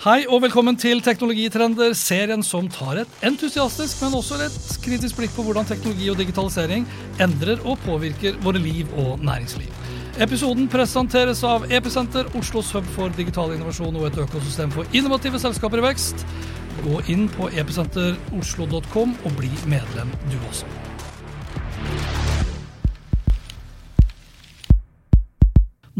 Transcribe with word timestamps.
Hei 0.00 0.22
og 0.32 0.38
velkommen 0.40 0.78
til 0.80 1.02
Teknologitrender, 1.04 1.92
serien 1.92 2.40
som 2.40 2.70
tar 2.72 3.02
et 3.02 3.16
entusiastisk, 3.28 3.98
men 4.00 4.14
også 4.16 4.38
et 4.40 4.54
kritisk 4.80 5.18
blikk 5.18 5.34
på 5.34 5.42
hvordan 5.44 5.66
teknologi 5.68 6.06
og 6.08 6.14
digitalisering 6.16 6.86
endrer 7.20 7.60
og 7.68 7.76
påvirker 7.84 8.38
våre 8.40 8.62
liv 8.64 8.88
og 8.96 9.20
næringsliv. 9.20 9.68
Episoden 10.24 10.70
presenteres 10.72 11.42
av 11.44 11.66
Episenter, 11.68 12.30
Oslos 12.40 12.70
hub 12.72 12.88
for 12.94 13.12
digital 13.12 13.52
innovasjon 13.52 13.98
og 14.00 14.06
et 14.08 14.16
økosystem 14.24 14.72
for 14.72 14.88
innovative 14.96 15.36
selskaper 15.42 15.82
i 15.82 15.84
vekst. 15.90 16.24
Gå 16.86 17.02
inn 17.12 17.26
på 17.36 17.50
episenteroslo.com 17.60 19.12
og 19.20 19.36
bli 19.36 19.52
medlem 19.68 20.16
du 20.30 20.38
også. 20.48 20.70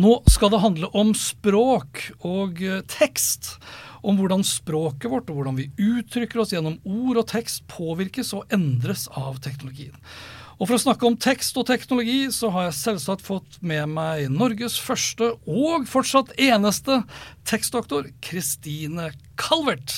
Nå 0.01 0.17
skal 0.33 0.49
det 0.55 0.63
handle 0.65 0.89
om 0.97 1.13
språk 1.13 2.07
og 2.25 2.65
tekst. 2.89 3.59
Om 4.01 4.21
hvordan 4.21 4.45
språket 4.47 5.11
vårt 5.13 5.31
og 5.31 5.41
hvordan 5.41 5.59
vi 5.59 5.71
uttrykker 5.77 6.43
oss 6.43 6.55
gjennom 6.55 6.79
ord 6.85 7.23
og 7.23 7.31
tekst 7.31 7.67
påvirkes 7.71 8.33
og 8.37 8.47
endres 8.55 9.07
av 9.13 9.41
teknologien. 9.45 9.97
Og 10.61 10.69
For 10.69 10.77
å 10.77 10.83
snakke 10.83 11.07
om 11.09 11.17
tekst 11.17 11.57
og 11.57 11.65
teknologi, 11.71 12.27
så 12.37 12.51
har 12.53 12.67
jeg 12.67 12.77
selvsagt 12.77 13.25
fått 13.25 13.57
med 13.65 13.89
meg 13.95 14.27
Norges 14.29 14.77
første 14.77 15.33
og 15.49 15.87
fortsatt 15.89 16.35
eneste 16.37 16.99
tekstdoktor, 17.49 18.11
Kristine 18.21 19.09
Calvert. 19.41 19.95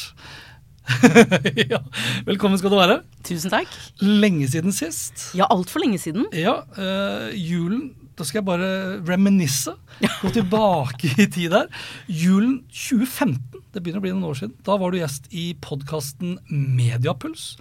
ja, 1.72 1.80
velkommen 2.26 2.58
skal 2.58 2.70
du 2.70 2.78
være. 2.78 3.00
Tusen 3.26 3.50
takk. 3.50 3.74
Lenge 4.02 4.46
siden 4.50 4.74
sist. 4.74 5.32
Ja, 5.38 5.50
altfor 5.50 5.82
lenge 5.82 5.98
siden. 6.02 6.28
Ja, 6.30 6.60
eh, 6.78 7.34
julen 7.38 7.90
Da 8.16 8.24
skal 8.28 8.40
jeg 8.42 8.48
bare 8.48 8.70
reminisse. 9.08 9.72
Gå 10.20 10.30
tilbake 10.34 11.10
i 11.16 11.26
tid 11.32 11.50
der. 11.54 11.68
Julen 12.12 12.58
2015, 12.68 13.62
det 13.72 13.80
begynner 13.82 14.02
å 14.02 14.04
bli 14.04 14.12
noen 14.14 14.28
år 14.30 14.38
siden. 14.42 14.56
Da 14.66 14.76
var 14.80 14.92
du 14.92 14.98
gjest 15.00 15.28
i 15.32 15.52
podkasten 15.64 16.36
Mediapuls, 16.52 17.54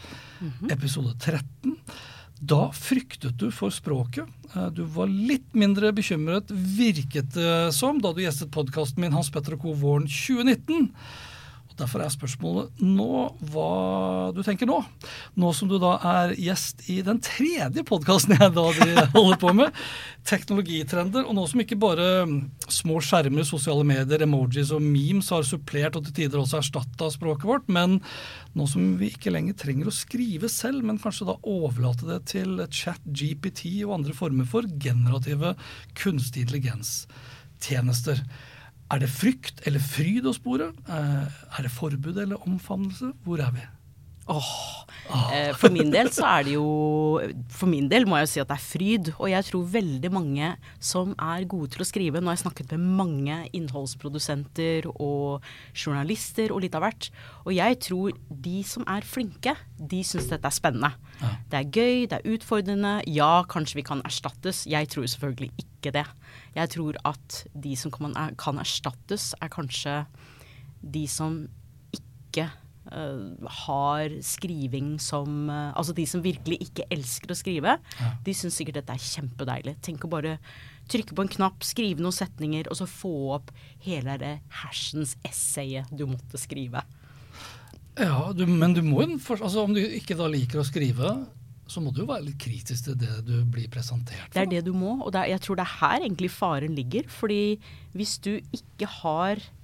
episode 0.74 1.14
13. 1.24 1.78
Da 2.42 2.64
fryktet 2.74 3.36
du 3.38 3.52
for 3.54 3.70
språket. 3.74 4.26
Eh, 4.56 4.70
Du 4.74 4.84
var 4.96 5.08
litt 5.08 5.52
mindre 5.54 5.92
bekymret, 5.94 6.50
virket 6.50 7.36
det 7.36 7.72
som, 7.78 8.00
da 8.02 8.12
du 8.18 8.24
gjestet 8.24 8.50
podkasten 8.52 9.04
min 9.06 9.14
Hans 9.14 9.30
Petter 9.30 9.54
og 9.56 9.62
Co. 9.62 9.76
våren 9.78 10.08
2019. 10.10 10.90
Derfor 11.82 12.04
er 12.04 12.14
spørsmålet 12.14 12.82
nå 12.86 13.26
hva 13.52 14.32
du 14.36 14.42
tenker 14.46 14.70
nå. 14.70 14.78
Nå 15.42 15.52
som 15.58 15.70
du 15.72 15.78
da 15.82 15.96
er 16.06 16.36
gjest 16.38 16.84
i 16.92 17.00
den 17.06 17.22
tredje 17.26 17.84
podkasten 17.88 18.36
jeg 18.38 18.54
da 18.54 18.66
de 18.78 19.06
holder 19.16 19.40
på 19.42 19.54
med, 19.58 19.82
Teknologitrender. 20.32 21.26
Og 21.26 21.34
nå 21.34 21.48
som 21.50 21.64
ikke 21.64 21.80
bare 21.82 22.08
små 22.70 23.00
skjermer, 23.02 23.48
sosiale 23.48 23.86
medier, 23.88 24.22
emojis 24.28 24.74
og 24.76 24.84
memes 24.86 25.32
har 25.34 25.48
supplert 25.48 25.98
og 25.98 26.06
til 26.06 26.20
tider 26.22 26.44
også 26.44 26.60
erstatta 26.60 27.10
språket 27.14 27.50
vårt, 27.50 27.72
men 27.72 27.98
nå 28.58 28.68
som 28.70 28.94
vi 29.00 29.10
ikke 29.16 29.34
lenger 29.34 29.58
trenger 29.58 29.90
å 29.90 29.96
skrive 29.96 30.52
selv, 30.52 30.86
men 30.86 31.02
kanskje 31.02 31.32
da 31.32 31.40
overlate 31.50 32.06
det 32.10 32.22
til 32.36 32.62
chat, 32.70 33.02
GPT 33.08 33.82
og 33.88 33.98
andre 33.98 34.16
former 34.18 34.46
for 34.50 34.70
generative 34.82 35.56
kunstig 35.98 36.46
intelligens-tjenester. 36.46 38.22
Er 38.92 39.00
det 39.00 39.10
frykt 39.10 39.62
eller 39.68 39.80
fryd 39.80 40.26
å 40.28 40.34
spore? 40.36 40.72
Eh, 40.90 41.28
Er 41.58 41.62
det 41.64 41.72
forbud 41.72 42.18
eller 42.18 42.42
omfavnelse? 42.48 43.14
Hvor 43.24 43.40
er 43.40 43.52
vi? 43.56 43.64
Åh, 44.30 44.86
eh, 45.34 45.50
For 45.58 45.74
min 45.74 45.90
del 45.92 46.12
så 46.14 46.28
er 46.28 46.46
det 46.46 46.54
jo 46.54 46.66
For 47.50 47.70
min 47.70 47.88
del 47.90 48.06
må 48.06 48.20
jeg 48.20 48.28
jo 48.28 48.32
si 48.32 48.42
at 48.44 48.52
det 48.52 48.58
er 48.58 48.64
fryd. 48.64 49.10
Og 49.18 49.32
jeg 49.32 49.48
tror 49.48 49.72
veldig 49.74 50.12
mange 50.14 50.52
som 50.80 51.16
er 51.18 51.48
gode 51.50 51.72
til 51.74 51.84
å 51.84 51.88
skrive 51.90 52.22
Nå 52.22 52.30
har 52.30 52.38
jeg 52.38 52.44
snakket 52.46 52.76
med 52.76 52.86
mange 53.02 53.40
innholdsprodusenter 53.58 54.88
og 54.94 55.48
journalister 55.74 56.54
og 56.54 56.62
litt 56.64 56.78
av 56.78 56.86
hvert. 56.86 57.10
Og 57.46 57.56
jeg 57.58 57.80
tror 57.88 58.16
de 58.30 58.62
som 58.68 58.86
er 58.90 59.08
flinke, 59.08 59.56
de 59.78 60.04
syns 60.06 60.30
dette 60.30 60.48
er 60.48 60.56
spennende. 60.56 60.94
Det 61.50 61.60
er 61.60 61.70
gøy, 61.70 62.06
det 62.10 62.20
er 62.20 62.36
utfordrende. 62.36 62.94
Ja, 63.10 63.44
kanskje 63.50 63.82
vi 63.82 63.88
kan 63.88 64.02
erstattes. 64.08 64.64
Jeg 64.70 64.90
tror 64.94 65.10
selvfølgelig 65.10 65.52
ikke 65.58 65.94
det. 65.98 66.06
Jeg 66.56 66.74
tror 66.76 66.98
at 67.10 67.44
de 67.54 67.76
som 67.80 67.94
kan, 67.94 68.14
erstattes, 68.62 69.32
er 69.42 69.54
kanskje 69.54 70.04
de 70.82 71.06
som 71.10 71.44
ikke 71.94 72.50
har 72.92 74.16
skriving 74.26 74.98
som 75.00 75.50
eh, 75.50 75.72
Altså 75.78 75.96
de 75.96 76.06
som 76.10 76.24
virkelig 76.24 76.60
ikke 76.68 76.88
elsker 76.92 77.32
å 77.32 77.38
skrive. 77.38 77.78
De 78.26 78.36
syns 78.36 78.58
sikkert 78.60 78.82
dette 78.82 78.96
er 78.98 79.06
kjempedeilig. 79.06 79.78
Tenk 79.86 80.06
å 80.06 80.12
bare 80.12 80.38
trykke 80.92 81.16
på 81.16 81.24
en 81.24 81.32
knapp, 81.32 81.64
skrive 81.64 82.04
noen 82.04 82.16
setninger, 82.16 82.68
og 82.68 82.80
så 82.82 82.88
få 82.90 83.14
opp 83.38 83.54
hele 83.86 84.18
det 84.20 84.34
hersens 84.64 85.16
essayet 85.28 85.92
du 85.96 86.04
måtte 86.10 86.40
skrive. 86.42 86.84
Ja, 88.00 88.32
du, 88.36 88.46
Men 88.48 88.74
du 88.76 88.82
må 88.86 89.04
jo 89.04 89.18
altså, 89.36 89.66
Om 89.66 89.76
du 89.76 89.82
ikke 89.84 90.16
da 90.20 90.28
liker 90.32 90.62
å 90.62 90.68
skrive, 90.68 91.14
så 91.72 91.84
må 91.84 91.94
du 91.96 92.02
jo 92.04 92.10
være 92.10 92.28
litt 92.30 92.40
kritisk 92.42 92.90
til 92.90 93.00
det 93.00 93.22
du 93.28 93.38
blir 93.48 93.70
presentert 93.72 94.28
for. 94.28 94.36
Det 94.36 94.44
er 94.44 94.52
det 94.58 94.66
du 94.68 94.74
må, 94.76 94.98
og 95.00 95.16
er, 95.16 95.30
jeg 95.32 95.44
tror 95.46 95.60
det 95.60 95.66
er 95.66 95.78
her 95.80 96.04
egentlig 96.04 96.32
faren 96.34 96.76
ligger. 96.76 97.08
Fordi 97.12 97.42
hvis 97.96 98.18
du 98.24 98.34
ikke 98.56 98.90
har 99.00 99.40
eh, 99.40 99.61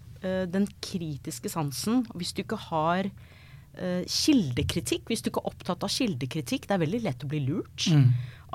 den 0.51 0.67
kritiske 0.83 1.51
sansen, 1.51 2.05
hvis 2.17 2.33
du 2.35 2.43
ikke 2.43 2.59
har 2.69 3.09
eh, 3.09 4.03
kildekritikk, 4.05 5.07
hvis 5.11 5.23
du 5.23 5.31
ikke 5.31 5.43
er 5.43 5.51
opptatt 5.51 5.85
av 5.85 5.93
kildekritikk, 5.93 6.67
det 6.67 6.77
er 6.77 6.83
veldig 6.85 7.03
lett 7.05 7.25
å 7.25 7.31
bli 7.31 7.43
lurt 7.47 7.89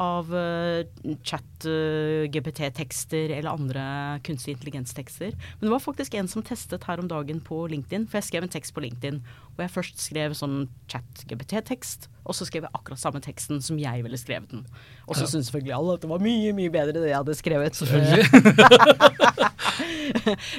av 0.01 0.33
uh, 0.33 0.81
chat-GPT-tekster 1.29 3.27
eller 3.37 3.51
andre 3.53 3.83
kunstig 4.27 4.53
intelligens-tekster. 4.57 5.31
Men 5.37 5.65
det 5.67 5.75
var 5.75 5.85
faktisk 5.85 6.13
en 6.15 6.31
som 6.31 6.43
testet 6.47 6.87
her 6.89 6.99
om 7.03 7.09
dagen 7.11 7.39
på 7.45 7.57
LinkedIn, 7.73 8.07
for 8.09 8.17
jeg 8.21 8.29
skrev 8.31 8.43
en 8.47 8.53
tekst 8.53 8.73
på 8.75 8.85
LinkedIn, 8.85 9.19
og 9.53 9.59
jeg 9.65 9.75
først 9.75 9.97
skrev 10.01 10.31
sånn 10.39 10.57
chat-GPT-tekst, 10.91 12.01
og 12.23 12.33
så 12.39 12.43
skrev 12.49 12.63
jeg 12.67 12.77
akkurat 12.77 13.01
samme 13.03 13.21
teksten 13.25 13.57
som 13.65 13.77
jeg 13.81 13.99
ville 14.07 14.21
skrevet 14.21 14.51
den. 14.53 14.63
Og 15.09 15.15
så 15.19 15.25
syntes 15.27 15.47
selvfølgelig 15.51 15.77
alle 15.77 15.93
at 15.99 16.03
det 16.05 16.13
var 16.13 16.21
mye, 16.23 16.51
mye 16.57 16.73
bedre 16.73 17.01
det 17.01 17.11
jeg 17.11 17.19
hadde 17.19 17.39
skrevet. 17.39 17.73
Selvfølgelig. 17.77 18.23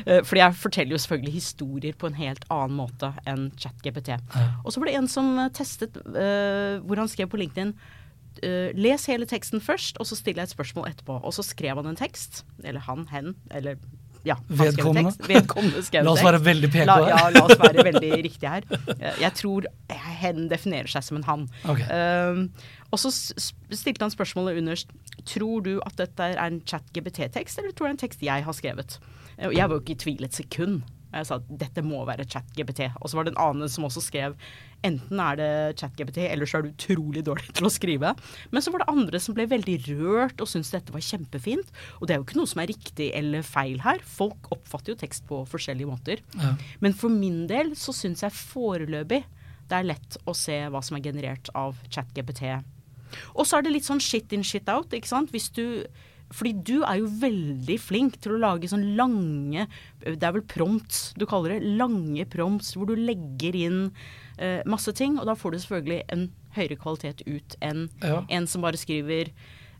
Eh, 0.05 0.21
Fordi 0.27 0.41
jeg 0.41 0.59
forteller 0.59 0.95
jo 0.95 1.01
selvfølgelig 1.01 1.33
historier 1.33 1.97
på 1.99 2.09
en 2.09 2.17
helt 2.17 2.45
annen 2.51 2.77
måte 2.77 3.11
enn 3.29 3.49
ChatGPT. 3.59 4.15
Og 4.63 4.73
så 4.73 4.81
var 4.81 4.89
det 4.89 4.95
en 4.99 5.09
som 5.11 5.33
eh, 5.39 5.51
testet 5.55 5.97
uh, 6.03 6.79
hvor 6.83 6.99
han 6.99 7.11
skrev 7.11 7.29
på 7.31 7.39
LinkedIn 7.41 7.73
eh, 8.43 8.71
Les 8.75 9.05
hele 9.09 9.25
teksten 9.29 9.61
først, 9.63 9.97
og 9.99 10.05
så 10.09 10.17
stiller 10.19 10.43
jeg 10.43 10.51
et 10.51 10.55
spørsmål 10.57 10.89
etterpå. 10.91 11.19
Og 11.23 11.33
så 11.35 11.45
skrev 11.47 11.79
han 11.79 11.89
en 11.93 11.99
tekst. 11.99 12.43
Eller 12.63 12.83
han, 12.85 13.05
hen, 13.11 13.33
eller 13.51 13.77
ja, 14.23 14.37
Vedkommende. 14.47 15.11
tekst. 15.11 15.25
Vedkommende 15.27 15.81
skrev 15.83 16.03
en 16.03 16.07
La 16.07 16.13
oss 16.15 16.23
være 16.23 16.39
veldig 16.45 16.69
peke 16.71 16.85
La, 16.87 16.95
ja, 17.09 17.17
la 17.35 17.41
oss 17.43 17.59
være 17.59 17.83
veldig 17.89 18.11
riktige 18.23 18.53
her. 18.53 18.67
Eh, 18.99 19.17
Jeg 19.23 19.33
tror 19.39 19.67
hen 20.21 20.45
definerer 20.51 20.87
seg 20.93 21.03
som 21.03 21.19
en 21.19 21.25
han. 21.27 21.47
Ok. 21.67 21.81
Um, 21.91 22.45
og 22.93 23.01
så 23.01 23.09
stilte 23.11 24.03
han 24.05 24.13
spørsmålet 24.13 24.59
underst 24.61 24.91
Tror 25.25 25.63
du 25.65 25.73
at 25.85 25.95
dette 25.97 26.23
er 26.33 26.39
en 26.43 26.61
chat-GBT-tekst, 26.67 27.57
eller 27.59 27.71
tror 27.71 27.87
du 27.87 27.89
det 27.89 27.91
er 27.91 27.97
en 27.97 28.03
tekst 28.05 28.23
jeg 28.23 28.43
har 28.47 28.55
skrevet? 28.55 28.97
Eh, 29.37 29.49
jeg 29.55 29.67
var 29.69 29.75
jo 29.75 29.81
ikke 29.83 29.95
i 29.97 30.01
tvil 30.03 30.23
et 30.27 30.35
sekund. 30.35 30.81
Jeg 31.13 31.29
sa 31.29 31.39
at 31.39 31.49
dette 31.61 31.83
må 31.85 32.01
være 32.07 32.25
chat-GBT. 32.29 32.87
Og 33.01 33.09
så 33.09 33.17
var 33.17 33.27
det 33.27 33.33
en 33.35 33.43
annen 33.43 33.71
som 33.71 33.85
også 33.87 34.03
skrev 34.03 34.37
enten 34.83 35.19
er 35.23 35.37
det 35.39 35.51
chat-GBT, 35.79 36.25
eller 36.27 36.49
så 36.49 36.59
er 36.59 36.65
du 36.65 36.73
utrolig 36.73 37.23
dårlig 37.23 37.53
til 37.55 37.67
å 37.67 37.71
skrive. 37.71 38.13
Men 38.51 38.65
så 38.65 38.73
var 38.73 38.83
det 38.83 38.89
andre 38.91 39.21
som 39.23 39.35
ble 39.37 39.45
veldig 39.51 39.77
rørt 39.85 40.43
og 40.43 40.49
syntes 40.51 40.73
dette 40.73 40.95
var 40.95 41.05
kjempefint. 41.05 41.71
Og 42.01 42.07
det 42.07 42.15
er 42.15 42.19
jo 42.19 42.27
ikke 42.27 42.39
noe 42.41 42.51
som 42.51 42.63
er 42.63 42.71
riktig 42.73 43.11
eller 43.15 43.45
feil 43.47 43.79
her. 43.85 44.03
Folk 44.03 44.51
oppfatter 44.53 44.93
jo 44.93 44.99
tekst 44.99 45.27
på 45.29 45.43
forskjellige 45.49 45.89
måter. 45.89 46.23
Ja. 46.35 46.55
Men 46.83 46.97
for 46.97 47.13
min 47.13 47.45
del 47.51 47.73
så 47.79 47.95
syns 47.95 48.25
jeg 48.25 48.35
foreløpig 48.35 49.23
det 49.71 49.77
er 49.79 49.87
lett 49.87 50.17
å 50.27 50.35
se 50.35 50.57
hva 50.69 50.81
som 50.83 50.97
er 50.97 51.05
generert 51.05 51.47
av 51.57 51.77
ChatGPT. 51.87 52.43
Og 53.37 53.47
så 53.47 53.57
er 53.57 53.65
det 53.65 53.71
litt 53.75 53.87
sånn 53.87 54.01
shit 54.03 54.33
in, 54.35 54.43
shit 54.45 54.67
out, 54.71 54.91
ikke 54.93 55.09
sant. 55.09 55.31
Hvis 55.33 55.47
du 55.55 55.85
fordi 56.33 56.51
du 56.65 56.75
er 56.83 56.97
jo 56.99 57.07
veldig 57.21 57.77
flink 57.79 58.17
til 58.23 58.33
å 58.35 58.41
lage 58.41 58.69
sånn 58.71 58.95
lange 58.97 59.67
Det 60.01 60.23
er 60.25 60.33
vel 60.35 60.43
prompts 60.49 61.13
du 61.17 61.25
kaller 61.29 61.55
det. 61.55 61.73
Lange 61.79 62.25
prompts 62.33 62.73
hvor 62.75 62.89
du 62.89 62.95
legger 62.97 63.55
inn 63.55 63.81
eh, 64.37 64.61
masse 64.65 64.91
ting. 64.97 65.19
Og 65.21 65.27
da 65.29 65.35
får 65.37 65.51
du 65.53 65.59
selvfølgelig 65.61 66.01
en 66.15 66.25
høyere 66.57 66.77
kvalitet 66.81 67.21
ut 67.27 67.55
enn 67.61 67.87
Ja. 68.03 68.23
en 68.29 68.47
som 68.47 68.61
bare 68.65 68.77
skriver 68.81 69.29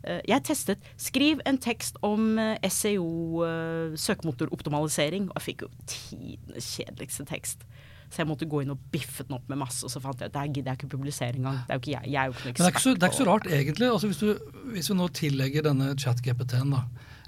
eh, 0.04 0.20
Jeg 0.28 0.44
testet 0.44 0.78
'skriv 0.96 1.40
en 1.46 1.58
tekst 1.58 1.96
om 2.02 2.38
eh, 2.38 2.58
SEO, 2.68 3.42
eh, 3.44 3.96
søkemotoroptimalisering', 3.96 5.28
og 5.30 5.36
jeg 5.40 5.46
fikk 5.48 5.62
jo 5.62 5.68
tidenes 5.86 6.66
kjedeligste 6.76 7.26
tekst. 7.26 7.64
Så 8.14 8.22
jeg 8.22 8.28
måtte 8.30 8.46
gå 8.46 8.60
inn 8.62 8.70
og 8.70 8.78
biffe 8.94 9.24
den 9.26 9.34
opp 9.34 9.48
med 9.50 9.58
masse, 9.58 9.82
og 9.82 9.90
så 9.90 9.98
fant 10.04 10.20
jeg 10.22 10.30
at 10.30 10.36
der 10.36 10.46
gidder 10.54 10.70
jeg 10.70 10.78
ikke 10.78 10.90
publisere 10.94 11.34
engang. 11.34 11.56
Det 11.66 11.74
er 11.74 11.78
jo 11.80 11.82
ikke 11.82 11.94
jeg. 11.96 12.12
Jeg 12.12 12.20
er 12.20 12.28
jo 12.30 12.34
ikke 12.36 12.44
noen 12.44 12.54
Men 12.54 12.60
det 12.60 12.68
er 12.68 12.74
ikke, 12.76 12.82
så, 12.84 12.92
det 12.94 13.02
er 13.02 13.10
ikke 13.10 13.18
så 13.22 13.26
rart, 13.30 13.48
egentlig. 13.58 13.88
Altså, 13.90 14.10
hvis, 14.12 14.20
du, 14.22 14.60
hvis 14.76 14.90
vi 14.92 14.96
nå 15.00 15.08
tillegger 15.18 15.66
denne 15.66 15.88
chat-GPT-en 15.98 16.76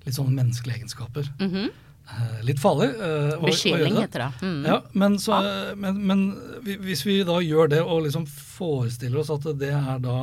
litt 0.07 0.15
sånne 0.21 0.37
menneskelige 0.39 0.79
egenskaper 0.79 1.31
eh, 1.43 2.39
Litt 2.47 2.61
farlig. 2.63 2.89
Uh. 3.01 3.35
Besjeling 3.43 3.97
gjøre 3.97 4.05
heter 4.07 4.23
det. 4.23 4.47
Mm. 4.47 4.61
Ja, 4.71 4.77
men, 5.03 5.19
så, 5.19 5.41
men, 5.77 5.99
men 6.07 6.23
vi- 6.63 6.79
hvis 6.87 7.03
vi 7.07 7.19
da 7.27 7.41
gjør 7.43 7.69
det 7.75 7.81
og 7.83 8.05
liksom 8.07 8.29
forestiller 8.31 9.25
oss 9.25 9.33
at 9.35 9.49
det 9.59 9.73
er 9.75 9.99
da 10.05 10.19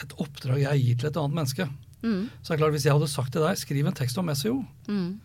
et 0.00 0.14
oppdrag 0.16 0.62
jeg 0.64 0.86
gir 0.86 0.96
til 1.02 1.10
et 1.12 1.20
annet 1.20 1.36
menneske, 1.42 1.68
Mm. 2.02 2.24
så 2.42 2.50
er 2.50 2.56
det 2.56 2.62
klart 2.64 2.72
hvis 2.74 2.84
jeg 2.88 2.96
hadde 2.96 3.06
sagt 3.06 3.30
til 3.30 3.44
deg 3.44 3.58
skriv 3.60 3.86
en 3.86 3.94
tekst 3.94 4.16
om 4.18 4.26
SEO, 4.34 4.56
Mm. 4.90 5.20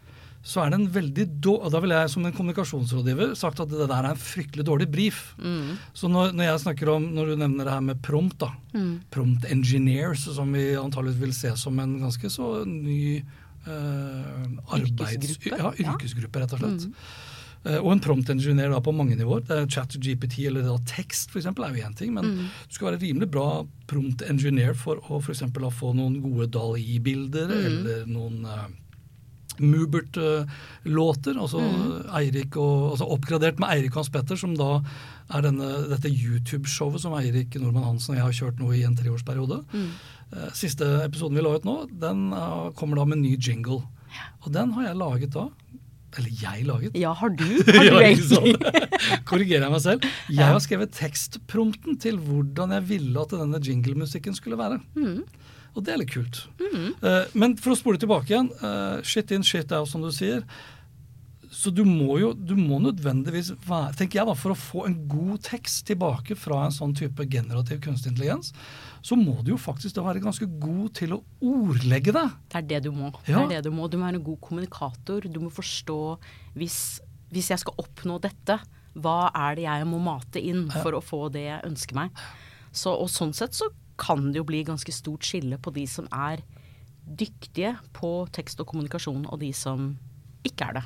Så 0.47 0.61
er 0.63 0.69
det 0.71 0.77
en 0.79 0.85
veldig 0.95 1.25
dårlig 1.43 1.71
Da 1.73 1.79
ville 1.83 1.97
jeg 1.99 2.09
som 2.13 2.25
en 2.25 2.31
kommunikasjonsrådgiver 2.37 3.33
sagt 3.35 3.59
at 3.59 3.67
det 3.73 3.87
der 3.89 3.97
er 3.97 4.13
en 4.13 4.21
fryktelig 4.21 4.63
dårlig 4.69 4.87
brief. 4.93 5.33
Mm. 5.43 5.73
Så 5.93 6.07
når, 6.07 6.31
når 6.37 6.47
jeg 6.47 6.61
snakker 6.63 6.91
om, 6.93 7.09
når 7.17 7.33
du 7.33 7.35
nevner 7.41 7.67
det 7.67 7.73
her 7.73 7.83
med 7.89 8.01
prompt, 8.05 8.37
da, 8.45 8.53
Mm. 8.77 8.99
prompt 9.11 9.45
engineers, 9.51 10.23
som 10.35 10.51
vi 10.53 10.69
antageligvis 10.77 11.19
vil 11.23 11.33
se 11.33 11.51
som 11.57 11.79
en 11.83 11.97
ganske 11.99 12.29
så 12.31 12.63
ny 12.67 13.17
eh, 13.67 14.45
arbeids... 14.71 15.17
Yrkesgruppe, 15.17 15.57
Ja, 15.59 15.71
yrkesgruppe, 15.81 16.39
rett 16.43 16.53
og 16.55 16.61
slett. 16.61 16.87
Eh, 17.67 17.79
og 17.81 17.91
en 17.95 17.99
prompt 18.03 18.29
engineer 18.31 18.69
da 18.71 18.79
på 18.83 18.93
mange 18.95 19.17
nivåer. 19.17 19.43
Det 19.47 19.57
er 19.57 19.67
Chat 19.73 19.97
GPT 19.99 20.45
eller 20.47 20.63
da 20.67 20.77
tekst 20.87 21.31
for 21.33 21.41
eksempel, 21.41 21.65
er 21.67 21.75
jo 21.75 21.87
én 21.89 21.95
ting, 21.97 22.13
men 22.13 22.25
Mm. 22.25 22.47
du 22.69 22.73
skal 22.77 22.91
være 22.93 23.01
rimelig 23.01 23.31
bra 23.31 23.65
prompt 23.87 24.21
engineer 24.29 24.73
for 24.75 24.97
å 25.09 25.21
for 25.21 25.33
eksempel 25.33 25.67
få 25.71 25.93
noen 25.95 26.21
gode 26.21 26.47
Dali-bilder 26.51 27.47
Mm. 27.47 27.65
eller 27.65 28.05
noen 28.05 28.45
uh, 28.45 28.67
Mubert-låter. 29.63 31.37
altså 31.39 31.59
Mm. 31.61 32.11
Altså 32.57 33.07
oppgradert 33.07 33.59
med 33.59 33.69
Eirik 33.69 33.93
Hans 33.95 34.09
Petter, 34.09 34.35
som 34.35 34.55
da 34.55 34.81
er 35.33 35.41
denne, 35.41 35.87
dette 35.89 36.09
YouTube-showet 36.09 37.01
som 37.03 37.13
Eirik 37.17 37.55
Nordmann 37.59 37.83
Hansen 37.85 38.15
og 38.15 38.17
jeg 38.17 38.25
har 38.25 38.37
kjørt 38.39 38.59
nå 38.59 38.71
i 38.73 38.83
en 38.87 38.95
treårsperiode. 38.95 39.63
Mm. 39.73 39.89
Eh, 40.33 40.49
Siste 40.53 40.85
episoden 41.03 41.35
vi 41.35 41.43
la 41.43 41.55
ut 41.55 41.65
nå, 41.67 41.89
den 41.91 42.31
eh, 42.33 42.71
kommer 42.75 42.97
da 42.97 43.05
med 43.05 43.19
ny 43.19 43.35
jingle. 43.37 43.81
Og 44.45 44.51
den 44.53 44.71
har 44.77 44.87
jeg 44.89 44.95
laget 45.01 45.33
da. 45.35 45.49
Eller 46.17 46.31
jeg 46.31 46.63
laget. 46.65 46.95
Ja, 46.95 47.11
har 47.13 47.29
du? 47.29 47.43
Har 47.67 47.83
du 47.91 47.99
egentlig? 47.99 48.55
Korrigerer 49.29 49.67
jeg 49.67 49.73
meg 49.73 49.81
selv. 49.83 50.05
Jeg 50.31 50.47
har 50.47 50.61
skrevet 50.63 50.95
tekstprompten 50.95 51.99
til 52.01 52.17
hvordan 52.23 52.71
jeg 52.73 52.87
ville 52.89 53.21
at 53.21 53.35
denne 53.35 53.59
jinglemusikken 53.61 54.33
skulle 54.33 54.57
være. 54.57 54.79
Mm. 54.95 55.25
Og 55.77 55.85
det 55.85 55.93
er 55.93 56.01
litt 56.01 56.13
kult. 56.13 56.41
Eh, 56.57 57.35
men 57.37 57.53
for 57.61 57.75
å 57.75 57.77
spole 57.77 58.01
tilbake 58.01 58.33
igjen. 58.33 58.49
Uh, 58.63 58.97
shit 59.05 59.29
in, 59.35 59.45
shit 59.45 59.69
out, 59.75 59.89
som 59.91 60.01
du 60.01 60.09
sier. 60.13 60.41
Så 61.53 61.71
du 61.71 61.83
må 61.87 62.17
jo 62.19 62.33
du 62.35 62.55
må 62.59 62.79
nødvendigvis 62.83 63.53
være 63.65 63.95
tenker 64.01 64.19
jeg 64.19 64.27
da, 64.27 64.33
For 64.35 64.51
å 64.51 64.57
få 64.59 64.83
en 64.89 64.97
god 65.09 65.45
tekst 65.47 65.85
tilbake 65.87 66.35
fra 66.37 66.65
en 66.65 66.75
sånn 66.75 66.95
type 66.97 67.23
generativ 67.31 67.79
kunstig 67.85 68.11
intelligens, 68.11 68.51
så 69.05 69.15
må 69.15 69.37
du 69.45 69.53
jo 69.53 69.59
faktisk 69.61 69.95
da 69.95 70.03
være 70.09 70.21
ganske 70.25 70.49
god 70.59 70.91
til 70.99 71.15
å 71.15 71.21
ordlegge 71.39 72.13
det. 72.17 72.25
Det 72.51 72.59
er 72.59 72.67
det 72.73 72.81
du 72.89 72.91
må. 72.95 73.13
Det 73.23 73.37
er 73.37 73.53
det 73.55 73.63
Du 73.69 73.71
må 73.71 73.87
Du 73.87 73.97
må 73.97 74.09
være 74.09 74.19
en 74.19 74.27
god 74.27 74.41
kommunikator. 74.43 75.29
Du 75.31 75.39
må 75.45 75.53
forstå 75.53 76.01
hvis, 76.59 76.99
hvis 77.31 77.53
jeg 77.53 77.63
skal 77.63 77.79
oppnå 77.85 78.19
dette, 78.23 78.59
hva 78.97 79.19
er 79.31 79.57
det 79.57 79.67
jeg 79.69 79.87
må 79.87 80.01
mate 80.03 80.41
inn 80.41 80.67
for 80.73 80.97
å 80.97 81.03
få 81.05 81.27
det 81.33 81.47
jeg 81.47 81.65
ønsker 81.69 82.01
meg. 82.01 82.23
Så, 82.75 82.91
og 82.91 83.09
sånn 83.13 83.33
sett 83.37 83.55
så 83.55 83.69
kan 83.99 84.29
det 84.31 84.41
jo 84.41 84.47
bli 84.47 84.63
ganske 84.67 84.93
stort 84.93 85.25
skille 85.25 85.59
på 85.61 85.73
de 85.75 85.85
som 85.89 86.07
er 86.13 86.43
dyktige 87.07 87.75
på 87.95 88.27
tekst 88.35 88.59
og 88.61 88.69
kommunikasjon, 88.69 89.25
og 89.31 89.39
de 89.41 89.51
som 89.55 89.93
ikke 90.47 90.69
er 90.69 90.79
det. 90.79 90.85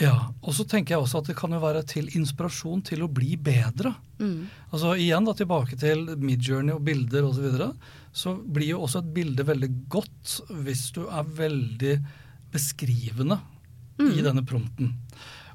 Ja, 0.00 0.32
Og 0.40 0.54
så 0.56 0.64
tenker 0.64 0.94
jeg 0.94 1.04
også 1.04 1.20
at 1.20 1.28
det 1.28 1.36
kan 1.36 1.52
jo 1.52 1.60
være 1.60 1.82
til 1.84 2.06
inspirasjon 2.16 2.80
til 2.88 3.02
å 3.04 3.10
bli 3.12 3.34
bedre. 3.36 3.92
Mm. 4.22 4.48
Altså 4.72 4.94
Igjen 4.96 5.26
da 5.28 5.34
tilbake 5.36 5.76
til 5.76 6.06
Midjourney 6.16 6.72
og 6.72 6.84
bilder 6.86 7.26
osv. 7.28 7.36
Så, 7.36 7.44
videre, 7.44 7.68
så 8.12 8.34
blir 8.40 8.70
jo 8.70 8.80
også 8.86 9.02
et 9.02 9.12
bilde 9.12 9.44
veldig 9.44 9.70
godt 9.92 10.38
hvis 10.64 10.86
du 10.96 11.04
er 11.04 11.28
veldig 11.42 11.94
beskrivende 12.52 13.36
i 14.00 14.24
denne 14.24 14.42
prompten. 14.48 14.94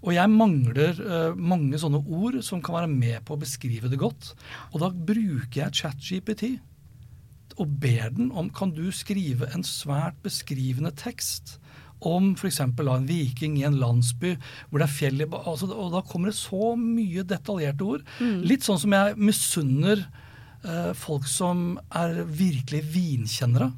Og 0.06 0.14
jeg 0.14 0.30
mangler 0.30 1.00
uh, 1.02 1.34
mange 1.34 1.80
sånne 1.82 2.00
ord 2.06 2.38
som 2.46 2.62
kan 2.64 2.78
være 2.78 2.92
med 2.92 3.24
på 3.26 3.34
å 3.36 3.42
beskrive 3.42 3.90
det 3.90 4.00
godt. 4.00 4.36
Og 4.72 4.84
da 4.84 4.92
bruker 4.94 5.64
jeg 5.64 5.80
ChatGPT 5.82 6.44
og 7.58 7.78
ber 7.82 8.12
den 8.14 8.30
om 8.38 8.52
kan 8.54 8.72
du 8.76 8.86
skrive 8.94 9.50
en 9.54 9.66
svært 9.66 10.18
beskrivende 10.26 10.94
tekst 10.98 11.58
om 12.06 12.36
f.eks. 12.38 12.60
en 12.62 13.08
viking 13.10 13.58
i 13.58 13.66
en 13.66 13.80
landsby 13.82 14.36
hvor 14.70 14.80
det 14.80 14.86
er 14.88 14.94
fjell 14.94 15.24
i 15.24 15.28
altså, 15.28 15.70
Og 15.74 15.92
da 15.96 16.04
kommer 16.06 16.30
det 16.30 16.38
så 16.38 16.76
mye 16.78 17.26
detaljerte 17.26 17.84
ord. 17.84 18.06
Litt 18.46 18.64
sånn 18.68 18.80
som 18.82 18.94
jeg 18.94 19.18
misunner 19.18 20.06
eh, 20.64 20.94
folk 20.94 21.28
som 21.30 21.80
er 21.90 22.24
virkelig 22.30 22.84
vinkjennere. 22.94 23.72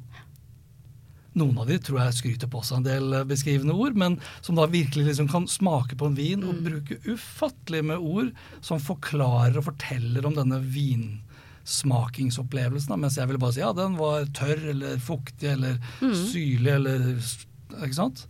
Noen 1.40 1.60
av 1.62 1.70
de 1.70 1.78
tror 1.80 2.02
jeg 2.02 2.18
skryter 2.18 2.50
på 2.52 2.62
seg 2.66 2.82
en 2.82 2.88
del 2.90 3.14
eh, 3.14 3.28
beskrivende 3.30 3.76
ord, 3.78 3.96
men 3.96 4.20
som 4.42 4.58
da 4.60 4.68
virkelig 4.68 5.06
liksom 5.12 5.30
kan 5.32 5.48
smake 5.48 5.96
på 5.96 6.10
en 6.10 6.18
vin 6.18 6.44
og 6.44 6.64
bruke 6.66 7.00
ufattelig 7.08 7.86
med 7.92 8.04
ord 8.04 8.34
som 8.66 8.82
forklarer 8.84 9.62
og 9.62 9.70
forteller 9.70 10.28
om 10.28 10.36
denne 10.36 10.60
vinsmakingsopplevelsen. 10.60 11.29
Da, 12.90 12.98
Mens 12.98 13.18
jeg 13.18 13.30
ville 13.30 13.42
bare 13.42 13.56
si 13.56 13.64
ja, 13.64 13.74
den 13.76 13.98
var 14.00 14.26
tørr 14.36 14.64
eller 14.74 14.98
fuktig 15.04 15.54
eller 15.56 15.78
syrlig 16.00 16.76
eller 16.78 17.06
Ikke 17.84 17.98
sant? 17.98 18.26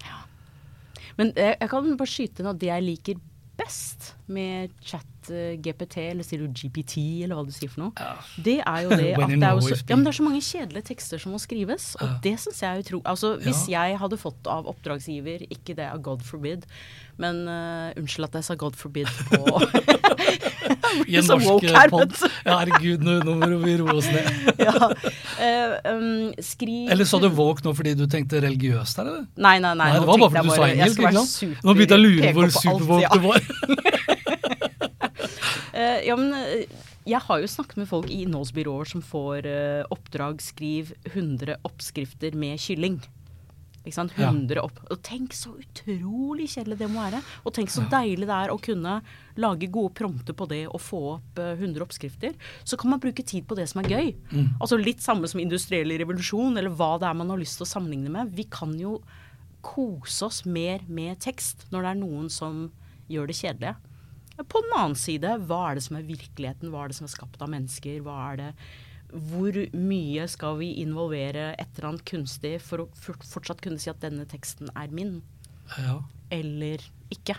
Men 1.19 1.33
jeg, 1.35 1.57
jeg 1.59 1.69
kan 1.71 1.97
bare 1.99 2.13
skyte 2.13 2.43
inn 2.43 2.53
at 2.53 2.61
det 2.61 2.71
jeg 2.71 2.85
liker 2.85 3.19
best 3.59 4.13
med 4.31 4.71
chat 4.85 5.29
eh, 5.33 5.57
GPT, 5.59 5.97
eller 6.11 6.25
sier 6.25 6.43
du 6.43 6.53
GPT, 6.55 7.01
eller 7.25 7.37
hva 7.37 7.45
du 7.47 7.51
sier 7.53 7.71
for 7.71 7.83
noe, 7.83 8.07
det 8.45 8.59
er 8.61 8.85
jo 8.85 8.93
det 8.93 9.09
at 9.17 9.33
det 9.33 9.49
er, 9.49 9.61
så, 9.65 9.75
ja, 9.81 9.97
det 9.99 10.11
er 10.11 10.17
så 10.19 10.25
mange 10.25 10.41
kjedelige 10.45 10.89
tekster 10.91 11.21
som 11.21 11.35
må 11.35 11.41
skrives, 11.41 11.91
og 11.99 12.19
det 12.23 12.35
syns 12.41 12.63
jeg 12.63 12.69
er 12.69 12.85
utrolig 12.85 13.07
Altså, 13.09 13.33
hvis 13.43 13.65
jeg 13.71 13.99
hadde 14.01 14.21
fått 14.21 14.49
av 14.51 14.69
oppdragsgiver, 14.71 15.45
ikke 15.51 15.75
det 15.79 15.89
av 15.89 16.01
God 16.05 16.23
forbid, 16.25 16.67
men 17.19 17.43
uh, 17.51 17.91
unnskyld 17.99 18.29
at 18.29 18.39
jeg 18.39 18.47
sa 18.47 18.55
God 18.59 18.77
forbid 18.79 19.09
på 19.29 19.39
I 21.09 21.19
en 21.19 21.27
norsk 21.29 21.65
eh, 21.67 21.83
pod. 21.91 22.15
Ja, 22.45 22.59
herregud, 22.61 23.03
nå, 23.05 23.19
nå 23.25 23.35
må 23.39 23.59
vi 23.61 23.75
roe 23.79 23.95
oss 23.99 24.07
ned. 24.09 24.25
ja. 24.67 24.73
Uh, 24.79 25.75
um, 25.91 26.31
skriv 26.43 26.89
Eller 26.93 27.07
sa 27.09 27.19
du 27.21 27.27
woke 27.35 27.65
nå 27.65 27.73
fordi 27.77 27.93
du 27.99 28.05
tenkte 28.09 28.41
religiøst 28.43 29.01
her, 29.01 29.09
eller? 29.11 29.27
Nei, 29.37 29.57
nei, 29.61 29.73
nei. 29.77 29.91
Nei, 29.93 29.99
det 29.99 30.09
var 30.09 30.23
bare 30.23 30.31
fordi 30.33 30.47
du 30.47 30.55
sa 30.55 30.69
engelsk. 30.69 31.03
ikke 31.03 31.13
sant? 31.19 31.63
Nå 31.65 31.75
begynte 31.77 31.97
jeg 31.97 32.01
å 32.01 32.05
lure 32.07 32.33
hvor 32.37 32.53
superwoke 32.57 33.03
ja. 33.03 33.11
du 33.13 33.19
var. 33.27 33.39
uh, 35.75 35.99
ja, 36.09 36.17
men 36.19 36.29
jeg 37.09 37.23
har 37.25 37.43
jo 37.43 37.47
snakket 37.49 37.83
med 37.83 37.89
folk 37.89 38.09
i 38.11 38.23
innholdsbyråer 38.25 38.91
som 38.95 39.05
får 39.05 39.47
uh, 39.49 39.83
oppdrag 39.93 40.43
skriv 40.45 40.93
100 41.11 41.59
oppskrifter 41.67 42.37
med 42.37 42.59
kylling. 42.61 42.99
Ikke 43.85 43.95
sant? 43.95 44.13
Ja. 44.19 44.29
100 44.33 44.59
opp 44.61 44.79
Og 44.91 44.99
tenk 45.05 45.33
så 45.37 45.53
utrolig 45.55 46.49
kjedelig 46.51 46.79
det 46.81 46.89
må 46.91 46.99
være. 46.99 47.21
Og 47.47 47.55
tenk 47.55 47.71
så 47.71 47.85
deilig 47.91 48.27
det 48.27 48.35
er 48.35 48.51
å 48.51 48.59
kunne 48.61 48.97
lage 49.39 49.69
gode 49.71 49.93
prompter 49.95 50.35
på 50.35 50.49
det 50.51 50.65
og 50.67 50.81
få 50.83 50.99
opp 51.15 51.39
eh, 51.39 51.55
100 51.55 51.85
oppskrifter. 51.85 52.35
Så 52.67 52.79
kan 52.79 52.91
man 52.91 53.01
bruke 53.03 53.23
tid 53.23 53.47
på 53.47 53.55
det 53.57 53.69
som 53.71 53.81
er 53.83 53.91
gøy. 53.93 54.11
Mm. 54.33 54.49
Altså 54.59 54.79
litt 54.79 55.03
samme 55.05 55.29
som 55.31 55.41
industriell 55.41 55.95
revolusjon, 56.01 56.59
eller 56.59 56.75
hva 56.75 56.97
det 56.99 57.07
er 57.09 57.19
man 57.21 57.31
har 57.31 57.39
lyst 57.39 57.59
til 57.59 57.67
å 57.67 57.71
sammenligne 57.71 58.11
med. 58.13 58.35
Vi 58.35 58.49
kan 58.51 58.75
jo 58.79 58.99
kose 59.65 60.27
oss 60.27 60.43
mer 60.47 60.83
med 60.87 61.19
tekst 61.23 61.67
når 61.73 61.85
det 61.85 61.93
er 61.93 62.01
noen 62.03 62.27
som 62.31 62.67
gjør 63.11 63.31
det 63.31 63.39
kjedelige. 63.39 63.77
På 64.47 64.61
den 64.63 64.75
annen 64.77 64.95
side, 64.95 65.33
hva 65.49 65.63
er 65.69 65.79
det 65.79 65.83
som 65.87 65.97
er 65.99 66.07
virkeligheten? 66.07 66.71
Hva 66.71 66.85
er 66.85 66.91
det 66.91 66.99
som 66.99 67.07
er 67.09 67.11
skapt 67.11 67.41
av 67.43 67.51
mennesker? 67.51 67.99
Hva 68.05 68.19
er 68.29 68.39
det 68.39 68.51
hvor 69.11 69.55
mye 69.73 70.27
skal 70.29 70.57
vi 70.59 70.73
involvere 70.83 71.55
et 71.59 71.67
eller 71.77 71.89
annet 71.89 72.05
kunstig 72.05 72.59
for 72.61 72.85
å 72.85 72.89
fortsatt 72.93 73.61
kunne 73.61 73.79
si 73.81 73.89
at 73.89 73.99
denne 74.03 74.25
teksten 74.29 74.69
er 74.75 74.87
min, 74.93 75.21
Ja. 75.77 76.01
eller 76.31 76.79
ikke? 77.11 77.35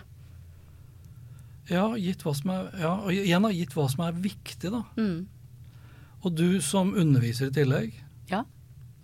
Ja, 1.71 1.85
gitt 1.95 2.23
hva 2.25 2.33
som 2.35 2.51
er, 2.51 2.71
ja, 2.81 2.93
og 3.05 3.11
igjen 3.13 3.45
har 3.47 3.53
gitt 3.55 3.75
hva 3.77 3.85
som 3.91 4.03
er 4.07 4.17
viktig, 4.17 4.71
da. 4.73 4.81
Mm. 4.97 5.27
Og 6.25 6.33
du 6.35 6.47
som 6.61 6.91
underviser 6.93 7.47
i 7.47 7.55
tillegg, 7.55 7.93
Ja. 8.29 8.41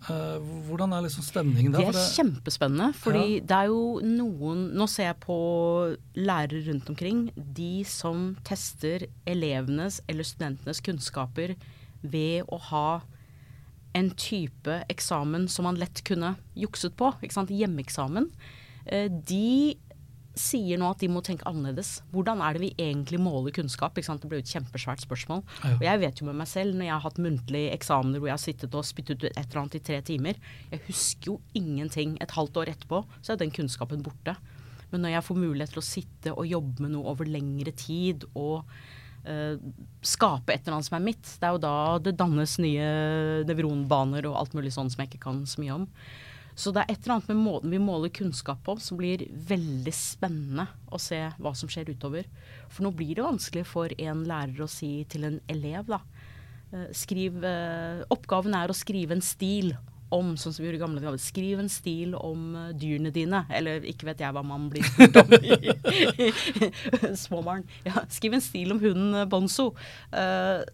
eh, 0.08 0.38
hvordan 0.68 0.92
er 0.92 1.02
liksom 1.06 1.22
stemningen 1.24 1.72
der? 1.72 1.78
Det 1.80 1.88
er 1.88 1.92
For 1.92 1.98
det- 1.98 2.16
kjempespennende, 2.18 2.94
fordi 2.94 3.34
Ja. 3.36 3.40
det 3.40 3.50
er 3.50 3.66
jo 3.66 4.00
noen 4.02 4.74
Nå 4.74 4.86
ser 4.88 5.04
jeg 5.14 5.20
på 5.20 5.96
lærere 6.14 6.66
rundt 6.68 6.88
omkring. 6.90 7.30
De 7.54 7.84
som 7.84 8.36
tester 8.44 9.06
elevenes 9.26 10.00
eller 10.08 10.22
studentenes 10.24 10.80
kunnskaper 10.80 11.56
ved 12.02 12.44
å 12.48 12.58
ha 12.70 13.00
en 13.98 14.10
type 14.14 14.82
eksamen 14.92 15.48
som 15.50 15.64
man 15.66 15.78
lett 15.80 16.04
kunne 16.06 16.36
jukset 16.58 16.94
på. 16.98 17.12
Hjemmeeksamen. 17.24 18.30
Eh, 18.86 19.08
De 19.08 19.76
sier 20.38 20.78
nå 20.78 20.86
at 20.92 21.00
de 21.02 21.08
må 21.10 21.18
tenke 21.24 21.46
annerledes. 21.50 21.96
Hvordan 22.12 22.38
er 22.44 22.54
det 22.54 22.62
vi 22.62 22.70
egentlig 22.78 23.18
måler 23.18 23.50
kunnskap? 23.56 23.96
Det 23.98 24.28
ble 24.28 24.38
jo 24.38 24.44
et 24.44 24.52
kjempesvært 24.52 25.02
spørsmål. 25.02 25.42
Ja. 25.64 25.72
Og 25.74 25.82
jeg 25.82 26.00
vet 26.04 26.20
jo 26.20 26.28
med 26.28 26.38
meg 26.38 26.46
selv, 26.50 26.76
når 26.78 26.86
jeg 26.86 26.94
har 26.94 27.04
hatt 27.08 27.18
muntlige 27.24 27.72
eksamener 27.74 28.20
hvor 28.22 28.30
jeg 28.30 28.36
har 28.36 28.44
sittet 28.44 28.76
og 28.78 28.86
spyttet 28.86 29.18
ut 29.24 29.26
et 29.32 29.40
eller 29.40 29.62
annet 29.64 29.74
i 29.80 29.82
tre 29.88 29.98
timer, 30.06 30.38
jeg 30.70 30.84
husker 30.86 31.32
jo 31.32 31.40
ingenting. 31.58 32.14
Et 32.22 32.36
halvt 32.38 32.60
år 32.62 32.70
etterpå 32.74 33.02
så 33.18 33.34
er 33.34 33.42
den 33.42 33.50
kunnskapen 33.54 34.04
borte. 34.06 34.36
Men 34.92 35.02
når 35.04 35.16
jeg 35.16 35.26
får 35.26 35.42
mulighet 35.42 35.74
til 35.74 35.82
å 35.82 35.88
sitte 35.88 36.36
og 36.36 36.46
jobbe 36.48 36.84
med 36.86 36.94
noe 36.94 37.10
over 37.10 37.28
lengre 37.28 37.74
tid 37.76 38.24
og 38.38 38.62
skape 40.04 40.54
et 40.54 40.62
eller 40.62 40.78
annet 40.78 40.88
som 40.88 40.96
er 40.98 41.04
mitt, 41.04 41.34
det 41.40 41.48
er 41.48 41.54
jo 41.56 41.60
da 41.62 41.76
det 42.02 42.16
dannes 42.18 42.56
nye 42.62 42.88
nevronbaner 43.48 44.28
og 44.30 44.38
alt 44.40 44.56
mulig 44.56 44.72
sånn 44.74 44.90
som 44.92 45.02
jeg 45.02 45.12
ikke 45.12 45.26
kan 45.26 45.44
så 45.48 45.62
mye 45.62 45.76
om. 45.82 45.86
Så 46.58 46.72
det 46.74 46.82
er 46.82 46.90
et 46.90 47.04
eller 47.04 47.14
annet 47.18 47.28
med 47.30 47.38
måten 47.44 47.70
vi 47.70 47.78
måler 47.78 48.10
kunnskap 48.10 48.64
på 48.66 48.74
som 48.82 48.98
blir 48.98 49.22
veldig 49.30 49.92
spennende 49.94 50.64
å 50.90 50.98
se 50.98 51.20
hva 51.38 51.52
som 51.54 51.70
skjer 51.70 51.92
utover. 51.92 52.26
For 52.66 52.82
nå 52.82 52.90
blir 52.98 53.14
det 53.14 53.26
vanskelig 53.28 53.62
for 53.70 53.94
en 53.94 54.24
lærer 54.26 54.64
å 54.64 54.70
si 54.70 55.04
til 55.12 55.28
en 55.28 55.38
elev, 55.46 55.86
da. 55.86 56.00
eh, 56.72 56.88
Skriv, 56.98 57.38
eh, 57.46 58.02
oppgaven 58.10 58.56
er 58.58 58.72
å 58.72 58.76
skrive 58.76 59.14
en 59.14 59.22
stil 59.22 59.76
om, 60.14 60.34
sånn 60.40 60.54
som 60.54 60.62
vi 60.62 60.68
gjorde 60.68 60.78
i 60.78 60.82
gamle 60.82 61.02
dager, 61.02 61.20
skriv 61.20 61.60
en 61.62 61.70
stil 61.72 62.14
om 62.16 62.52
eh, 62.56 62.68
dyrene 62.78 63.12
dine. 63.14 63.42
Eller 63.54 63.84
ikke 63.88 64.08
vet 64.08 64.22
jeg 64.24 64.34
hva 64.34 64.44
man 64.46 64.68
blir 64.72 64.86
spurt 64.88 65.18
om 65.20 65.34
i 65.38 67.16
småbarn. 67.24 67.66
Ja, 67.86 68.04
skriv 68.12 68.38
en 68.38 68.44
stil 68.44 68.72
om 68.74 68.82
hunden 68.82 69.20
eh, 69.20 69.28
Bonzo. 69.28 69.70
Uh, 70.14 70.64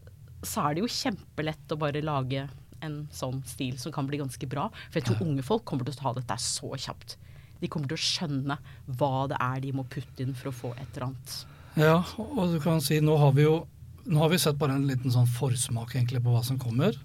så 0.45 0.67
er 0.67 0.76
det 0.76 0.85
jo 0.85 0.93
kjempelett 0.93 1.73
å 1.73 1.81
bare 1.81 2.05
lage 2.05 2.47
en 2.85 3.05
sånn 3.14 3.41
stil 3.49 3.79
som 3.81 3.95
kan 3.95 4.07
bli 4.07 4.21
ganske 4.21 4.49
bra. 4.50 4.69
For 4.91 5.00
jeg 5.00 5.09
tror 5.09 5.25
unge 5.26 5.45
folk 5.47 5.64
kommer 5.69 5.88
til 5.88 5.97
å 5.97 6.03
ta 6.03 6.14
dette 6.19 6.38
så 6.43 6.75
kjapt. 6.76 7.17
De 7.62 7.71
kommer 7.73 7.88
til 7.91 7.97
å 7.97 8.05
skjønne 8.05 8.59
hva 8.99 9.14
det 9.31 9.41
er 9.41 9.62
de 9.64 9.73
må 9.75 9.87
putte 9.88 10.25
inn 10.25 10.35
for 10.37 10.50
å 10.50 10.57
få 10.57 10.75
et 10.76 10.88
eller 10.93 11.09
annet. 11.09 11.38
Ja, 11.81 11.97
og 12.21 12.53
du 12.53 12.61
kan 12.62 12.83
si 12.85 13.00
nå 13.03 13.17
har 13.19 13.33
vi 13.35 13.49
jo 13.49 13.64
nå 14.05 14.21
har 14.21 14.29
vi 14.29 14.38
sett 14.38 14.59
bare 14.61 14.76
en 14.76 14.85
liten 14.85 15.12
sånn 15.12 15.29
forsmak 15.38 15.95
egentlig 15.95 16.21
på 16.25 16.35
hva 16.35 16.43
som 16.45 16.59
kommer. 16.61 16.97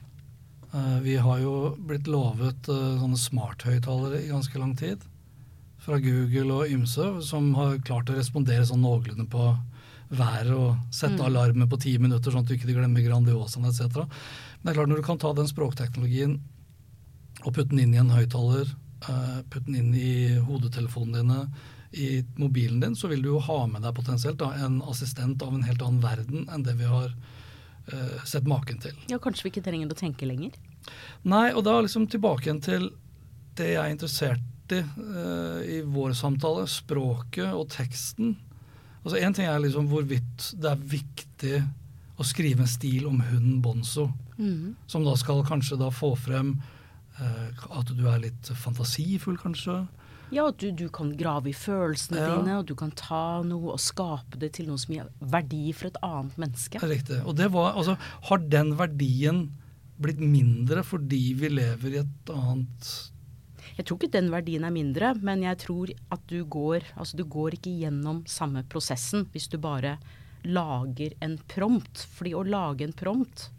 Eh, 0.74 1.00
vi 1.02 1.16
har 1.18 1.40
jo 1.42 1.54
blitt 1.78 2.08
lovet 2.08 2.70
eh, 2.70 3.00
sånne 3.02 3.18
smarthøyttalere 3.18 4.22
i 4.22 4.30
ganske 4.30 4.62
lang 4.62 4.76
tid. 4.78 5.02
Fra 5.82 5.98
Google 6.04 6.60
og 6.60 6.74
ymse, 6.76 7.08
som 7.26 7.54
har 7.58 7.80
klart 7.88 8.12
å 8.12 8.18
respondere 8.18 8.68
sånn 8.68 8.84
noenlunde 8.84 9.26
på 9.32 9.54
været 10.10 10.54
og 10.54 10.94
sette 10.94 11.22
alarmen 11.22 11.70
på 11.70 11.78
ti 11.82 11.96
minutter, 12.02 12.34
sånn 12.34 12.46
at 12.46 12.50
du 12.50 12.56
ikke 12.56 12.74
glemmer 12.74 13.06
Grandiosaen 13.06 13.68
etc. 13.70 14.06
Men 14.60 14.64
det 14.64 14.72
er 14.72 14.78
klart 14.80 14.92
når 14.92 15.02
du 15.02 15.08
kan 15.08 15.22
ta 15.22 15.34
den 15.38 15.50
språkteknologien 15.50 16.40
og 17.46 17.54
putte 17.54 17.70
den 17.72 17.84
inn 17.86 17.96
i 17.96 18.02
en 18.02 18.14
høyttaler, 18.14 18.70
eh, 19.08 19.42
putte 19.50 19.70
den 19.70 19.80
inn 19.82 19.92
i 19.98 20.14
hodetelefonene 20.46 21.22
dine, 21.22 21.68
i 21.90 22.24
mobilen 22.38 22.82
din, 22.84 22.94
så 22.94 23.10
vil 23.10 23.24
du 23.24 23.32
jo 23.32 23.40
ha 23.42 23.64
med 23.66 23.82
deg 23.82 23.96
potensielt 23.98 24.38
da, 24.38 24.52
en 24.62 24.78
assistent 24.86 25.42
av 25.42 25.56
en 25.56 25.66
helt 25.66 25.82
annen 25.82 26.04
verden 26.04 26.44
enn 26.54 26.66
det 26.68 26.76
vi 26.78 26.86
har 26.86 27.08
eh, 27.10 27.39
sett 28.28 28.46
maken 28.46 28.78
til. 28.84 28.94
Ja, 29.10 29.18
kanskje 29.18 29.48
vi 29.48 29.50
ikke 29.54 29.64
trenger 29.66 29.90
å 29.90 29.98
tenke 29.98 30.28
lenger. 30.30 30.54
Nei, 31.26 31.48
og 31.54 31.64
da 31.66 31.80
liksom 31.82 32.06
tilbake 32.12 32.46
igjen 32.46 32.62
til 32.62 32.90
det 33.58 33.72
jeg 33.74 33.82
er 33.82 33.94
interessert 33.94 34.46
i 34.72 34.80
uh, 34.84 35.62
i 35.66 35.82
vår 35.86 36.14
samtale, 36.14 36.68
språket 36.70 37.54
og 37.54 37.70
teksten. 37.74 38.36
Altså 39.04 39.18
Én 39.18 39.36
ting 39.36 39.48
er 39.50 39.62
liksom 39.64 39.88
hvorvidt 39.90 40.52
det 40.60 40.74
er 40.74 40.90
viktig 40.92 41.62
å 42.20 42.26
skrive 42.28 42.66
en 42.66 42.70
stil 42.70 43.08
om 43.08 43.22
hunden 43.24 43.62
Bonzo, 43.64 44.10
som 44.92 45.06
da 45.06 45.16
skal 45.18 45.46
kanskje 45.48 45.80
da 45.80 45.88
få 45.92 46.12
frem 46.20 46.58
uh, 47.20 47.48
at 47.80 47.94
du 47.96 48.06
er 48.12 48.22
litt 48.26 48.52
fantasifull, 48.60 49.40
kanskje. 49.40 49.82
Ja, 50.32 50.48
at 50.52 50.58
du, 50.62 50.70
du 50.72 50.88
kan 50.94 51.10
grave 51.18 51.50
i 51.50 51.54
følelsene 51.58 52.20
Ja. 52.22 52.36
dine, 52.38 52.58
og 52.60 52.66
du 52.70 52.76
kan 52.78 52.92
ta 52.92 53.42
noe 53.44 53.74
og 53.74 53.80
skape 53.82 54.38
det 54.40 54.52
til 54.60 54.68
noe 54.70 54.78
som 54.78 54.94
gir 54.94 55.08
verdi 55.20 55.72
for 55.74 55.90
et 55.90 55.98
annet 56.06 56.38
menneske. 56.38 56.82
Riktig. 56.84 57.22
Og 57.26 57.36
det 57.40 57.48
var, 57.52 57.74
altså, 57.80 57.96
har 58.30 58.38
den 58.38 58.76
verdien 58.78 59.48
blitt 60.00 60.20
mindre 60.24 60.84
fordi 60.88 61.34
vi 61.36 61.50
lever 61.52 61.96
i 61.98 62.02
et 62.04 62.30
annet 62.32 62.92
Jeg 63.76 63.86
tror 63.86 63.98
ikke 64.00 64.12
den 64.14 64.30
verdien 64.32 64.64
er 64.64 64.72
mindre, 64.72 65.14
men 65.20 65.42
jeg 65.44 65.58
tror 65.66 65.92
at 66.12 66.22
du 66.32 66.44
går 66.46 66.86
Altså 66.96 67.18
du 67.20 67.26
går 67.26 67.58
ikke 67.58 67.74
gjennom 67.82 68.22
samme 68.28 68.64
prosessen 68.72 69.26
hvis 69.34 69.50
du 69.52 69.58
bare 69.60 69.98
lager 70.48 71.12
en 71.22 71.38
prompt. 71.52 72.06
Fordi 72.16 72.32
å 72.38 72.46
lage 72.48 72.86
en 72.88 72.94
prompt 72.96 73.50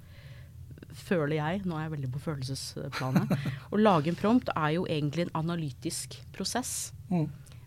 føler 0.97 1.37
jeg, 1.39 1.61
nå 1.69 1.77
er 1.77 1.87
jeg 1.87 1.95
veldig 1.97 2.11
på 2.15 2.23
følelsesplanet, 2.25 3.35
å 3.75 3.81
lage 3.81 4.13
en 4.13 4.19
prompt 4.19 4.51
er 4.55 4.75
jo 4.79 4.87
egentlig 4.91 5.29
en 5.29 5.37
analytisk 5.43 6.19
prosess. 6.37 6.93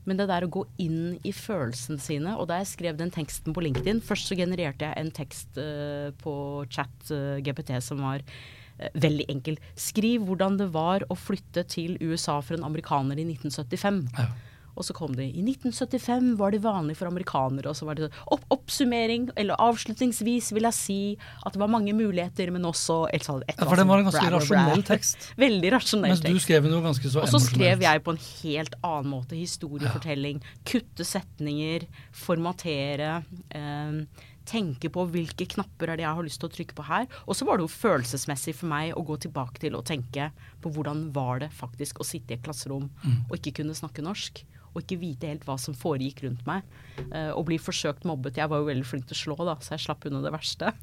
Men 0.04 0.20
det 0.20 0.28
der 0.28 0.46
å 0.46 0.52
gå 0.52 0.66
inn 0.84 1.16
i 1.24 1.32
følelsene 1.36 2.02
sine, 2.04 2.36
og 2.36 2.50
da 2.52 2.60
jeg 2.60 2.74
skrev 2.74 2.98
den 3.00 3.14
teksten 3.14 3.56
på 3.56 3.64
LinkedIn 3.64 4.02
Først 4.04 4.28
så 4.28 4.36
genererte 4.36 4.90
jeg 4.90 5.00
en 5.00 5.14
tekst 5.16 5.60
uh, 5.60 6.12
på 6.20 6.34
chat 6.68 7.14
uh, 7.14 7.40
GPT 7.44 7.78
som 7.84 8.04
var 8.04 8.24
uh, 8.24 8.90
veldig 9.00 9.30
enkel. 9.32 9.60
Skriv 9.80 10.26
hvordan 10.28 10.60
det 10.60 10.68
var 10.76 11.08
å 11.08 11.16
flytte 11.16 11.64
til 11.72 11.96
USA 12.04 12.42
for 12.44 12.58
en 12.58 12.68
amerikaner 12.68 13.22
i 13.22 13.28
1975. 13.32 14.04
Ja. 14.18 14.28
Og 14.76 14.84
så 14.88 14.94
kom 14.98 15.14
det 15.16 15.28
I 15.38 15.44
1975 15.46 16.32
var 16.40 16.52
det 16.56 16.62
vanlig 16.64 16.96
for 16.98 17.06
amerikanere. 17.12 17.70
Og 17.70 17.76
så 17.78 17.86
var 17.86 17.96
det 18.00 18.08
sånn 18.08 18.24
opp, 18.36 18.44
oppsummering, 18.56 19.28
eller 19.38 19.60
avslutningsvis 19.62 20.52
vil 20.56 20.64
jeg 20.70 20.74
si 20.78 21.00
at 21.46 21.54
det 21.54 21.62
var 21.62 21.70
mange 21.70 21.94
muligheter, 21.94 22.50
men 22.56 22.64
også 22.66 23.04
et, 23.14 23.22
sånt- 23.28 23.44
et 23.48 23.56
Ja, 23.60 23.68
for 23.70 23.76
den 23.78 23.88
var 23.88 24.00
en 24.02 24.10
ganske 24.10 24.24
bra, 24.26 24.40
rasjonell 24.40 24.50
bra. 24.50 24.66
rasjonell 24.74 24.88
tekst. 24.90 25.30
Veldig 25.46 25.72
rasjonell 25.76 26.16
tekst. 26.18 26.24
Mens 26.30 26.42
du 26.42 26.46
skrev 26.48 26.70
noe 26.72 26.82
ganske 26.88 27.14
så 27.14 27.22
Og 27.22 27.30
så 27.36 27.40
skrev 27.46 27.82
jeg 27.86 28.04
på 28.04 28.16
en 28.16 28.22
helt 28.44 28.76
annen 28.84 29.12
måte. 29.14 29.36
Historiefortelling. 29.38 30.42
Kutte 30.66 31.06
setninger. 31.06 31.88
Formatere. 32.34 33.24
Eh, 33.54 34.00
tenke 34.44 34.90
på 34.92 35.06
hvilke 35.08 35.46
knapper 35.54 35.94
er 35.94 36.00
det 36.02 36.04
jeg 36.04 36.18
har 36.18 36.26
lyst 36.26 36.42
til 36.42 36.50
å 36.50 36.54
trykke 36.54 36.76
på 36.76 36.84
her. 36.90 37.06
Og 37.30 37.38
så 37.38 37.46
var 37.48 37.58
det 37.58 37.64
jo 37.64 37.72
følelsesmessig 37.72 38.56
for 38.58 38.68
meg 38.74 38.92
å 39.00 39.04
gå 39.08 39.16
tilbake 39.24 39.62
til 39.64 39.78
å 39.80 39.84
tenke 39.88 40.32
på 40.64 40.72
hvordan 40.76 41.06
var 41.16 41.40
det 41.46 41.52
faktisk 41.56 42.02
å 42.04 42.08
sitte 42.08 42.34
i 42.34 42.38
et 42.40 42.44
klasserom 42.44 42.90
og 43.30 43.38
ikke 43.38 43.54
kunne 43.62 43.78
snakke 43.78 44.04
norsk. 44.04 44.42
Og 44.74 44.82
ikke 44.82 45.00
vite 45.02 45.30
helt 45.30 45.46
hva 45.48 45.56
som 45.62 45.76
foregikk 45.78 46.24
rundt 46.26 46.44
meg. 46.50 46.66
eh, 47.12 47.30
og 47.34 47.46
bli 47.50 47.60
forsøkt 47.62 48.08
mobbet. 48.10 48.40
Jeg 48.42 48.50
var 48.50 48.62
jo 48.62 48.70
veldig 48.70 48.88
flink 48.90 49.06
til 49.10 49.18
å 49.18 49.22
slå, 49.22 49.38
da, 49.46 49.56
så 49.62 49.76
jeg 49.76 49.86
slapp 49.86 50.08
unna 50.10 50.24
det 50.26 50.34
verste. 50.34 50.74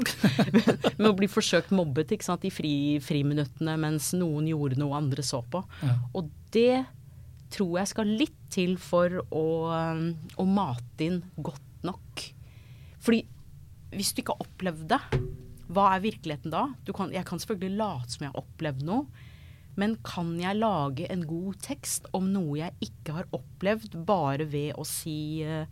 Men 1.00 1.10
å 1.10 1.16
bli 1.18 1.28
forsøkt 1.30 1.74
mobbet 1.74 2.14
ikke 2.14 2.28
sant, 2.28 2.46
i 2.46 2.52
fri, 2.54 2.72
friminuttene 3.02 3.76
mens 3.80 4.12
noen 4.16 4.48
gjorde 4.50 4.78
noe 4.80 4.98
andre 4.98 5.24
så 5.26 5.42
på. 5.42 5.62
Ja. 5.82 5.96
Og 6.18 6.30
det 6.54 6.84
tror 7.50 7.80
jeg 7.80 7.90
skal 7.90 8.14
litt 8.20 8.38
til 8.54 8.76
for 8.80 9.22
å, 9.26 9.46
um, 9.74 10.06
å 10.38 10.46
mate 10.46 11.06
inn 11.06 11.20
godt 11.42 11.84
nok. 11.86 12.24
Fordi 13.02 13.24
hvis 13.96 14.12
du 14.14 14.22
ikke 14.22 14.36
har 14.36 14.46
opplevd 14.46 14.86
det, 14.92 15.00
hva 15.70 15.88
er 15.94 16.04
virkeligheten 16.04 16.52
da? 16.52 16.68
Du 16.86 16.92
kan, 16.94 17.12
jeg 17.14 17.26
kan 17.26 17.42
selvfølgelig 17.42 17.78
late 17.78 18.14
som 18.14 18.26
jeg 18.26 18.32
har 18.32 18.42
opplevd 18.42 18.86
noe, 18.86 19.26
men 19.78 19.96
kan 20.06 20.32
jeg 20.40 20.58
lage 20.58 21.06
en 21.12 21.24
god 21.28 21.58
tekst 21.64 22.08
om 22.16 22.30
noe 22.34 22.58
jeg 22.58 22.90
ikke 22.90 23.16
har 23.20 23.30
opplevd, 23.36 23.96
bare 24.06 24.46
ved 24.50 24.74
å 24.78 24.86
si 24.88 25.42
uh, 25.46 25.66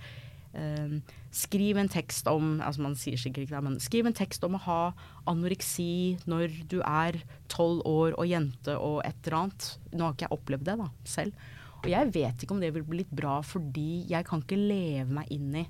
uh, 0.54 0.98
Skriv 1.38 1.76
en 1.76 1.90
tekst 1.92 2.26
om 2.30 2.56
altså 2.64 2.82
man 2.86 2.94
sier 2.96 3.20
sikkert 3.20 3.44
ikke 3.44 3.58
det, 3.58 3.64
men 3.66 3.80
skriv 3.84 4.06
en 4.08 4.16
tekst 4.16 4.44
om 4.46 4.56
å 4.56 4.62
ha 4.64 4.80
anoreksi 5.28 6.16
når 6.30 6.54
du 6.72 6.78
er 6.80 7.20
tolv 7.52 7.82
år 7.86 8.16
og 8.16 8.30
jente 8.30 8.74
og 8.80 9.02
et 9.04 9.18
eller 9.26 9.36
annet. 9.42 9.66
Nå 9.92 10.06
har 10.06 10.16
ikke 10.16 10.24
jeg 10.24 10.38
opplevd 10.38 10.70
det 10.70 10.76
da, 10.80 10.88
selv. 11.04 11.44
Og 11.82 11.90
jeg 11.92 12.10
vet 12.16 12.42
ikke 12.42 12.56
om 12.56 12.62
det 12.62 12.72
vil 12.74 12.86
bli 12.86 13.02
litt 13.02 13.12
bra, 13.14 13.36
fordi 13.44 14.06
jeg 14.10 14.26
kan 14.26 14.40
ikke 14.42 14.58
leve 14.58 15.20
meg 15.20 15.28
inn 15.36 15.52
i 15.60 15.66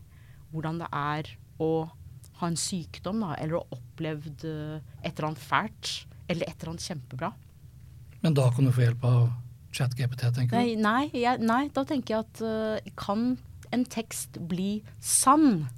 hvordan 0.52 0.78
det 0.80 0.88
er 0.94 1.32
å 1.60 1.72
ha 2.38 2.48
en 2.48 2.58
sykdom, 2.58 3.20
da, 3.24 3.34
eller 3.42 3.58
å 3.58 3.64
ha 3.64 3.76
opplevd 3.76 4.46
eh, 4.46 4.94
et 5.02 5.10
eller 5.10 5.32
annet 5.32 5.42
fælt, 5.42 5.92
eller 6.30 6.46
et 6.46 6.54
eller 6.54 6.72
annet 6.72 6.86
kjempebra. 6.86 7.32
Men 8.24 8.34
da 8.34 8.48
kan 8.54 8.66
du 8.66 8.72
få 8.74 8.86
hjelp 8.86 9.04
av 9.06 9.28
ChatGPT, 9.74 10.24
tenker 10.34 10.56
du? 10.56 10.80
nei, 10.82 11.10
jeg, 11.14 11.42
nei 11.44 11.68
da 11.74 11.84
tenker 11.86 12.14
jeg 12.14 12.24
at 12.24 12.40
uh, 12.42 12.92
kan 12.98 13.36
en 13.74 13.84
tekst 13.84 14.40
bli 14.48 14.78
sann 15.04 15.68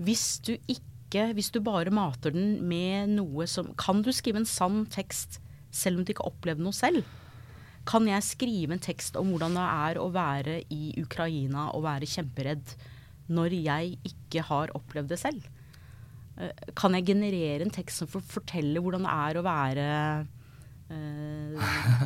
hvis 0.00 0.40
du 0.46 0.54
ikke 0.56 0.86
Hvis 1.34 1.50
du 1.50 1.58
bare 1.60 1.90
mater 1.90 2.30
den 2.30 2.60
med 2.70 3.10
noe 3.16 3.42
som 3.50 3.72
Kan 3.74 4.04
du 4.06 4.12
skrive 4.14 4.38
en 4.38 4.46
sann 4.46 4.84
tekst 4.86 5.40
selv 5.74 5.98
om 5.98 6.04
du 6.06 6.12
ikke 6.12 6.22
har 6.22 6.30
opplevd 6.30 6.62
noe 6.62 6.74
selv? 6.74 7.02
Kan 7.86 8.06
jeg 8.06 8.22
skrive 8.22 8.76
en 8.76 8.82
tekst 8.82 9.18
om 9.18 9.32
hvordan 9.32 9.58
det 9.58 9.66
er 9.66 9.98
å 9.98 10.08
være 10.14 10.56
i 10.70 10.92
Ukraina 11.02 11.68
og 11.74 11.84
være 11.86 12.08
kjemperedd 12.10 12.74
når 13.30 13.54
jeg 13.58 13.96
ikke 14.06 14.44
har 14.48 14.72
opplevd 14.78 15.10
det 15.10 15.18
selv? 15.20 15.46
Eh, 16.38 16.54
Kan 16.78 16.94
jeg 16.94 17.08
generere 17.10 17.66
en 17.66 17.74
tekst 17.74 18.02
som 18.02 18.10
forteller 18.10 18.82
hvordan 18.82 19.06
det 19.06 19.14
er 19.26 19.40
å 19.40 19.46
være 19.46 19.88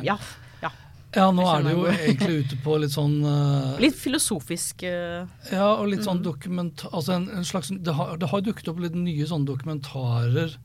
Ja. 0.05 0.17
ja. 0.61 0.71
Ja, 1.15 1.29
nå 1.31 1.45
er 1.47 1.63
det 1.63 1.73
jo 1.77 1.85
egentlig 1.87 2.37
ute 2.43 2.57
på 2.63 2.75
litt 2.81 2.91
sånn 2.91 3.13
uh, 3.23 3.77
Litt 3.79 3.95
filosofisk 3.95 4.83
uh, 4.83 5.23
Ja, 5.51 5.69
og 5.77 5.87
litt 5.91 6.01
Mm. 6.03 6.07
sånn 6.09 6.23
dokument... 6.25 6.83
Altså 6.91 7.13
en, 7.15 7.29
en 7.31 7.45
slags, 7.47 7.69
det, 7.71 7.93
har, 7.95 8.17
det 8.19 8.27
har 8.33 8.41
dukket 8.43 8.67
opp 8.73 8.81
litt 8.83 8.97
nye 8.99 9.27
sånne 9.29 9.47
dokumentarer, 9.47 10.57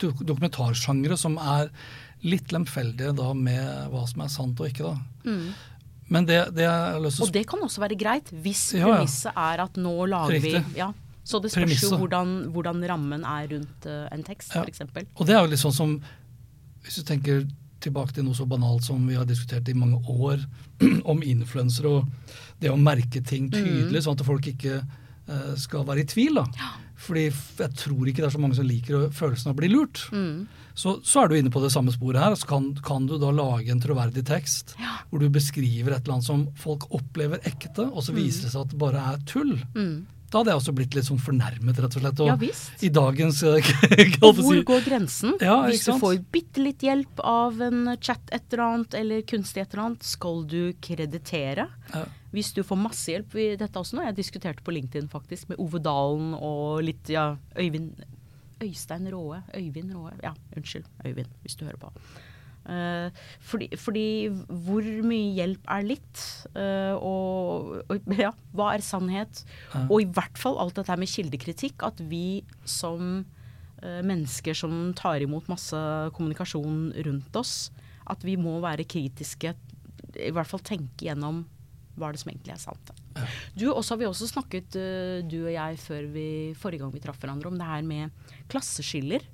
dok, 0.00 0.22
dokumentarsjangre 0.24 1.18
som 1.20 1.36
er 1.38 1.68
litt 2.24 2.50
lemfeldige 2.56 3.12
da 3.14 3.32
med 3.36 3.90
hva 3.92 4.06
som 4.10 4.24
er 4.24 4.32
sant 4.32 4.58
og 4.64 4.70
ikke, 4.70 4.88
da. 4.94 5.28
mm. 5.28 5.50
Men 6.08 6.24
det, 6.24 6.38
det 6.56 6.64
er 6.64 6.96
å 6.96 7.04
Og 7.26 7.28
det 7.34 7.42
kan 7.50 7.60
også 7.60 7.82
være 7.84 7.96
greit, 8.00 8.30
hvis 8.32 8.70
Ja, 8.72 8.86
ja. 8.88 8.94
premisset 9.02 9.36
er 9.36 9.60
at 9.66 9.76
nå 9.76 9.92
lager 10.08 10.38
Riktig. 10.38 10.62
vi 10.72 10.78
ja. 10.80 10.86
Så 11.28 11.36
det 11.44 11.50
spørs 11.52 11.82
jo 11.84 11.98
hvordan, 12.00 12.30
hvordan 12.54 12.80
rammen 12.88 13.26
er 13.28 13.50
rundt 13.52 13.84
uh, 13.92 14.06
en 14.16 14.22
tekst, 14.24 14.54
Ja. 14.56 14.62
f.eks. 14.64 14.80
Og 15.20 15.26
det 15.28 15.34
er 15.36 15.42
jo 15.44 15.50
litt 15.52 15.60
sånn 15.60 15.76
som 15.76 15.98
Hvis 16.86 16.96
du 16.96 17.04
tenker 17.04 17.44
tilbake 17.84 18.16
til 18.16 18.26
noe 18.26 18.36
så 18.36 18.46
banalt 18.48 18.86
som 18.86 19.00
vi 19.06 19.16
har 19.18 19.26
diskutert 19.28 19.68
i 19.70 19.76
mange 19.78 20.00
år, 20.08 20.42
om 21.12 21.22
influensere 21.22 21.98
og 22.00 22.36
det 22.62 22.72
å 22.72 22.78
merke 22.80 23.22
ting 23.22 23.50
tydelig, 23.52 24.04
sånn 24.04 24.18
at 24.18 24.26
folk 24.26 24.46
ikke 24.50 24.80
uh, 24.82 25.54
skal 25.58 25.86
være 25.88 26.02
i 26.04 26.08
tvil. 26.10 26.40
da. 26.40 26.46
Fordi 26.98 27.28
jeg 27.28 27.74
tror 27.78 28.08
ikke 28.10 28.24
det 28.24 28.28
er 28.28 28.34
så 28.34 28.40
mange 28.42 28.58
som 28.58 28.66
liker 28.66 29.10
følelsen 29.14 29.52
av 29.52 29.54
å 29.54 29.60
bli 29.60 29.70
lurt. 29.70 30.00
Så, 30.78 30.96
så 31.06 31.22
er 31.22 31.30
du 31.30 31.36
inne 31.38 31.50
på 31.54 31.62
det 31.62 31.70
samme 31.74 31.94
sporet 31.94 32.20
her. 32.22 32.34
Så 32.38 32.46
kan, 32.50 32.68
kan 32.82 33.06
du 33.06 33.16
da 33.22 33.30
lage 33.34 33.70
en 33.70 33.82
troverdig 33.82 34.24
tekst 34.26 34.74
hvor 35.10 35.22
du 35.22 35.28
beskriver 35.30 35.94
et 35.94 36.02
eller 36.02 36.18
annet 36.18 36.26
som 36.26 36.44
folk 36.58 36.88
opplever 36.94 37.42
ekte, 37.46 37.86
og 37.86 38.02
så 38.06 38.14
viser 38.14 38.46
det 38.48 38.54
seg 38.54 38.66
at 38.66 38.74
det 38.74 38.80
bare 38.82 39.04
er 39.14 39.22
tull. 39.30 39.54
Da 40.28 40.40
hadde 40.42 40.52
jeg 40.52 40.60
også 40.60 40.74
blitt 40.76 40.96
litt 40.96 41.06
sånn 41.06 41.20
fornærmet, 41.22 41.78
rett 41.80 41.94
og 41.96 42.02
slett. 42.02 42.20
Og 42.20 42.28
Ja, 42.28 42.36
visst. 42.40 42.82
I 42.84 42.90
dagens 42.92 43.40
eh, 43.48 43.70
Og 44.26 44.42
hvor 44.42 44.60
går 44.72 44.84
grensen? 44.84 45.38
Ja, 45.40 45.62
Hvis 45.64 45.86
du 45.88 45.94
får 46.00 46.18
bitte 46.34 46.60
litt 46.60 46.84
hjelp 46.84 47.22
av 47.24 47.62
en 47.64 47.94
chat 47.96 48.20
et 48.34 48.44
eller 48.52 48.64
annet, 48.66 48.98
eller 49.00 49.24
kunstig 49.28 49.64
et 49.64 49.72
eller 49.72 49.86
annet, 49.86 50.04
skal 50.04 50.44
du 50.50 50.60
kreditere? 50.84 51.68
Ja. 51.94 52.04
Hvis 52.34 52.52
du 52.52 52.60
får 52.66 52.76
masse 52.82 53.08
hjelp 53.08 53.32
i 53.40 53.48
dette 53.56 53.80
også 53.80 53.96
nå, 53.96 54.04
jeg 54.04 54.18
diskuterte 54.18 54.64
på 54.64 54.74
LinkedIn 54.76 55.08
faktisk 55.08 55.48
med 55.48 55.60
Ove 55.64 55.80
Dalen 55.80 56.34
og 56.36 56.82
litt, 56.84 57.08
ja, 57.08 57.30
Øyvind 57.56 58.04
Øystein 58.60 59.08
Råe. 59.08 59.40
Øyvind 59.56 59.94
Råe. 59.94 60.12
Ja, 60.22 60.34
unnskyld, 60.56 60.84
Øyvind, 61.06 61.30
hvis 61.44 61.56
du 61.56 61.64
hører 61.64 61.80
på. 61.80 61.92
Eh, 62.68 63.08
fordi, 63.48 63.70
fordi 63.80 64.06
hvor 64.66 64.84
mye 65.08 65.32
hjelp 65.38 65.70
er 65.72 65.86
litt? 65.88 66.22
Eh, 66.52 66.94
og, 66.94 67.74
og 67.88 68.12
ja, 68.18 68.32
hva 68.56 68.72
er 68.74 68.84
sannhet? 68.84 69.42
Og 69.86 70.02
i 70.04 70.08
hvert 70.12 70.40
fall 70.40 70.60
alt 70.60 70.78
dette 70.78 70.98
med 71.00 71.10
kildekritikk. 71.10 71.84
At 71.88 72.02
vi 72.10 72.42
som 72.68 73.22
eh, 73.82 74.00
mennesker 74.04 74.56
som 74.58 74.92
tar 74.98 75.24
imot 75.24 75.48
masse 75.50 75.78
kommunikasjon 76.16 76.90
rundt 77.08 77.40
oss, 77.40 77.70
at 78.08 78.24
vi 78.24 78.38
må 78.40 78.58
være 78.64 78.88
kritiske. 78.88 79.54
I 80.18 80.32
hvert 80.34 80.50
fall 80.50 80.64
tenke 80.64 81.08
gjennom 81.08 81.46
hva 81.98 82.08
er 82.08 82.14
det 82.14 82.20
som 82.22 82.28
egentlig 82.30 82.52
er 82.54 82.60
sant. 82.62 82.92
da. 82.92 83.24
Du, 83.58 83.64
også 83.72 83.96
har 83.96 83.98
vi 84.04 84.06
også 84.06 84.28
snakket, 84.30 84.76
du 85.26 85.40
og 85.40 85.50
jeg, 85.50 85.80
før 85.82 86.04
vi, 86.14 86.28
forrige 86.54 86.84
gang 86.84 86.92
vi 86.94 87.02
traff 87.02 87.18
hverandre, 87.18 87.50
om 87.50 87.58
det 87.58 87.66
her 87.66 87.82
med 87.82 88.36
klasseskiller. 88.52 89.24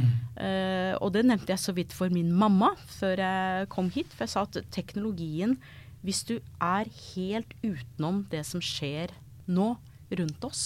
Eh, 0.00 0.94
og 0.98 1.12
det 1.14 1.24
nevnte 1.28 1.52
jeg 1.52 1.60
så 1.62 1.74
vidt 1.76 1.94
for 1.96 2.12
min 2.12 2.32
mamma 2.32 2.72
før 2.90 3.20
jeg 3.20 3.68
kom 3.72 3.90
hit. 3.92 4.12
For 4.14 4.26
jeg 4.26 4.34
sa 4.34 4.44
at 4.46 4.60
teknologien, 4.74 5.58
hvis 6.02 6.22
du 6.28 6.38
er 6.60 6.88
helt 7.14 7.52
utenom 7.62 8.24
det 8.32 8.44
som 8.48 8.62
skjer 8.64 9.12
nå 9.52 9.74
rundt 10.12 10.48
oss, 10.48 10.64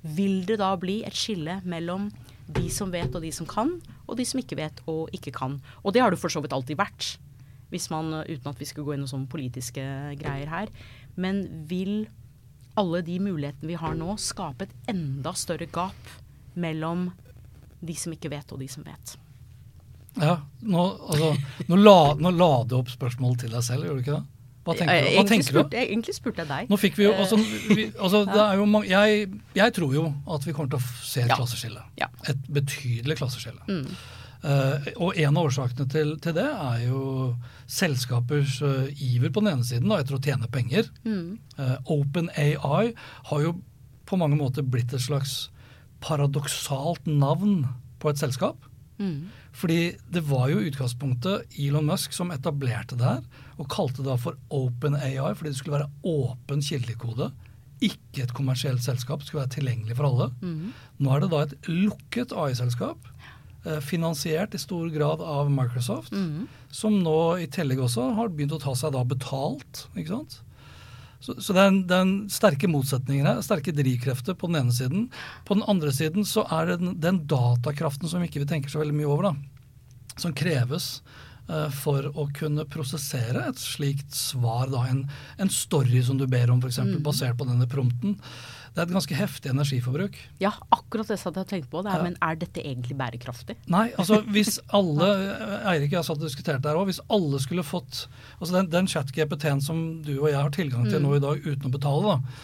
vil 0.00 0.44
det 0.48 0.60
da 0.60 0.72
bli 0.80 1.00
et 1.04 1.16
skille 1.16 1.60
mellom 1.68 2.08
de 2.50 2.66
som 2.72 2.90
vet 2.92 3.14
og 3.14 3.22
de 3.22 3.32
som 3.34 3.46
kan, 3.48 3.76
og 4.08 4.16
de 4.18 4.26
som 4.26 4.40
ikke 4.40 4.58
vet 4.58 4.80
og 4.90 5.10
ikke 5.14 5.34
kan. 5.36 5.58
Og 5.84 5.94
det 5.94 6.02
har 6.02 6.12
det 6.12 6.20
for 6.20 6.32
så 6.32 6.42
vidt 6.42 6.54
alltid 6.56 6.80
vært, 6.80 7.14
hvis 7.70 7.86
man, 7.92 8.24
uten 8.26 8.50
at 8.50 8.58
vi 8.58 8.66
skal 8.66 8.86
gå 8.86 8.96
inn 8.96 9.04
i 9.06 9.10
sånne 9.10 9.30
politiske 9.30 9.84
greier 10.18 10.50
her. 10.50 10.72
Men 11.20 11.44
vil 11.70 12.08
alle 12.80 13.02
de 13.06 13.18
mulighetene 13.22 13.70
vi 13.70 13.78
har 13.78 13.94
nå, 13.98 14.16
skape 14.18 14.66
et 14.66 14.90
enda 14.90 15.34
større 15.38 15.68
gap 15.70 16.14
mellom 16.58 17.10
de 17.82 17.94
som 17.96 18.12
ikke 18.12 18.30
vet, 18.32 18.52
og 18.52 18.58
de 18.60 18.68
som 18.68 18.84
vet? 18.84 19.16
Ja, 20.20 20.40
nå, 20.66 20.82
altså, 21.08 21.30
nå, 21.70 21.76
la, 21.78 21.96
nå 22.18 22.32
la 22.34 22.50
du 22.66 22.74
opp 22.80 22.90
spørsmål 22.90 23.36
til 23.40 23.52
deg 23.54 23.62
selv, 23.62 23.86
gjør 23.86 23.98
du 23.98 24.02
ikke 24.04 24.16
det? 24.18 24.26
Hva 24.66 24.74
tenker 24.76 24.92
Eh, 24.92 25.00
du? 25.00 25.06
Hva 25.06 25.12
egentlig, 25.14 25.28
tenker 25.30 25.48
spurte, 25.54 25.70
du? 25.70 25.76
jeg- 25.78 25.88
egentlig 25.94 26.14
spurte 26.18 26.42
jeg 26.42 26.48
deg. 26.50 26.68
Nå 26.68 26.76
fikk 26.82 26.96
vi 26.98 27.04
jo 27.06 27.12
altså, 27.14 27.36
vi, 27.70 27.84
altså 27.96 28.24
det 28.34 28.40
er 28.42 28.56
jo 28.60 28.66
mange, 28.68 28.90
jeg, 28.90 29.30
jeg 29.56 29.72
tror 29.78 29.94
jo 29.94 30.02
at 30.34 30.44
vi 30.46 30.52
kommer 30.52 30.70
til 30.74 30.80
å 30.82 31.04
se 31.06 31.22
et 31.22 31.30
Ja. 31.30 31.36
klasseskille. 31.38 31.84
Ja. 32.02 32.08
Et 32.28 32.42
betydelig 32.52 33.16
klasseskille. 33.22 33.62
Eh, 34.42 34.90
og 34.96 35.16
en 35.20 35.36
av 35.36 35.46
årsakene 35.48 35.86
til, 35.92 36.12
til 36.24 36.32
det 36.36 36.44
er 36.48 36.84
jo 36.88 37.00
selskapers 37.70 38.58
uh, 38.64 38.88
iver 38.98 39.30
på 39.30 39.40
den 39.44 39.52
ene 39.54 39.64
siden 39.68 39.88
da, 39.92 39.98
etter 40.02 40.16
å 40.16 40.22
tjene 40.24 40.48
penger. 40.50 40.88
Uh, 41.06 41.76
OpenAI 41.86 42.92
har 43.30 43.42
jo 43.44 43.52
på 44.10 44.18
mange 44.18 44.36
måter 44.40 44.64
blitt 44.66 44.92
et 44.96 45.04
slags 45.04 45.50
paradoksalt 46.00 47.06
navn 47.06 47.66
på 48.00 48.10
et 48.12 48.20
selskap. 48.20 48.56
Fordi 49.56 49.96
det 50.12 50.20
var 50.28 50.50
jo 50.52 50.60
utgangspunktet 50.60 51.54
Elon 51.58 51.86
Musk 51.88 52.12
som 52.12 52.30
etablerte 52.34 52.98
det 53.00 53.06
her, 53.08 53.22
og 53.58 53.68
kalte 53.72 54.02
det 54.02 54.10
da 54.10 54.16
for 54.20 54.36
OpenAI 54.52 55.16
fordi 55.34 55.50
det 55.54 55.56
skulle 55.60 55.78
være 55.78 55.90
åpen 56.06 56.60
kildekode. 56.62 57.30
Ikke 57.80 58.26
et 58.26 58.34
kommersielt 58.36 58.84
selskap, 58.84 59.20
det 59.22 59.30
skulle 59.30 59.46
være 59.46 59.54
tilgjengelig 59.56 59.96
for 59.96 60.10
alle. 60.10 60.30
Nå 61.00 61.14
er 61.16 61.20
det 61.24 61.30
da 61.32 61.40
et 61.46 61.68
lukket 61.68 62.32
AI-selskap, 62.36 62.98
eh, 63.64 63.80
finansiert 63.80 64.54
i 64.54 64.60
stor 64.60 64.90
grad 64.92 65.20
av 65.24 65.48
Microsoft, 65.50 66.12
som 66.70 67.00
nå 67.02 67.40
i 67.40 67.46
tillegg 67.48 67.80
også 67.80 68.14
har 68.16 68.28
begynt 68.28 68.52
å 68.52 68.60
ta 68.60 68.74
seg 68.76 68.92
da 68.92 69.02
betalt. 69.04 69.86
ikke 69.96 70.08
sant? 70.12 70.40
Så, 71.20 71.34
så 71.36 71.52
det, 71.52 71.60
er 71.60 71.68
en, 71.68 71.80
det 71.84 71.96
er 71.96 72.04
en 72.06 72.14
sterke 72.32 72.68
motsetninger 72.72 73.26
her, 73.28 73.40
sterke 73.44 73.74
drivkrefter 73.76 74.36
på 74.40 74.48
den 74.48 74.62
ene 74.62 74.72
siden. 74.72 75.08
På 75.44 75.56
den 75.58 75.66
andre 75.68 75.92
siden 75.92 76.24
så 76.24 76.46
er 76.48 76.70
det 76.70 76.78
den, 76.80 76.94
den 77.02 77.18
datakraften 77.28 78.08
som 78.08 78.24
ikke 78.24 78.40
vi 78.40 78.48
tenker 78.48 78.72
så 78.72 78.80
veldig 78.80 78.96
mye 78.96 79.10
over, 79.10 79.28
da, 79.28 80.14
som 80.16 80.32
kreves 80.36 80.86
eh, 81.50 81.68
for 81.76 82.08
å 82.16 82.24
kunne 82.36 82.64
prosessere 82.72 83.44
et 83.50 83.60
slikt 83.60 84.16
svar. 84.16 84.72
Da, 84.72 84.86
en, 84.88 85.04
en 85.36 85.52
story 85.52 86.00
som 86.08 86.16
du 86.20 86.24
ber 86.30 86.52
om, 86.54 86.62
f.eks., 86.64 86.80
Mm. 86.88 87.02
basert 87.04 87.36
på 87.36 87.48
denne 87.48 87.68
prompten. 87.68 88.16
Det 88.70 88.78
er 88.78 88.86
et 88.86 88.94
ganske 88.94 89.16
heftig 89.18 89.50
energiforbruk. 89.50 90.16
Ja, 90.42 90.52
akkurat 90.70 91.08
det 91.10 91.18
satt 91.18 91.34
jeg 91.38 91.46
og 91.46 91.50
tenkte 91.50 91.70
på. 91.72 91.82
Det 91.82 91.90
er, 91.90 91.98
Ja. 91.98 92.06
Men 92.06 92.16
er 92.22 92.38
dette 92.38 92.62
egentlig 92.62 92.96
bærekraftig? 92.96 93.56
Nei, 93.66 93.88
altså 93.98 94.20
hvis 94.34 94.60
alle 94.76 95.08
Eirik 95.72 95.90
og 95.90 95.98
jeg 95.98 96.08
satt 96.08 96.22
og 96.22 96.28
diskuterte 96.28 96.62
der 96.68 96.78
òg. 96.78 96.86
Hvis 96.90 97.02
alle 97.10 97.40
skulle 97.42 97.66
fått 97.66 98.06
altså 98.38 98.54
Den, 98.60 98.70
den 98.70 98.86
chat-GPT-en 98.90 99.60
som 99.64 100.02
du 100.06 100.14
og 100.20 100.30
jeg 100.30 100.38
har 100.38 100.54
tilgang 100.54 100.86
til 100.90 101.02
nå 101.02 101.16
i 101.16 101.22
dag 101.22 101.42
uten 101.46 101.66
å 101.68 101.74
betale, 101.74 102.14
da, 102.14 102.36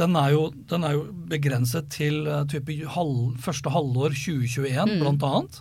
den 0.00 0.16
er 0.16 0.34
jo, 0.34 0.44
den 0.70 0.84
er 0.86 0.94
jo 0.96 1.06
begrenset 1.32 1.90
til 1.92 2.28
eh, 2.30 2.84
halv, 2.94 3.40
første 3.42 3.72
halvår 3.72 4.14
2021, 4.16 4.94
blant 5.00 5.26
annet. 5.26 5.58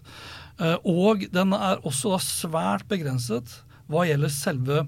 Eh, 0.59 0.77
og 0.83 1.25
den 1.33 1.55
er 1.55 1.81
også 1.87 2.13
da 2.13 2.19
svært 2.23 2.87
begrenset 2.91 3.61
hva 3.89 4.05
gjelder 4.05 4.31
selve 4.31 4.83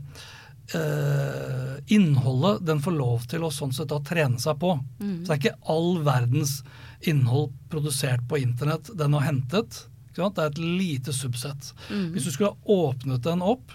eh, 0.77 1.93
innholdet 1.95 2.65
den 2.65 2.81
får 2.83 2.95
lov 2.97 3.27
til 3.31 3.45
å 3.45 3.51
sånn 3.53 3.73
sett 3.75 3.91
da 3.91 3.99
trene 4.05 4.39
seg 4.41 4.59
på. 4.61 4.75
Så 5.23 5.27
det 5.27 5.35
er 5.35 5.41
ikke 5.41 5.73
all 5.73 6.01
verdens 6.05 6.61
innhold 7.09 7.51
produsert 7.71 8.23
på 8.29 8.39
internett 8.41 8.91
den 8.97 9.17
har 9.17 9.27
hentet. 9.27 9.85
Det 10.15 10.23
er 10.27 10.49
et 10.49 10.59
lite 10.61 11.13
subsett. 11.15 11.71
Hvis 12.13 12.27
du 12.27 12.31
skulle 12.31 12.51
ha 12.51 12.75
åpnet 12.91 13.23
den 13.23 13.41
opp 13.45 13.71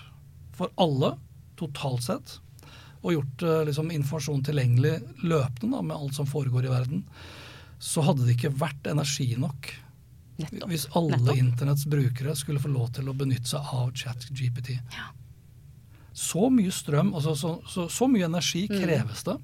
for 0.57 0.73
alle, 0.81 1.15
totalt 1.57 2.05
sett, 2.05 2.39
og 3.07 3.15
gjort 3.15 3.43
eh, 3.47 3.65
liksom, 3.69 3.91
informasjon 3.95 4.45
tilgjengelig 4.45 4.97
løpende 5.23 5.77
da, 5.77 5.83
med 5.83 5.97
alt 5.97 6.17
som 6.17 6.29
foregår 6.29 6.67
i 6.67 6.73
verden, 6.73 7.05
så 7.79 8.03
hadde 8.07 8.25
det 8.27 8.37
ikke 8.37 8.55
vært 8.57 8.89
energi 8.91 9.29
nok 9.39 9.69
Nettopp. 10.37 10.69
hvis 10.71 10.89
alle 10.97 11.37
internetts 11.39 11.87
brukere 11.89 12.35
skulle 12.37 12.61
få 12.61 12.73
lov 12.73 12.91
til 12.97 13.09
å 13.09 13.15
benytte 13.17 13.53
seg 13.53 13.71
av 13.73 13.93
ChatGPT. 13.97 14.75
Så 16.17 16.47
mye 16.51 16.73
strøm, 16.73 17.11
altså 17.15 17.35
så, 17.37 17.51
så, 17.69 17.85
så 17.93 18.07
mye 18.09 18.25
energi 18.25 18.65
Mm. 18.71 18.79
kreves 18.83 19.23
det. 19.29 19.37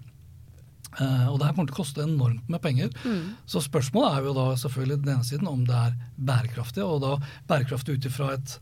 Uh, 1.00 1.28
og 1.32 1.38
det 1.40 1.46
her 1.46 1.54
kommer 1.56 1.68
til 1.70 1.76
å 1.76 1.80
koste 1.82 2.02
enormt 2.04 2.48
med 2.52 2.61
penger. 2.64 2.90
Mm. 3.04 3.35
Så 3.48 3.62
spørsmålet 3.64 4.16
er 4.18 4.26
jo 4.26 4.32
da 4.37 4.46
selvfølgelig 4.61 4.98
den 5.04 5.12
ene 5.14 5.24
siden 5.24 5.48
om 5.48 5.62
det 5.64 5.74
er 5.76 5.94
bærekraftig, 6.20 6.82
og 6.85 7.00
da 7.04 7.12
bærekraftig 7.48 7.96
ut 7.96 8.08
ifra 8.11 8.32
et 8.35 8.58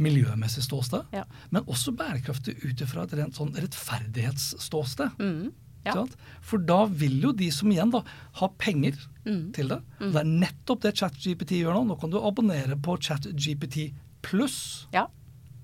miljømessig 0.00 0.64
ståsted, 0.66 1.04
Ja. 1.12 1.24
men 1.50 1.64
også 1.64 1.92
bærekraftig 1.96 2.56
ut 2.64 2.80
ifra 2.84 3.04
et 3.04 3.12
rent 3.16 3.36
sånn 3.36 3.52
rettferdighetsståsted. 3.56 5.10
Mm. 5.20 5.52
Ja. 5.84 6.04
For 6.44 6.58
da 6.60 6.82
vil 6.84 7.20
jo 7.24 7.32
de 7.32 7.48
som 7.54 7.70
igjen 7.72 7.90
da 7.94 8.02
har 8.40 8.48
penger 8.60 8.96
Mm. 9.24 9.52
til 9.52 9.68
det. 9.68 9.80
Det 10.00 10.16
er 10.16 10.24
nettopp 10.24 10.80
det 10.80 10.94
ChatGPT 10.96 11.60
gjør 11.60 11.74
nå. 11.74 11.86
Nå 11.88 12.00
kan 12.00 12.10
du 12.10 12.18
abonnere 12.18 12.76
på 12.80 12.96
ChatGPT 13.00 13.92
pluss. 14.22 14.86
ja. 14.92 15.06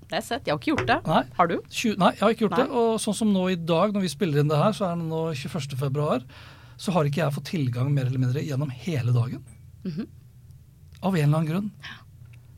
Det 0.06 0.14
har 0.14 0.20
jeg 0.22 0.26
sett. 0.28 0.46
Jeg 0.46 0.54
har 0.54 0.60
ikke 0.60 0.72
gjort 0.74 0.86
det. 0.86 0.98
Nei. 1.10 1.22
Har 1.36 1.48
du? 1.50 1.56
Nei, 1.98 2.10
jeg 2.14 2.22
har 2.22 2.34
ikke 2.34 2.44
gjort 2.46 2.56
Nei. 2.56 2.62
det. 2.62 2.82
Og 2.82 3.00
sånn 3.02 3.16
som 3.18 3.32
nå 3.34 3.46
i 3.50 3.56
dag, 3.58 3.94
når 3.96 4.04
vi 4.06 4.10
spiller 4.12 4.42
inn 4.42 4.50
det 4.52 4.58
her, 4.60 4.72
så 4.76 4.86
er 4.90 5.00
det 5.00 5.06
nå 5.10 5.22
21. 5.34 5.74
februar, 5.80 6.22
så 6.78 6.92
har 6.94 7.08
ikke 7.08 7.22
jeg 7.24 7.34
fått 7.34 7.48
tilgang 7.50 7.90
mer 7.94 8.06
eller 8.06 8.22
mindre 8.22 8.44
gjennom 8.46 8.70
hele 8.70 9.14
dagen. 9.16 9.42
Mhm. 9.86 10.06
Av 11.02 11.14
en 11.16 11.22
eller 11.26 11.38
annen 11.38 11.50
grunn. 11.50 11.70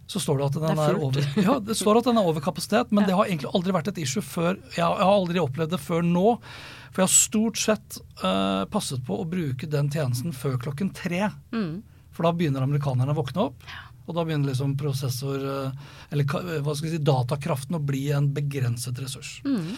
Så 0.08 0.20
står 0.24 0.38
det 0.38 0.44
at 0.46 0.56
den 0.62 0.78
er 0.78 0.94
er, 0.94 0.98
over 1.04 1.24
Ja, 1.48 1.58
det 1.60 1.74
står 1.76 1.98
at 2.00 2.06
den 2.08 2.16
er 2.16 2.28
over 2.30 2.40
kapasitet, 2.40 2.92
men 2.92 3.02
Ja. 3.04 3.08
det 3.10 3.16
har 3.18 3.26
egentlig 3.28 3.50
aldri 3.54 3.72
vært 3.76 3.88
et 3.92 3.98
issue 4.04 4.22
før. 4.24 4.56
Jeg 4.76 4.84
har, 4.84 4.96
jeg 4.96 5.04
har 5.04 5.12
aldri 5.16 5.42
opplevd 5.42 5.70
det 5.74 5.80
før 5.84 6.04
nå. 6.06 6.38
For 6.92 7.02
jeg 7.02 7.08
har 7.08 7.12
stort 7.12 7.60
sett 7.60 7.98
uh, 8.24 8.64
passet 8.72 9.02
på 9.04 9.18
å 9.20 9.26
bruke 9.28 9.68
den 9.68 9.90
tjenesten 9.92 10.32
før 10.32 10.56
klokken 10.62 10.92
tre. 10.96 11.28
Mm. 11.52 11.82
For 12.16 12.24
da 12.24 12.32
begynner 12.32 12.64
amerikanerne 12.64 13.12
å 13.12 13.18
våkne 13.20 13.44
opp. 13.50 13.68
Og 14.08 14.14
da 14.16 14.24
begynner 14.24 14.48
liksom 14.50 14.74
prosessor, 14.80 15.42
eh, 15.44 15.88
eller 16.10 16.24
hva 16.24 16.74
skal 16.74 16.88
vi 16.88 16.94
si, 16.96 17.02
datakraften 17.04 17.76
å 17.76 17.82
bli 17.84 18.06
en 18.16 18.30
begrenset 18.32 18.98
ressurs. 19.04 19.42
Mm. 19.44 19.74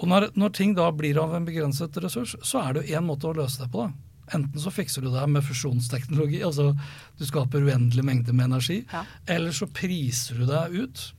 Og 0.00 0.08
når, 0.08 0.30
når 0.34 0.54
ting 0.56 0.72
da 0.74 0.88
blir 0.90 1.18
av 1.20 1.34
en 1.36 1.44
begrenset 1.46 1.94
ressurs, 2.02 2.32
så 2.42 2.62
er 2.64 2.72
det 2.78 2.86
jo 2.88 2.96
én 2.98 3.04
måte 3.06 3.28
å 3.28 3.36
løse 3.36 3.60
det 3.62 3.70
på. 3.70 3.84
da. 3.84 3.92
Enten 4.38 4.56
så 4.58 4.72
fikser 4.72 5.04
du 5.04 5.10
det 5.12 5.26
med 5.28 5.44
fusjonsteknologi, 5.44 6.40
altså 6.42 6.70
du 7.20 7.24
skaper 7.28 7.60
uendelig 7.68 8.02
mengde 8.08 8.32
med 8.32 8.46
energi, 8.48 8.80
Ja. 8.90 9.04
eller 9.28 9.52
så 9.52 9.68
priser 9.68 10.38
du 10.40 10.46
deg 10.48 10.72
ut. 10.72 11.12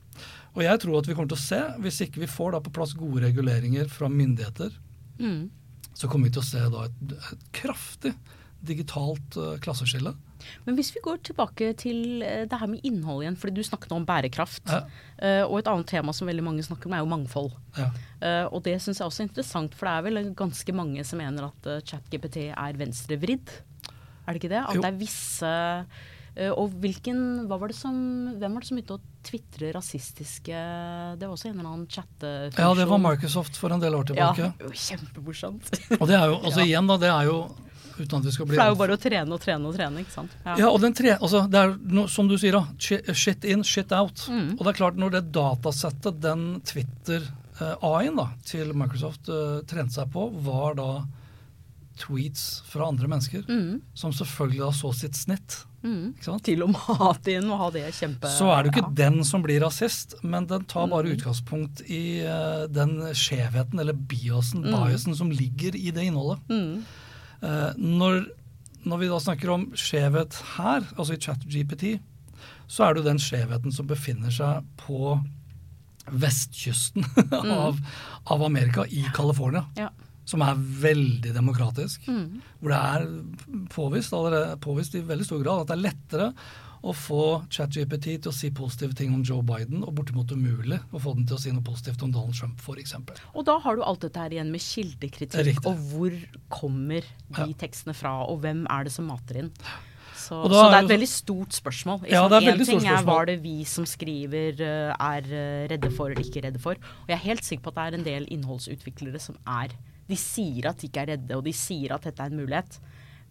Og 0.56 0.62
jeg 0.64 0.80
tror 0.82 0.98
at 0.98 1.06
vi 1.06 1.14
kommer 1.14 1.28
til 1.30 1.38
å 1.38 1.46
se, 1.46 1.60
hvis 1.84 2.00
ikke 2.02 2.18
vi 2.24 2.26
får 2.26 2.52
da 2.56 2.60
på 2.66 2.72
plass 2.74 2.94
gode 2.98 3.22
reguleringer 3.22 3.86
fra 3.88 4.08
myndigheter, 4.10 4.72
Mm. 5.20 5.48
så 5.94 6.08
kommer 6.10 6.26
vi 6.28 6.32
til 6.34 6.42
å 6.42 6.50
se 6.50 6.58
da 6.68 6.82
et, 6.84 7.12
et 7.32 7.46
kraftig 7.52 8.12
digitalt 8.66 9.36
eh, 9.36 9.56
klasseskille. 9.62 10.14
Men 10.66 10.76
hvis 10.78 10.90
vi 10.94 11.00
går 11.04 11.20
tilbake 11.26 11.70
til 11.80 12.22
eh, 12.22 12.44
det 12.48 12.58
her 12.60 12.66
med 12.70 12.80
innhold 12.86 13.22
igjen, 13.24 13.36
fordi 13.40 13.54
du 13.58 13.62
snakket 13.66 13.92
om 13.96 14.06
bærekraft. 14.08 14.64
Ja. 14.72 14.82
eh, 15.18 15.42
og 15.46 15.58
et 15.60 15.70
annet 15.72 15.86
tema 15.90 16.12
som 16.16 16.26
veldig 16.28 16.44
mange 16.46 16.62
snakker 16.66 16.86
om, 16.90 16.96
er 16.98 17.04
jo 17.04 17.10
mangfold. 17.12 17.52
Ja. 17.78 17.90
Eh, 18.20 18.44
og 18.50 18.62
det 18.66 18.78
syns 18.82 18.98
jeg 19.00 19.06
også 19.10 19.22
er 19.24 19.28
interessant, 19.30 19.74
for 19.74 19.86
det 19.90 19.94
er 19.96 20.08
vel 20.10 20.34
ganske 20.38 20.72
mange 20.76 21.04
som 21.04 21.18
mener 21.22 21.48
at 21.52 21.70
ChatGPT 21.86 22.50
er 22.52 22.78
venstrevridd. 22.78 23.50
Er 24.26 24.32
det 24.34 24.42
ikke 24.42 24.54
det? 24.56 24.62
At 24.66 24.74
Jo. 24.74 24.82
det 24.82 24.88
er 24.92 25.00
visse 25.00 25.50
Og 26.56 26.72
hvilken 26.82 27.46
var 27.48 27.62
det 27.70 27.76
som, 27.78 27.94
Hvem 28.36 28.52
var 28.56 28.60
det 28.60 28.66
som 28.68 28.76
begynte 28.76 28.96
å 28.98 29.22
tvitre 29.24 29.70
rasistiske 29.72 30.52
Det 31.16 31.22
var 31.24 31.32
også 31.32 31.48
en 31.48 31.54
eller 31.60 31.70
annen 31.70 31.86
chattefunksjon. 31.88 32.58
ja, 32.60 32.74
det 32.76 32.86
var 32.90 32.98
Microsoft 33.00 33.56
for 33.56 33.72
en 33.72 33.80
del 33.80 33.94
år 33.96 34.04
tilbake. 34.10 34.50
Ja, 34.60 34.72
kjempemorsomt. 34.82 35.70
Og 36.00 36.04
det 36.10 36.18
er 36.18 36.26
jo, 36.28 36.36
altså 36.42 36.60
Ja. 36.64 36.66
igjen 36.66 36.90
da, 36.90 36.98
det 37.00 37.08
er 37.08 37.30
jo 37.30 37.38
uten 37.98 38.18
at 38.20 38.24
vi 38.28 38.32
skal 38.34 38.44
For 38.46 38.50
bli 38.52 38.58
det 38.58 38.64
er 38.66 38.72
jo 38.72 38.78
bare 38.80 38.96
å 38.96 39.00
trene 39.00 39.32
og 39.36 39.40
trene 39.42 39.68
og 39.70 39.74
trene, 39.76 40.02
ikke 40.04 40.14
sant. 40.14 40.36
Ja, 40.44 40.68
og 40.70 40.80
den 40.84 40.94
tre, 40.96 41.14
altså 41.16 41.44
det 41.50 41.60
er 41.62 41.74
no, 41.96 42.06
som 42.12 42.28
du 42.30 42.36
sier 42.38 42.56
da, 42.58 42.64
shit 42.78 43.44
in, 43.48 43.64
shit 43.64 43.92
out. 43.96 44.26
Mm. 44.30 44.54
Og 44.58 44.64
det 44.64 44.72
er 44.74 44.80
klart 44.80 44.96
når 45.00 45.16
det 45.18 45.24
datasettet 45.36 46.20
den 46.24 46.46
Twitter-A-en 46.68 48.16
da, 48.20 48.28
til 48.44 48.74
Microsoft 48.76 49.28
eh, 49.32 49.60
trente 49.70 49.96
seg 49.96 50.10
på, 50.12 50.28
var 50.44 50.76
da 50.78 50.90
tweets 51.96 52.60
fra 52.68 52.90
andre 52.90 53.08
mennesker, 53.08 53.46
Mm. 53.48 53.80
som 53.96 54.12
selvfølgelig 54.12 54.58
da 54.66 54.72
så 54.76 54.90
sitt 54.94 55.16
snitt. 55.16 55.62
Sant? 56.20 56.42
Til 56.44 56.64
å 56.64 56.66
mate 56.66 57.30
inn 57.38 57.46
og 57.46 57.60
ha 57.60 57.68
det 57.70 57.84
kjempe 57.94 58.26
Så 58.26 58.48
er 58.50 58.64
det 58.64 58.72
jo 58.72 58.74
ikke 58.74 58.88
ja. 58.88 58.94
den 59.06 59.20
som 59.24 59.44
blir 59.44 59.60
rasist, 59.62 60.16
men 60.26 60.48
den 60.50 60.64
tar 60.66 60.88
bare 60.90 61.12
utgangspunkt 61.14 61.84
i 61.86 62.18
eh, 62.26 62.64
den 62.74 62.96
skjevheten 63.14 63.78
eller 63.78 63.94
biosen, 63.94 64.64
biasen 64.66 65.14
som 65.14 65.30
ligger 65.30 65.78
i 65.78 65.92
det 65.94 66.08
innholdet. 66.10 66.42
Mm. 67.46 67.54
Eh, 67.54 67.80
når, 68.00 68.20
når 68.86 69.02
vi 69.02 69.10
da 69.12 69.22
snakker 69.22 69.54
om 69.54 69.70
skjevhet 69.78 70.38
her, 70.56 70.86
altså 70.96 71.14
i 71.14 71.22
ChatGPT, 71.22 71.86
så 72.66 72.86
er 72.86 72.94
det 72.94 73.02
jo 73.02 73.10
den 73.10 73.22
skjevheten 73.22 73.74
som 73.74 73.88
befinner 73.88 74.34
seg 74.34 74.66
på 74.82 75.16
vestkysten 76.06 77.06
av, 77.32 77.78
av 78.30 78.44
Amerika, 78.46 78.86
i 78.86 79.06
California. 79.14 79.64
Ja. 79.78 79.90
Som 80.26 80.42
er 80.42 80.58
veldig 80.58 81.32
demokratisk. 81.34 82.06
Mm. 82.10 82.42
Hvor 82.58 82.72
det 82.72 82.78
er 82.82 83.66
påvist, 83.70 84.14
allerede, 84.14 84.58
påvist 84.62 84.96
i 84.98 85.04
veldig 85.06 85.26
stor 85.26 85.42
grad 85.44 85.62
at 85.62 85.70
det 85.70 85.76
er 85.76 85.84
lettere 85.84 86.30
å 86.84 86.92
få 86.94 87.22
ChatGPT 87.50 88.16
til 88.22 88.30
å 88.30 88.34
si 88.34 88.50
positive 88.50 88.94
ting 88.94 89.14
om 89.14 89.22
Joe 89.26 89.42
Biden, 89.46 89.82
og 89.84 89.94
bortimot 89.98 90.30
umulig 90.32 90.78
å 90.92 91.00
få 91.02 91.14
den 91.16 91.26
til 91.26 91.36
å 91.38 91.40
si 91.40 91.50
noe 91.54 91.64
positivt 91.66 92.02
om 92.02 92.12
Donald 92.12 92.34
Trump, 92.36 92.60
f.eks. 92.60 92.94
Og 93.34 93.44
da 93.48 93.58
har 93.64 93.76
du 93.76 93.82
alt 93.82 94.00
dette 94.04 94.18
her 94.20 94.36
igjen 94.36 94.52
med 94.52 94.60
kildekritikk, 94.62 95.64
og 95.66 95.76
hvor 95.90 96.16
kommer 96.52 97.02
de 97.02 97.42
Ja. 97.42 97.46
tekstene 97.58 97.94
fra, 97.94 98.22
og 98.28 98.40
hvem 98.44 98.66
er 98.70 98.84
det 98.84 98.92
som 98.92 99.06
mater 99.06 99.38
inn? 99.44 99.52
Så, 100.16 100.42
da 100.48 100.48
så 100.48 100.70
det 100.72 100.76
er 100.78 100.84
et 100.84 100.90
veldig 100.90 101.08
stort 101.12 101.52
spørsmål. 101.54 101.98
ikke 102.02 102.10
Ja, 102.10 102.22
det 102.28 102.36
er 102.36 102.40
En 102.40 102.46
veldig 102.58 102.66
stort 102.66 102.80
ting 102.80 102.88
er 102.90 103.02
hva 103.04 103.18
det 103.28 103.42
vi 103.42 103.64
som 103.64 103.84
skriver 103.86 104.60
eh, 104.64 104.94
er 104.98 105.22
eh, 105.28 105.66
redde 105.70 105.90
for 105.92 106.10
eller 106.10 106.24
ikke 106.24 106.42
redde 106.46 106.58
for. 106.58 106.72
Og 106.74 107.08
jeg 107.12 107.14
er 107.18 107.26
helt 107.28 107.44
sikker 107.44 107.62
på 107.62 107.68
at 107.68 107.76
det 107.76 107.84
er 107.84 107.98
en 107.98 108.06
del 108.06 108.26
innholdsutviklere 108.32 109.20
som 109.20 109.36
er 109.46 109.68
De 110.08 110.16
sier 110.16 110.68
at 110.70 110.78
de 110.78 110.86
ikke 110.88 111.02
er 111.02 111.10
redde, 111.14 111.36
og 111.36 111.44
de 111.44 111.52
sier 111.52 111.92
at 111.92 112.02
dette 112.06 112.22
er 112.22 112.30
en 112.30 112.38
mulighet. 112.38 112.78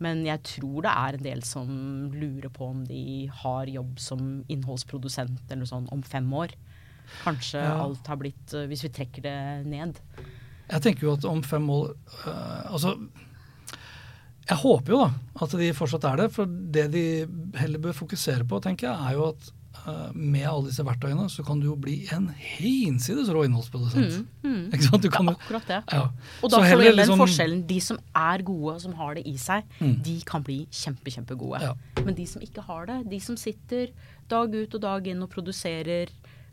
Men 0.03 0.25
jeg 0.27 0.41
tror 0.43 0.81
det 0.83 0.91
er 0.91 1.15
en 1.17 1.23
del 1.23 1.43
som 1.47 1.69
lurer 2.11 2.49
på 2.51 2.67
om 2.73 2.81
de 2.87 3.27
har 3.43 3.69
jobb 3.71 3.99
som 4.03 4.43
innholdsprodusent 4.51 5.51
eller 5.55 5.65
sånn 5.69 5.87
om 5.95 6.01
fem 6.03 6.27
år. 6.35 6.51
Kanskje 7.23 7.61
Ja. 7.61 7.77
alt 7.83 8.07
har 8.09 8.17
blitt 8.17 8.53
eh, 8.57 8.65
Hvis 8.67 8.81
vi 8.83 8.89
trekker 8.89 9.21
det 9.21 9.35
ned. 9.69 9.99
Jeg 10.71 10.81
tenker 10.81 11.05
jo 11.05 11.13
at 11.13 11.25
om 11.29 11.43
fem 11.45 11.67
år 11.69 11.91
øh, 12.25 12.71
Altså 12.73 12.95
Jeg 14.49 14.57
håper 14.57 14.91
jo 14.95 14.99
da 15.03 15.11
at 15.45 15.53
de 15.61 15.67
fortsatt 15.77 16.03
er 16.09 16.17
det. 16.23 16.31
For 16.33 16.45
det 16.49 16.87
de 16.93 17.05
heller 17.61 17.79
bør 17.79 17.93
fokusere 17.97 18.43
på, 18.49 18.59
tenker 18.61 18.89
jeg, 18.89 18.97
er 19.09 19.13
jo 19.19 19.29
at 19.29 19.51
med 20.13 20.45
alle 20.47 20.69
disse 20.69 20.83
verktøyene 20.85 21.27
så 21.29 21.43
kan 21.45 21.59
du 21.59 21.67
jo 21.67 21.75
bli 21.75 22.07
en 22.15 22.29
hinsides 22.37 23.29
rå 23.29 23.43
innholdsprodusent. 23.45 24.25
Ikke 24.45 24.83
sant? 24.87 25.01
Du 25.01 25.09
Det 25.09 25.13
er 25.19 25.31
akkurat 25.31 25.67
det. 25.67 25.79
Ja. 25.93 26.03
Og 26.43 26.49
da 26.51 26.57
får 26.63 26.77
du 26.77 26.83
den 26.83 26.95
liksom- 26.97 27.19
forskjellen. 27.19 27.67
De 27.67 27.79
som 27.79 27.99
er 28.15 28.41
gode, 28.43 28.75
og 28.75 28.81
som 28.81 28.93
har 28.93 29.13
det 29.15 29.25
i 29.27 29.37
seg, 29.37 29.63
Mm. 29.79 30.01
de 30.03 30.21
kan 30.25 30.41
bli 30.43 30.67
kjempe, 30.71 31.11
kjempegode. 31.11 31.61
Ja. 31.61 31.73
Men 32.03 32.13
de 32.15 32.25
som 32.25 32.41
ikke 32.41 32.61
har 32.63 32.85
det, 32.85 33.09
de 33.09 33.19
som 33.19 33.35
sitter 33.37 33.87
dag 34.27 34.53
ut 34.55 34.73
og 34.75 34.81
dag 34.81 35.07
inn 35.07 35.21
og 35.21 35.29
produserer 35.29 36.07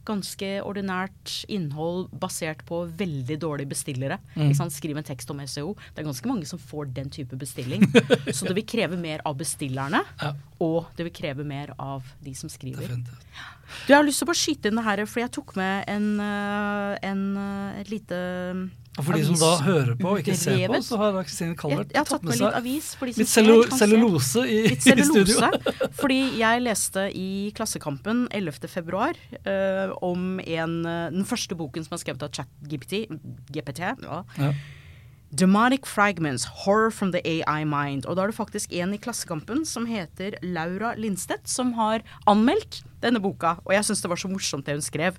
ganske 0.09 0.49
ordinært 0.67 1.33
innhold 1.53 2.09
basert 2.23 2.65
på 2.69 2.83
veldig 2.99 3.37
dårlige 3.43 3.71
bestillere. 3.73 4.19
Mm. 4.35 4.53
Skriv 4.73 4.99
en 4.99 5.07
tekst 5.07 5.31
om 5.31 5.41
SEO. 5.47 5.75
Det 5.95 6.03
er 6.03 6.09
ganske 6.09 6.29
mange 6.31 6.49
som 6.49 6.59
får 6.59 6.93
den 6.97 7.11
type 7.13 7.37
bestilling. 7.39 7.85
Så 8.37 8.49
det 8.49 8.57
vil 8.59 8.67
kreve 8.67 8.99
mer 9.01 9.23
av 9.29 9.37
bestillerne, 9.39 10.03
Ja. 10.23 10.33
og 10.63 10.87
det 10.97 11.07
vil 11.09 11.15
kreve 11.15 11.45
mer 11.47 11.75
av 11.79 12.03
de 12.25 12.35
som 12.35 12.51
skriver. 12.53 12.89
Du, 12.89 13.89
jeg 13.89 13.97
har 13.97 14.05
lyst 14.05 14.21
til 14.23 14.29
å 14.29 14.37
skyte 14.37 14.69
inn 14.69 14.79
det 14.79 14.85
her, 14.85 15.05
for 15.07 15.23
jeg 15.23 15.33
tok 15.33 15.57
med 15.57 15.85
en, 15.89 16.09
øh, 16.21 16.97
en 17.03 17.23
øh, 17.37 17.81
et 17.81 17.91
lite 17.91 18.19
Og 19.01 19.07
for 19.07 19.17
de 19.17 19.23
som 19.25 19.37
da 19.41 19.51
hører 19.65 19.95
på 19.97 20.11
og 20.11 20.19
ikke 20.21 20.35
ser 20.37 20.67
på, 20.69 20.81
så 20.85 20.99
har 21.01 21.15
Kristine 21.25 21.55
har 21.57 22.05
tatt 22.05 22.27
med 22.29 22.37
som 22.37 23.07
litt 23.09 23.31
cellu 23.31 23.55
cellulose 23.73 24.45
i, 24.45 24.59
Litt 24.69 24.85
i 24.85 25.07
studio. 25.09 25.49
fordi 26.01 26.21
jeg 26.37 26.61
leste 26.67 27.07
i 27.17 27.31
Klassekampen 27.57 28.27
11. 28.37 28.69
februar 28.69 29.17
eh, 29.49 29.95
om 30.05 30.37
en, 30.45 30.77
eh, 30.85 31.09
den 31.15 31.25
første 31.29 31.57
boken 31.57 31.89
som 31.89 31.97
er 31.97 32.05
skrevet 32.05 32.29
av 32.29 32.37
ChatGPT. 32.37 33.07
GPT, 33.49 33.81
ja. 33.81 34.23
Ja. 34.37 34.53
Demonic 35.33 35.89
Fragments, 35.89 36.45
Horror 36.45 36.91
from 36.93 37.17
the 37.17 37.25
AI 37.25 37.65
Mind. 37.65 38.05
Og 38.05 38.19
da 38.19 38.27
er 38.27 38.33
det 38.35 38.37
faktisk 38.37 38.75
en 38.77 38.93
i 38.93 39.01
Klassekampen 39.01 39.65
som 39.65 39.89
heter 39.89 40.37
Laura 40.45 40.93
Lindstedt, 41.01 41.49
som 41.49 41.73
har 41.81 42.05
anmeldt 42.29 42.83
denne 43.01 43.25
boka. 43.25 43.57
Og 43.65 43.73
jeg 43.73 43.89
syns 43.89 44.05
det 44.05 44.13
var 44.13 44.21
så 44.21 44.29
morsomt 44.29 44.69
det 44.69 44.77
hun 44.77 44.85
skrev. 44.85 45.17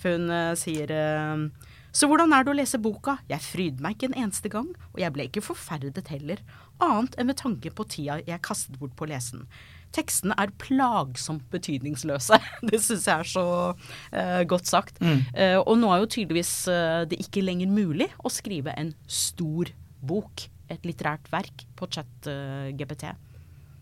For 0.00 0.16
hun 0.16 0.32
uh, 0.32 0.56
sier 0.56 0.88
eh, 0.88 1.68
Så 1.90 2.06
hvordan 2.06 2.32
er 2.34 2.46
det 2.46 2.52
å 2.52 2.56
lese 2.56 2.78
boka? 2.82 3.16
Jeg 3.30 3.42
frydde 3.42 3.82
meg 3.82 3.96
ikke 3.96 4.10
en 4.10 4.18
eneste 4.24 4.50
gang, 4.52 4.68
og 4.92 5.02
jeg 5.02 5.14
ble 5.14 5.26
ikke 5.26 5.42
forferdet 5.42 6.10
heller. 6.12 6.42
Annet 6.82 7.16
enn 7.18 7.30
med 7.30 7.38
tanke 7.40 7.72
på 7.74 7.86
tida 7.90 8.20
jeg 8.26 8.42
kastet 8.46 8.78
bort 8.80 8.94
på 8.98 9.06
å 9.06 9.10
lese 9.10 9.38
den. 9.38 9.48
Tekstene 9.94 10.36
er 10.38 10.52
plagsomt 10.62 11.48
betydningsløse. 11.50 12.38
Det 12.70 12.78
syns 12.78 13.08
jeg 13.10 13.24
er 13.24 13.30
så 13.32 13.46
uh, 13.74 14.42
godt 14.46 14.70
sagt. 14.70 15.02
Eh, 15.02 15.58
og 15.58 15.74
nå 15.80 15.90
er 15.90 16.04
jo 16.04 16.12
tydeligvis 16.14 16.54
uh, 16.70 17.02
det 17.10 17.18
ikke 17.24 17.42
lenger 17.42 17.72
mulig 17.74 18.06
å 18.22 18.30
skrive 18.30 18.74
en 18.78 18.94
stor 19.10 19.72
bok, 20.00 20.46
et 20.70 20.86
litterært 20.86 21.26
verk, 21.34 21.66
på 21.74 21.90
chat-GPT. 21.90 23.10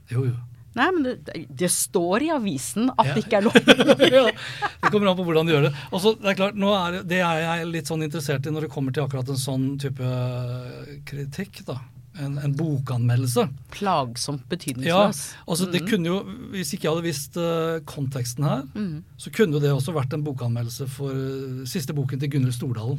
Jo, 0.09 0.25
jo. 0.31 0.39
Nei, 0.79 0.89
men 0.95 1.03
det, 1.27 1.35
det 1.63 1.71
står 1.75 2.25
i 2.29 2.31
avisen 2.35 2.89
at 2.95 3.07
Ja. 3.11 3.15
det 3.19 3.25
ikke 3.27 3.41
er 3.41 3.47
lov. 3.49 3.59
ja, 4.19 4.25
det 4.31 4.91
kommer 4.95 5.11
an 5.13 5.19
på 5.19 5.27
hvordan 5.29 5.47
du 5.49 5.53
gjør 5.57 5.69
det. 5.69 5.75
Også, 5.93 6.15
det 6.23 6.33
er 6.33 6.39
klart, 6.41 6.57
nå 6.59 6.73
er, 6.79 7.01
det- 7.03 7.21
er 7.27 7.45
jeg 7.45 7.69
litt 7.75 7.91
sånn 7.91 8.03
interessert 8.07 8.47
i 8.47 8.55
når 8.55 8.67
det 8.69 8.73
kommer 8.75 8.95
til 8.95 9.05
akkurat 9.05 9.29
en 9.35 9.41
sånn 9.41 9.69
type 9.83 10.11
kritikk. 11.09 11.65
da. 11.69 11.79
En, 12.19 12.35
en 12.43 12.55
bokanmeldelse. 12.59 13.45
Plagsomt 13.71 14.41
Ja, 14.43 14.49
betydningsløs. 14.51 15.21
altså 15.47 15.69
det 15.71 15.85
kunne 15.87 16.09
jo, 16.11 16.17
Hvis 16.51 16.73
ikke 16.75 16.89
jeg 16.89 16.95
hadde 16.97 17.05
visst 17.07 17.37
uh, 17.39 17.79
konteksten 17.87 18.43
her, 18.49 18.65
så 19.23 19.31
kunne 19.31 19.55
jo 19.55 19.61
det 19.63 19.71
også 19.71 19.95
vært 19.95 20.17
en 20.17 20.25
bokanmeldelse 20.27 20.89
for 20.91 21.15
uh, 21.15 21.63
siste 21.69 21.95
boken 21.95 22.19
til 22.19 22.33
Gunhild 22.33 22.57
Stordalen. 22.57 22.99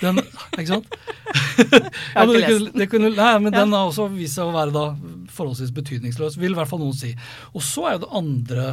Den, 0.00 0.16
ikke 0.56 0.70
sant? 0.72 0.86
jeg 1.60 2.16
har 2.16 2.30
ikke 2.32 2.48
lest 2.48 2.72
den. 2.72 3.02
nei, 3.12 3.32
men 3.44 3.52
Ja. 3.52 3.58
Den 3.60 3.74
har 3.76 3.90
også 3.90 4.06
vist 4.14 4.38
seg 4.38 4.48
å 4.48 4.54
være 4.56 4.72
da 4.72 4.86
forholdsvis 5.34 5.74
betydningsløs, 5.76 6.38
vil 6.40 6.54
i 6.54 6.58
hvert 6.58 6.70
fall 6.70 6.82
noen 6.82 6.96
si. 6.96 7.14
Og 7.54 7.64
så 7.64 7.86
er 7.86 7.96
jo 7.96 8.04
det 8.04 8.14
andre 8.20 8.66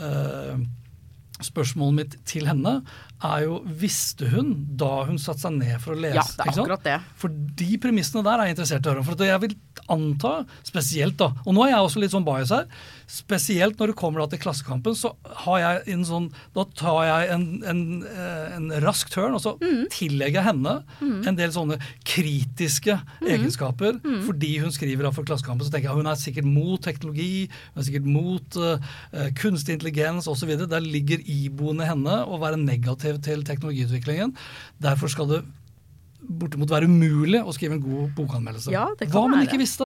eh, 0.00 0.66
spørsmålet 1.44 1.98
mitt 2.00 2.16
til 2.28 2.48
henne 2.48 2.78
er 3.24 3.46
jo 3.46 3.60
Visste 3.80 4.28
hun 4.32 4.52
da 4.76 5.06
hun 5.08 5.18
satte 5.20 5.46
seg 5.46 5.56
ned 5.56 5.78
for 5.82 5.94
å 5.94 6.00
lese? 6.00 6.18
Ja, 6.18 6.24
det 6.26 6.42
er 6.42 6.50
ikke 6.50 6.56
sant? 6.56 6.66
akkurat 6.66 6.86
det. 6.86 6.96
For 7.20 7.38
de 7.62 7.78
premissene 7.80 8.24
der 8.26 8.42
er 8.42 8.50
jeg 8.50 8.56
interessert 8.56 8.84
i 8.84 8.90
å 8.90 8.92
høre 8.92 9.02
om. 9.02 9.08
For 9.08 9.26
jeg 9.26 9.42
vil 9.46 9.56
anta, 9.92 10.32
spesielt 10.66 11.16
da, 11.20 11.30
og 11.44 11.54
nå 11.54 11.64
er 11.64 11.74
jeg 11.74 11.86
også 11.86 12.02
litt 12.02 12.14
sånn 12.14 12.26
bias 12.26 12.52
her, 12.54 12.66
spesielt 13.10 13.78
når 13.78 13.92
det 13.92 13.96
kommer 14.00 14.22
da 14.22 14.28
til 14.32 14.40
Klassekampen, 14.42 14.96
så 14.98 15.12
har 15.44 15.58
jeg 15.62 15.94
en 15.94 16.04
sånn, 16.08 16.26
da 16.56 16.64
tar 16.76 17.00
jeg 17.06 17.28
en, 17.36 17.44
en, 17.70 17.82
eh, 18.08 18.56
en 18.56 18.66
rask 18.82 19.12
tørn, 19.12 19.36
og 19.38 19.44
så 19.44 19.54
tillegger 19.94 20.40
jeg 20.40 20.46
henne 20.48 20.74
en 21.30 21.38
del 21.38 21.52
sånne 21.54 21.78
kritiske 22.06 22.96
egenskaper 23.22 24.00
fordi 24.26 24.56
hun 24.62 24.72
skriver 24.74 25.06
da 25.06 25.12
for 25.14 25.28
Klassekampen. 25.28 25.66
Så 25.66 25.72
tenker 25.72 25.90
jeg 25.90 26.00
hun 26.00 26.10
er 26.10 26.18
sikkert 26.18 26.48
mot 26.50 26.82
teknologi, 26.82 27.46
hun 27.74 27.82
er 27.82 27.86
sikkert 27.86 28.08
mot 28.10 28.58
uh, 28.58 28.96
kunstig 29.38 29.76
intelligens 29.76 30.26
osv. 30.30 30.52
Der 30.66 30.82
ligger 30.82 31.22
iboende 31.22 31.86
henne 31.88 32.18
å 32.26 32.40
være 32.42 32.58
negativ 32.60 33.05
til 33.24 33.44
teknologiutviklingen. 33.46 34.34
Derfor 34.82 35.12
skal 35.12 35.30
det 35.30 35.40
bortimot 36.26 36.70
være 36.70 36.90
umulig 36.90 37.42
å 37.42 37.54
skrive 37.54 37.78
en 37.78 37.84
god 37.84 38.14
bokanmeldelse. 38.18 38.74
Ja, 38.74 38.88
det 38.98 39.08
kan 39.08 39.14
Hva 39.14 39.26
man 39.30 39.46
ikke 39.46 39.60
visste. 39.62 39.85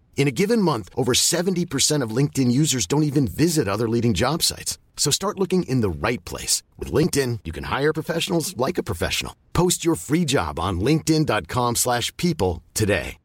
In 0.15 0.27
a 0.27 0.31
given 0.31 0.61
month, 0.61 0.89
over 0.95 1.13
70% 1.13 2.03
of 2.03 2.15
LinkedIn 2.15 2.51
users 2.51 2.85
don't 2.85 3.09
even 3.09 3.27
visit 3.27 3.67
other 3.67 3.89
leading 3.89 4.13
job 4.13 4.43
sites. 4.43 4.77
So 4.95 5.09
start 5.09 5.39
looking 5.39 5.63
in 5.63 5.81
the 5.81 5.89
right 5.89 6.23
place. 6.23 6.61
With 6.77 6.93
LinkedIn, 6.93 7.39
you 7.43 7.51
can 7.51 7.65
hire 7.65 7.91
professionals 7.91 8.55
like 8.55 8.77
a 8.77 8.83
professional. 8.83 9.33
Post 9.53 9.83
your 9.83 9.95
free 9.95 10.25
job 10.25 10.59
on 10.59 10.79
linkedin.com/people 10.79 11.75
slash 11.75 12.15
people 12.17 12.61
today. 12.73 13.17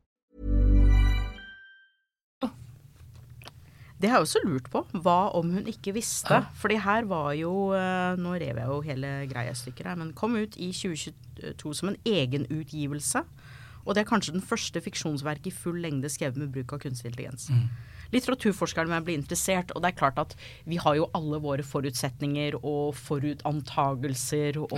Det 3.96 4.10
har 4.10 4.18
jeg 4.18 4.26
også 4.26 4.40
lurt 4.44 4.66
på. 4.70 4.82
Hva 4.92 5.30
om 5.38 5.54
hun 5.56 5.68
ikke 5.70 5.94
visste? 5.96 6.42
Fordi 6.60 6.76
her 6.84 7.06
var 7.08 7.30
jo 7.32 7.72
eh, 7.72 8.18
Nå 8.20 8.34
rev 8.36 8.58
jeg 8.60 8.68
jo 8.68 8.80
hele 8.84 9.12
greia 9.30 9.54
i 9.54 9.56
stykker 9.56 9.88
her, 9.88 9.96
men 9.96 10.12
kom 10.12 10.36
ut 10.36 10.56
i 10.60 10.68
2022 10.72 11.72
som 11.74 11.88
en 11.88 11.96
egenutgivelse. 12.04 13.24
Og 13.86 13.94
det 13.94 14.02
er 14.02 14.08
kanskje 14.10 14.34
den 14.34 14.44
første 14.44 14.82
fiksjonsverket 14.82 15.52
i 15.52 15.54
full 15.54 15.78
lengde 15.80 16.10
skrevet 16.10 16.36
med 16.40 16.52
bruk 16.54 16.74
av 16.74 16.82
kunstig 16.82 17.12
intelligens. 17.12 17.48
Litteraturforskeren 18.12 18.92
vil 18.92 19.06
bli 19.06 19.16
interessert, 19.18 19.72
og 19.74 19.82
det 19.82 19.92
er 19.92 19.98
klart 19.98 20.18
at 20.22 20.36
vi 20.66 20.78
har 20.82 20.98
jo 20.98 21.08
alle 21.16 21.40
våre 21.42 21.64
forutsetninger 21.66 22.58
og 22.60 22.94
forutantagelser 22.98 24.60
og, 24.62 24.76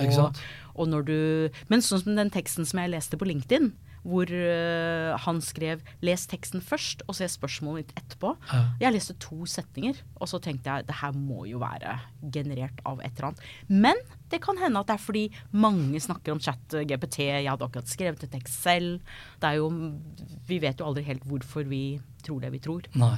og 0.75 0.89
når 0.89 1.09
du 1.09 1.19
Men 1.69 1.85
sånn 1.85 2.05
som 2.05 2.17
den 2.17 2.33
teksten 2.33 2.69
som 2.69 2.81
jeg 2.81 2.93
leste 2.95 3.19
på 3.21 3.29
LinkedIn, 3.29 3.73
hvor 4.09 4.33
uh, 4.33 5.17
han 5.21 5.41
skrev 5.45 5.83
'les 6.03 6.27
teksten 6.31 6.63
først, 6.65 7.03
og 7.07 7.17
se 7.19 7.29
spørsmålet 7.29 7.89
ditt 7.89 8.01
etterpå'. 8.01 8.35
Ja. 8.53 8.63
Jeg 8.81 8.97
leste 8.97 9.19
to 9.21 9.47
setninger, 9.47 10.01
og 10.17 10.29
så 10.29 10.41
tenkte 10.43 10.71
jeg 10.71 10.89
det 10.89 11.01
her 11.03 11.13
må 11.13 11.45
jo 11.47 11.61
være 11.61 11.99
generert 12.33 12.81
av 12.87 13.01
et 13.05 13.13
eller 13.17 13.31
annet. 13.31 13.43
Men 13.69 13.97
det 14.31 14.43
kan 14.43 14.59
hende 14.59 14.81
at 14.81 14.89
det 14.89 14.97
er 14.97 15.05
fordi 15.05 15.25
mange 15.53 16.01
snakker 16.01 16.33
om 16.33 16.41
chat-GPT. 16.41 17.19
Jeg 17.19 17.51
hadde 17.51 17.65
akkurat 17.65 17.89
skrevet 17.89 18.25
en 18.25 18.33
tekst 18.33 18.63
selv. 18.63 19.01
Det 19.41 19.49
er 19.49 19.61
jo 19.61 19.69
Vi 20.49 20.59
vet 20.59 20.81
jo 20.81 20.87
aldri 20.87 21.03
helt 21.05 21.25
hvorfor 21.29 21.69
vi 21.69 22.01
tror 22.25 22.41
det 22.41 22.53
vi 22.53 22.59
tror. 22.59 22.83
Nei. 22.95 23.17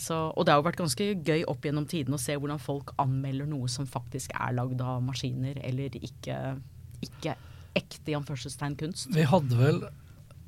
Så, 0.00 0.16
og 0.32 0.46
det 0.46 0.52
har 0.52 0.60
jo 0.62 0.64
vært 0.64 0.80
ganske 0.80 1.06
gøy 1.26 1.42
opp 1.50 1.66
gjennom 1.66 1.86
tiden 1.88 2.16
å 2.16 2.20
se 2.20 2.32
hvordan 2.32 2.60
folk 2.62 2.94
anmelder 3.02 3.48
noe 3.50 3.68
som 3.68 3.88
faktisk 3.88 4.32
er 4.32 4.54
lagd 4.56 4.80
av 4.80 5.02
maskiner, 5.04 5.60
eller 5.66 5.92
ikke, 6.00 6.38
ikke 7.04 7.34
ekte 7.76 8.12
i 8.12 8.16
anførselstegn 8.16 8.78
kunst. 8.80 9.10
Vi 9.12 9.26
hadde 9.28 9.58
vel 9.58 9.82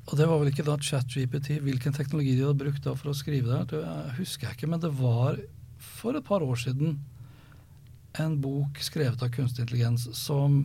og 0.03 0.17
det 0.19 0.27
var 0.27 0.39
vel 0.41 0.49
ikke 0.51 0.65
da 0.67 0.75
ChatGPT, 0.83 1.57
hvilken 1.63 1.93
teknologi 1.95 2.33
de 2.35 2.43
hadde 2.43 2.59
brukt 2.59 2.83
da 2.83 2.93
for 2.99 3.13
å 3.13 3.15
skrive 3.15 3.47
det, 3.47 3.57
her, 3.57 3.65
det 3.71 4.17
husker 4.19 4.49
jeg 4.49 4.57
ikke, 4.57 4.67
men 4.73 4.81
det 4.83 4.91
var 4.99 5.37
for 5.79 6.17
et 6.19 6.25
par 6.27 6.43
år 6.43 6.59
siden 6.59 6.97
en 8.19 8.35
bok 8.43 8.77
skrevet 8.83 9.21
av 9.25 9.31
kunstig 9.33 9.63
intelligens 9.63 10.03
som 10.19 10.59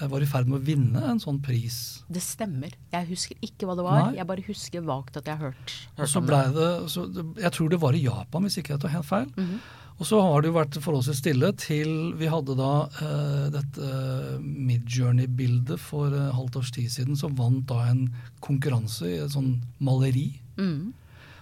eh, 0.00 0.06
var 0.08 0.22
i 0.24 0.28
ferd 0.30 0.48
med 0.48 0.62
å 0.62 0.64
vinne 0.64 1.02
en 1.10 1.20
sånn 1.20 1.42
pris. 1.44 1.76
Det 2.08 2.22
stemmer. 2.24 2.72
Jeg 2.94 3.10
husker 3.10 3.36
ikke 3.44 3.68
hva 3.68 3.74
det 3.76 3.84
var. 3.84 3.98
Nei. 4.06 4.16
Jeg 4.20 4.28
bare 4.30 4.46
husker 4.46 4.86
vagt 4.86 5.18
at 5.20 5.28
jeg 5.28 5.36
har 5.42 5.50
hørt, 5.52 5.74
Og 5.96 6.04
hørt 6.06 6.14
så 6.14 6.22
om 6.22 6.30
det. 6.30 6.40
det, 6.56 6.70
så 6.94 7.04
Jeg 7.42 7.52
tror 7.58 7.74
det 7.74 7.80
var 7.82 7.98
i 7.98 8.04
Japan, 8.06 8.46
hvis 8.48 8.56
ikke 8.62 8.76
jeg 8.76 8.84
tar 8.86 8.94
helt 8.96 9.10
feil. 9.10 9.28
Mhm. 9.36 9.58
Og 10.02 10.06
så 10.08 10.18
har 10.20 10.42
det 10.42 10.48
jo 10.50 10.56
vært 10.56 10.76
forholdsvis 10.82 11.20
stille 11.22 11.52
til 11.60 11.90
vi 12.18 12.26
hadde 12.26 12.56
da 12.58 12.70
eh, 12.98 13.44
dette 13.54 13.90
Midjourney-bildet 14.42 15.78
for 15.78 16.10
eh, 16.10 16.32
halvt 16.34 16.56
års 16.60 16.72
tid 16.74 16.90
siden, 16.90 17.16
som 17.18 17.36
vant 17.38 17.62
da 17.70 17.84
en 17.92 18.08
konkurranse 18.44 19.06
i 19.06 19.20
et 19.22 19.30
sånn 19.34 19.60
maleri. 19.78 20.32
Mm. 20.58 20.90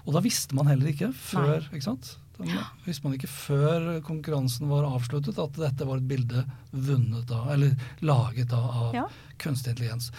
Og 0.05 0.17
da 0.17 0.23
visste 0.25 0.57
man 0.59 0.69
heller 0.69 0.91
ikke 0.93 1.13
før 1.17 1.65
ikke 1.71 1.87
sant? 1.87 2.17
Da 2.43 2.65
visste 2.87 3.05
man 3.07 3.15
ikke 3.15 3.29
før 3.31 3.89
konkurransen 4.05 4.67
var 4.71 4.85
avsluttet 4.89 5.37
at 5.39 5.59
dette 5.61 5.87
var 5.87 6.01
et 6.01 6.09
bilde 6.11 6.43
vunnet 6.75 7.27
da, 7.31 7.43
eller 7.55 7.77
laget 8.03 8.49
da 8.51 8.59
av 8.59 8.95
Ja. 8.97 9.05
kunstig 9.39 9.75
intelligens. 9.77 10.11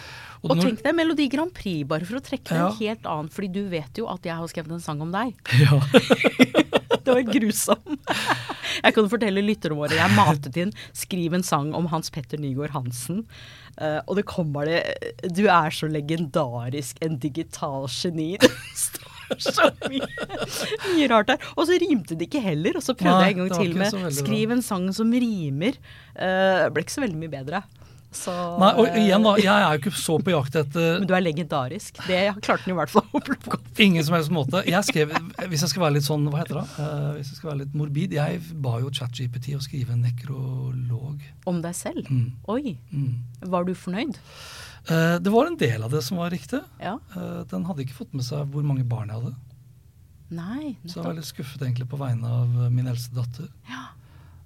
Og 0.42 0.54
når- 0.56 0.62
tenk 0.70 0.82
deg 0.86 0.94
Melodi 0.96 1.28
Grand 1.28 1.52
Prix, 1.52 1.84
bare 1.86 2.04
for 2.06 2.16
å 2.16 2.24
trekke 2.24 2.48
det 2.48 2.56
Ja. 2.56 2.68
en 2.70 2.78
helt 2.78 3.04
annen, 3.06 3.28
fordi 3.30 3.52
du 3.52 3.68
vet 3.68 3.92
jo 3.98 4.06
at 4.08 4.22
jeg 4.24 4.34
har 4.36 4.46
skrevet 4.48 4.72
en 4.72 4.80
sang 4.80 5.00
om 5.02 5.12
deg. 5.12 5.34
ja. 5.64 5.80
Det 7.04 7.14
var 7.14 7.26
grusom. 7.28 7.98
Jeg 8.84 8.96
kan 8.96 9.10
fortelle 9.12 9.44
lytterne 9.44 9.78
våre, 9.78 9.96
jeg 9.98 10.16
matet 10.16 10.56
inn 10.60 10.72
'Skriv 10.96 11.34
en 11.36 11.44
sang 11.46 11.74
om 11.76 11.86
Hans 11.92 12.10
Petter 12.10 12.40
Nygaard 12.40 12.74
Hansen'. 12.74 13.24
Uh, 13.80 14.00
og 14.06 14.16
det 14.16 14.26
kom 14.30 14.52
bare 14.54 14.82
'Du 15.28 15.46
er 15.46 15.70
så 15.70 15.88
legendarisk, 15.90 16.98
en 17.02 17.18
digital 17.18 17.88
geni'. 17.90 18.38
Det 19.24 19.40
står 19.40 19.70
så 19.80 19.88
mye, 19.88 20.06
mye 20.92 21.06
rart 21.08 21.30
der. 21.30 21.44
Og 21.56 21.64
så 21.64 21.78
rimte 21.80 22.12
det 22.12 22.26
ikke 22.28 22.42
heller. 22.44 22.76
Og 22.76 22.84
så 22.84 22.92
prøvde 22.92 23.22
Nei, 23.22 23.30
jeg 23.30 23.38
en 23.38 23.48
gang 23.48 23.54
til 23.56 23.76
med. 23.78 24.12
'Skriv 24.12 24.52
en 24.52 24.62
sang 24.62 24.92
som 24.92 25.12
rimer'. 25.12 25.80
Uh, 26.12 26.68
ble 26.68 26.84
ikke 26.84 26.92
så 26.98 27.04
veldig 27.06 27.22
mye 27.22 27.32
bedre. 27.32 27.62
Så, 28.14 28.32
Nei, 28.62 28.70
og 28.80 28.98
igjen 29.00 29.24
da, 29.26 29.34
jeg 29.40 29.52
er 29.52 29.76
jo 29.76 29.80
ikke 29.82 29.92
så 29.98 30.16
på 30.22 30.32
jakt 30.32 30.58
etter 30.60 31.00
Men 31.02 31.08
du 31.10 31.14
er 31.16 31.24
legendarisk. 31.24 31.98
Det 32.06 32.20
klarte 32.40 32.64
han 32.64 32.74
i 32.74 32.76
hvert 32.78 32.92
fall 32.92 33.06
å 33.10 33.22
plukke 33.26 33.58
opp. 33.58 33.70
ingen 33.84 34.06
som 34.06 34.16
helst 34.16 34.32
måte. 34.34 34.62
Jeg 34.68 34.86
skrev, 34.88 35.14
hvis 35.50 35.64
jeg 35.66 35.72
skal 35.74 35.84
være 35.86 35.96
litt 35.98 36.06
sånn, 36.06 36.28
hva 36.30 36.42
heter 36.44 36.60
det, 36.60 36.66
Uh, 36.74 37.14
hvis 37.16 37.30
jeg 37.30 37.38
skal 37.38 37.50
være 37.50 37.60
litt 37.62 37.74
morbid, 37.78 38.14
jeg 38.16 38.40
ba 38.64 38.78
jo 38.82 38.90
ChatGPT 38.94 39.54
å 39.56 39.62
skrive 39.62 39.94
en 39.94 40.02
nekrolog. 40.04 41.22
Om 41.50 41.60
deg 41.64 41.76
selv. 41.76 42.08
Mm. 42.10 42.32
Oi. 42.50 42.76
Var 43.54 43.66
du 43.68 43.74
fornøyd? 43.78 44.18
Uh, 44.88 45.16
det 45.22 45.32
var 45.32 45.48
en 45.48 45.58
del 45.60 45.84
av 45.86 45.94
det 45.94 46.02
som 46.04 46.18
var 46.20 46.32
riktig. 46.34 46.60
Ja. 46.82 46.96
Uh, 47.16 47.42
den 47.50 47.66
hadde 47.68 47.84
ikke 47.86 47.98
fått 48.02 48.14
med 48.16 48.26
seg 48.26 48.48
hvor 48.52 48.66
mange 48.66 48.84
barn 48.88 49.12
jeg 49.12 49.20
hadde. 49.22 49.34
Nei, 50.34 50.74
Så 50.86 50.98
jeg 50.98 51.06
var 51.06 51.18
litt 51.18 51.28
skuffet 51.28 51.62
egentlig 51.62 51.86
på 51.90 51.98
vegne 52.00 52.30
av 52.40 52.54
eh, 52.64 52.70
min 52.72 52.88
eldste 52.90 53.14
datter. 53.14 53.50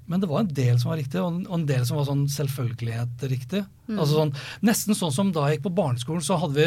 Men 0.09 0.21
det 0.23 0.29
var 0.31 0.41
en 0.41 0.53
del 0.57 0.79
som 0.81 0.89
var 0.91 0.97
riktig, 1.03 1.21
og 1.21 1.45
en, 1.53 1.67
del 1.69 1.83
som 1.85 1.99
var 1.99 2.07
sånn 2.09 2.23
selvfølgelighet 2.33 3.25
riktig. 3.29 3.61
Mm. 3.89 3.99
Altså 4.01 4.15
sånn, 4.19 4.31
Nesten 4.65 4.97
sånn 4.97 5.13
som 5.13 5.33
da 5.33 5.47
jeg 5.49 5.59
gikk 5.59 5.67
på 5.69 5.73
barneskolen, 5.77 6.23
så 6.25 6.37
hadde 6.41 6.57
vi 6.57 6.67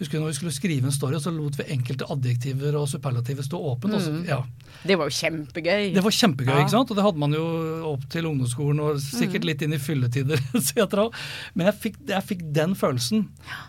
husker 0.00 0.18
du 0.18 0.22
når 0.24 0.32
vi 0.32 0.38
skulle 0.38 0.54
skrive 0.54 0.90
en 0.90 0.94
story, 0.94 1.18
så 1.22 1.30
lot 1.34 1.58
vi 1.58 1.66
enkelte 1.74 2.06
adjektiver 2.10 2.74
og 2.80 2.88
superlativer 2.90 3.46
stå 3.46 3.58
åpent. 3.72 3.94
og 3.94 4.26
ja. 4.26 4.40
Det 4.86 4.96
var 4.98 5.10
jo 5.10 5.16
kjempegøy. 5.18 5.92
Det 5.94 6.02
var 6.02 6.14
kjempegøy, 6.14 6.50
Ja. 6.54 6.60
ikke 6.64 6.74
sant? 6.74 6.90
og 6.90 6.96
det 6.98 7.04
hadde 7.06 7.18
man 7.22 7.32
jo 7.34 7.44
opp 7.92 8.08
til 8.10 8.26
ungdomsskolen 8.30 8.80
og 8.80 8.98
sikkert 9.02 9.44
litt 9.46 9.62
inn 9.62 9.74
i 9.74 9.78
fylletider. 9.82 10.42
etc. 10.58 11.10
Men 11.54 11.70
jeg 11.70 11.78
fikk, 11.84 12.00
jeg 12.10 12.26
fikk 12.26 12.42
den 12.58 12.74
følelsen 12.78 13.28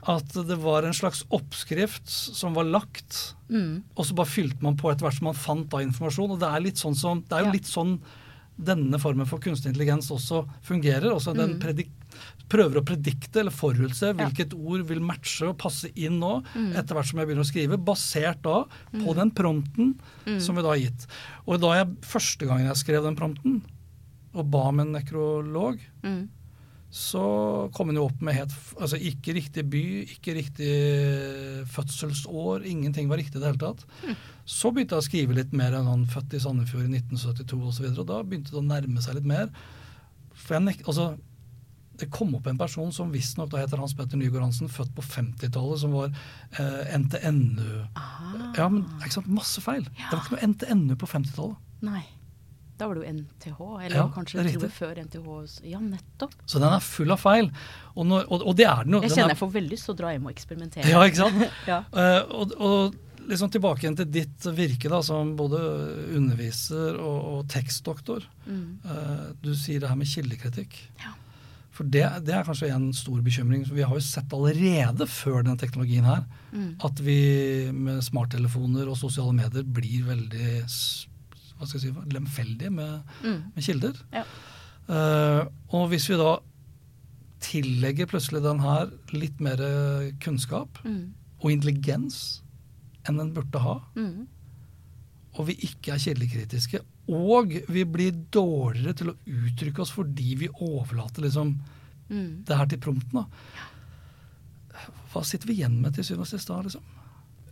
at 0.09 0.33
det 0.33 0.57
var 0.61 0.83
en 0.89 0.97
slags 0.97 1.23
oppskrift 1.29 2.09
som 2.09 2.53
var 2.57 2.65
lagt, 2.69 3.35
og 3.51 4.05
så 4.07 4.15
bare 4.15 4.31
fylte 4.31 4.63
man 4.63 4.77
på 4.79 4.89
etter 4.91 5.03
hvert 5.05 5.17
som 5.17 5.27
man 5.27 5.35
fant 5.37 5.69
da 5.69 5.81
informasjon. 5.83 6.31
og 6.37 6.39
Det 6.39 6.47
er 6.49 6.63
litt 6.63 6.79
sånn 6.81 6.95
som, 6.95 7.21
det 7.27 7.35
er 7.37 7.45
jo 7.45 7.51
Ja. 7.51 7.57
litt 7.57 7.67
sånn 7.69 7.99
denne 8.59 8.99
formen 9.01 9.25
for 9.25 9.39
kunstig 9.39 9.71
intelligens 9.71 10.09
også 10.11 10.43
fungerer. 10.63 11.11
også 11.13 11.33
Den 11.35 11.59
Mm. 11.59 11.85
prøver 12.49 12.75
å 12.81 12.83
predikte 12.85 13.39
eller 13.39 13.51
forutse 13.51 14.13
hvilket 14.13 14.53
ord 14.53 14.81
vil 14.85 14.99
matche 14.99 15.47
og 15.47 15.57
passe 15.57 15.89
inn 15.95 16.19
nå, 16.19 16.43
Mm. 16.53 16.75
etter 16.75 16.93
hvert 16.95 17.05
som 17.07 17.19
jeg 17.19 17.27
begynner 17.27 17.45
å 17.45 17.51
skrive, 17.51 17.77
basert 17.83 18.41
da 18.41 18.65
på 18.93 19.15
den 19.15 19.31
prompten 19.31 19.95
Mm. 20.25 20.39
som 20.41 20.55
vi 20.55 20.61
da 20.61 20.67
har 20.69 20.77
gitt. 20.77 21.07
Og 21.47 21.61
da 21.61 21.67
jeg 21.83 21.95
første 22.01 22.45
gangen 22.47 22.67
jeg 22.67 22.75
skrev 22.75 23.03
den 23.03 23.15
prompten, 23.15 23.61
og 24.35 24.51
ba 24.51 24.67
om 24.67 24.79
en 24.79 24.91
nekrolog, 24.93 25.79
Mm. 26.03 26.27
Så 26.91 27.23
kom 27.71 27.87
han 27.87 28.01
jo 28.01 28.09
opp 28.09 28.19
med 28.19 28.35
helt 28.35 28.53
Altså 28.75 28.97
ikke 28.99 29.31
riktig 29.37 29.63
by, 29.71 29.83
ikke 30.11 30.35
riktig 30.35 30.71
fødselsår, 31.71 32.65
ingenting 32.67 33.07
var 33.07 33.21
riktig 33.21 33.39
i 33.39 33.43
det 33.43 33.53
hele 33.53 33.61
tatt. 33.61 33.85
Så 34.43 34.73
begynte 34.75 34.97
jeg 34.97 35.05
å 35.05 35.07
skrive 35.07 35.37
litt 35.37 35.55
mer 35.55 35.77
enn 35.77 35.87
han 35.87 36.03
født 36.11 36.35
i 36.35 36.41
Sandefjord 36.43 36.89
i 36.89 36.99
1972 36.99 37.47
osv., 37.47 37.63
og, 37.63 37.75
så 37.77 37.85
videre, 37.85 38.03
og 38.03 38.09
da 38.11 38.21
begynte 38.27 38.51
det 38.51 38.59
å 38.59 38.67
nærme 38.67 39.03
seg 39.03 39.21
litt 39.21 39.29
mer. 39.31 39.47
For 40.35 40.57
jeg 40.57 40.81
altså, 40.83 41.13
det 42.01 42.09
kom 42.11 42.33
opp 42.35 42.47
en 42.49 42.59
person 42.59 42.91
som 42.95 43.11
visstnok 43.13 43.53
heter 43.55 43.79
Hans 43.79 43.93
Petter 43.95 44.19
Nygaard 44.19 44.49
Hansen, 44.49 44.71
født 44.71 44.91
på 44.97 45.05
50-tallet, 45.05 45.81
som 45.83 45.95
var 45.95 46.11
eh, 46.11 46.95
NTNU. 46.97 47.85
Ja, 48.57 48.67
men 48.67 48.83
ikke 48.99 49.19
sant, 49.19 49.29
masse 49.31 49.63
feil. 49.63 49.85
Det 49.85 50.09
var 50.11 50.25
ikke 50.25 50.35
noe 50.35 50.51
NTNU 50.55 50.97
på 50.99 51.11
50-tallet. 51.13 51.69
Nei. 51.85 52.03
Da 52.81 52.87
var 52.89 52.97
det 52.97 53.03
jo 53.05 53.13
NTH, 53.13 53.59
eller 53.85 53.95
Ja, 53.99 54.07
kanskje 54.15 54.39
med 54.41 54.49
riktig. 54.49 54.71
før 54.73 54.97
NTH. 55.05 55.29
Ja, 55.69 55.79
nettopp. 55.85 56.33
Så 56.49 56.57
den 56.63 56.73
er 56.73 56.81
full 56.81 57.13
av 57.13 57.21
feil. 57.21 57.51
Og, 57.93 58.07
når, 58.09 58.25
og, 58.31 58.41
og 58.49 58.57
det 58.57 58.65
er 58.65 58.83
den 58.87 58.97
jo. 58.97 59.03
Jeg 59.05 59.13
kjenner 59.13 59.29
er- 59.29 59.35
jeg 59.35 59.41
får 59.43 59.53
veldig 59.59 59.71
lyst 59.75 59.85
til 59.89 59.93
å 59.93 59.99
dra 60.01 60.11
hjem 60.15 60.25
og 60.25 60.33
eksperimentere. 60.33 60.89
Ja, 60.89 61.05
ikke 61.05 61.21
sant? 61.21 61.47
Ja. 61.71 61.79
Uh, 61.93 62.21
og, 62.41 62.55
og 62.57 62.99
liksom 63.29 63.51
tilbake 63.53 63.85
igjen 63.85 63.95
til 63.99 64.07
ditt 64.11 64.47
virke 64.57 64.89
da, 64.89 64.97
som 65.05 65.35
både 65.37 65.59
underviser 66.17 66.97
og, 66.97 67.19
og 67.35 67.41
tekstdoktor. 67.53 68.25
Eh, 68.49 69.25
du 69.45 69.51
sier 69.55 69.79
det 69.83 69.91
her 69.91 69.99
med 69.99 70.09
kildekritikk. 70.09 70.79
Ja. 71.03 71.13
For 71.71 71.87
det, 71.87 72.01
det 72.27 72.33
er 72.35 72.43
kanskje 72.49 72.71
en 72.73 72.89
stor 72.97 73.21
bekymring. 73.23 73.63
Vi 73.69 73.85
har 73.85 73.93
jo 73.95 74.01
sett 74.03 74.33
allerede 74.35 75.05
før 75.07 75.45
den 75.47 75.61
teknologien 75.61 76.03
her 76.09 76.25
at 76.83 76.99
vi 76.99 77.19
med 77.71 78.01
smarttelefoner 78.03 78.89
og 78.91 78.97
sosiale 78.99 79.31
medier 79.37 79.63
blir 79.63 80.03
veldig 80.09 80.49
hva 81.61 81.67
skal 81.69 81.79
jeg 81.85 81.93
si, 81.93 82.13
lemfeldige 82.15 82.71
med, 82.73 83.11
med 83.23 83.61
kilder. 83.63 83.99
Ja. 84.15 84.23
Uh, 84.89 85.45
og 85.77 85.91
hvis 85.93 86.09
vi 86.09 86.17
da 86.19 86.31
tillegger 87.41 88.09
plutselig 88.09 88.41
den 88.43 88.59
her 88.65 88.89
litt 89.13 89.39
mer 89.41 89.61
kunnskap 90.21 90.81
og 90.85 91.47
intelligens 91.53 92.41
enn 93.09 93.17
den 93.21 93.31
burde 93.33 93.61
ha, 93.63 93.77
Mm. 93.97 94.27
og 95.37 95.47
vi 95.47 95.55
ikke 95.65 95.93
er 95.95 96.01
kildekritiske, 96.03 96.81
og 97.09 97.53
vi 97.71 97.83
blir 97.89 98.11
dårligere 98.33 98.93
til 98.99 99.09
å 99.13 99.15
uttrykke 99.25 99.81
oss 99.81 99.93
fordi 99.95 100.35
vi 100.43 100.49
overlater 100.61 101.21
liksom 101.25 101.55
Mm. 102.11 102.43
det 102.45 102.57
her 102.57 102.65
til 102.67 102.77
prompten, 102.83 103.21
da. 103.21 103.25
Hva 105.13 105.21
sitter 105.27 105.47
vi 105.47 105.53
igjen 105.59 105.79
med 105.81 105.93
til 105.95 106.03
syvende 106.03 106.25
og 106.27 106.31
sist 106.31 106.47
da, 106.51 106.57
liksom? 106.65 106.83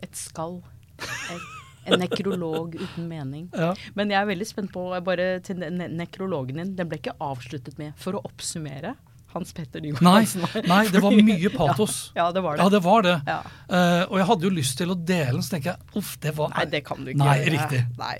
Et 0.03 0.15
skall. 0.15 0.61
Et, 0.99 1.47
en 1.85 2.01
nekrolog 2.01 2.75
uten 2.79 3.07
mening. 3.09 3.49
Ja. 3.55 3.73
Men 3.95 4.11
jeg 4.13 4.19
er 4.21 4.29
veldig 4.29 4.47
spent 4.47 4.73
på 4.73 4.87
bare 5.05 5.29
til 5.45 5.61
ne 5.61 5.69
ne 5.73 5.87
nekrologen 6.01 6.59
din. 6.61 6.73
Den 6.77 6.89
ble 6.89 6.99
ikke 7.01 7.15
avsluttet 7.19 7.77
med 7.79 7.93
'for 7.97 8.19
å 8.19 8.23
oppsummere'. 8.23 8.95
Hans 9.29 9.53
Petter 9.53 9.81
Nygaard 9.81 10.01
Nei, 10.01 10.25
nei, 10.65 10.87
det 10.89 11.01
var 11.03 11.13
mye 11.13 11.49
patos. 11.53 12.11
Ja, 12.17 12.25
ja, 12.25 12.31
det 12.33 12.41
var 12.41 12.57
det. 12.57 12.63
Ja, 12.63 12.69
det 12.69 12.79
var 12.81 13.03
det. 13.05 13.21
Ja. 13.27 13.39
Uh, 13.69 14.03
og 14.09 14.17
jeg 14.17 14.25
hadde 14.31 14.47
jo 14.47 14.49
lyst 14.49 14.77
til 14.79 14.89
å 14.89 14.95
dele 14.97 15.35
den, 15.37 15.43
så 15.45 15.53
tenker 15.53 15.75
jeg 15.75 16.01
uff, 16.01 16.15
det 16.23 16.33
var 16.37 16.49
Nei, 16.55 16.65
det 16.65 16.81
kan 16.87 17.03
du 17.03 17.11
ikke 17.11 17.21
Nei, 17.21 17.37
gjøre. 17.37 17.51
riktig. 17.53 17.81
Nei. 17.99 18.17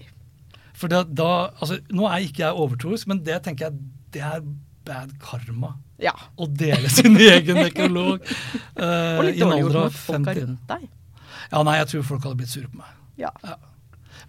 For 0.80 0.92
da, 0.92 1.02
da 1.04 1.30
altså, 1.60 1.80
Nå 1.90 2.06
er 2.08 2.28
ikke 2.28 2.46
jeg 2.46 2.62
overtroisk, 2.66 3.10
men 3.10 3.24
det 3.26 3.42
tenker 3.48 3.70
jeg 3.70 3.82
det 4.14 4.22
er 4.26 4.46
bad 4.86 5.12
karma. 5.22 5.74
Ja. 6.02 6.14
Å 6.38 6.48
dele 6.48 6.90
sin 6.94 7.18
egen 7.34 7.60
nekrolog 7.60 8.22
eh, 8.24 9.18
Og 9.20 9.26
litt 9.28 9.42
dårlig 9.42 9.60
gjort 9.66 9.76
mot 9.80 10.00
folka 10.06 10.38
rundt 10.38 10.72
deg. 10.72 10.88
Ja, 11.50 11.62
nei, 11.66 11.76
jeg 11.82 11.90
tror 11.92 12.08
folk 12.14 12.26
hadde 12.28 12.40
blitt 12.40 12.54
sure 12.54 12.70
på 12.70 12.80
meg. 12.80 12.96
Ja. 13.20 13.32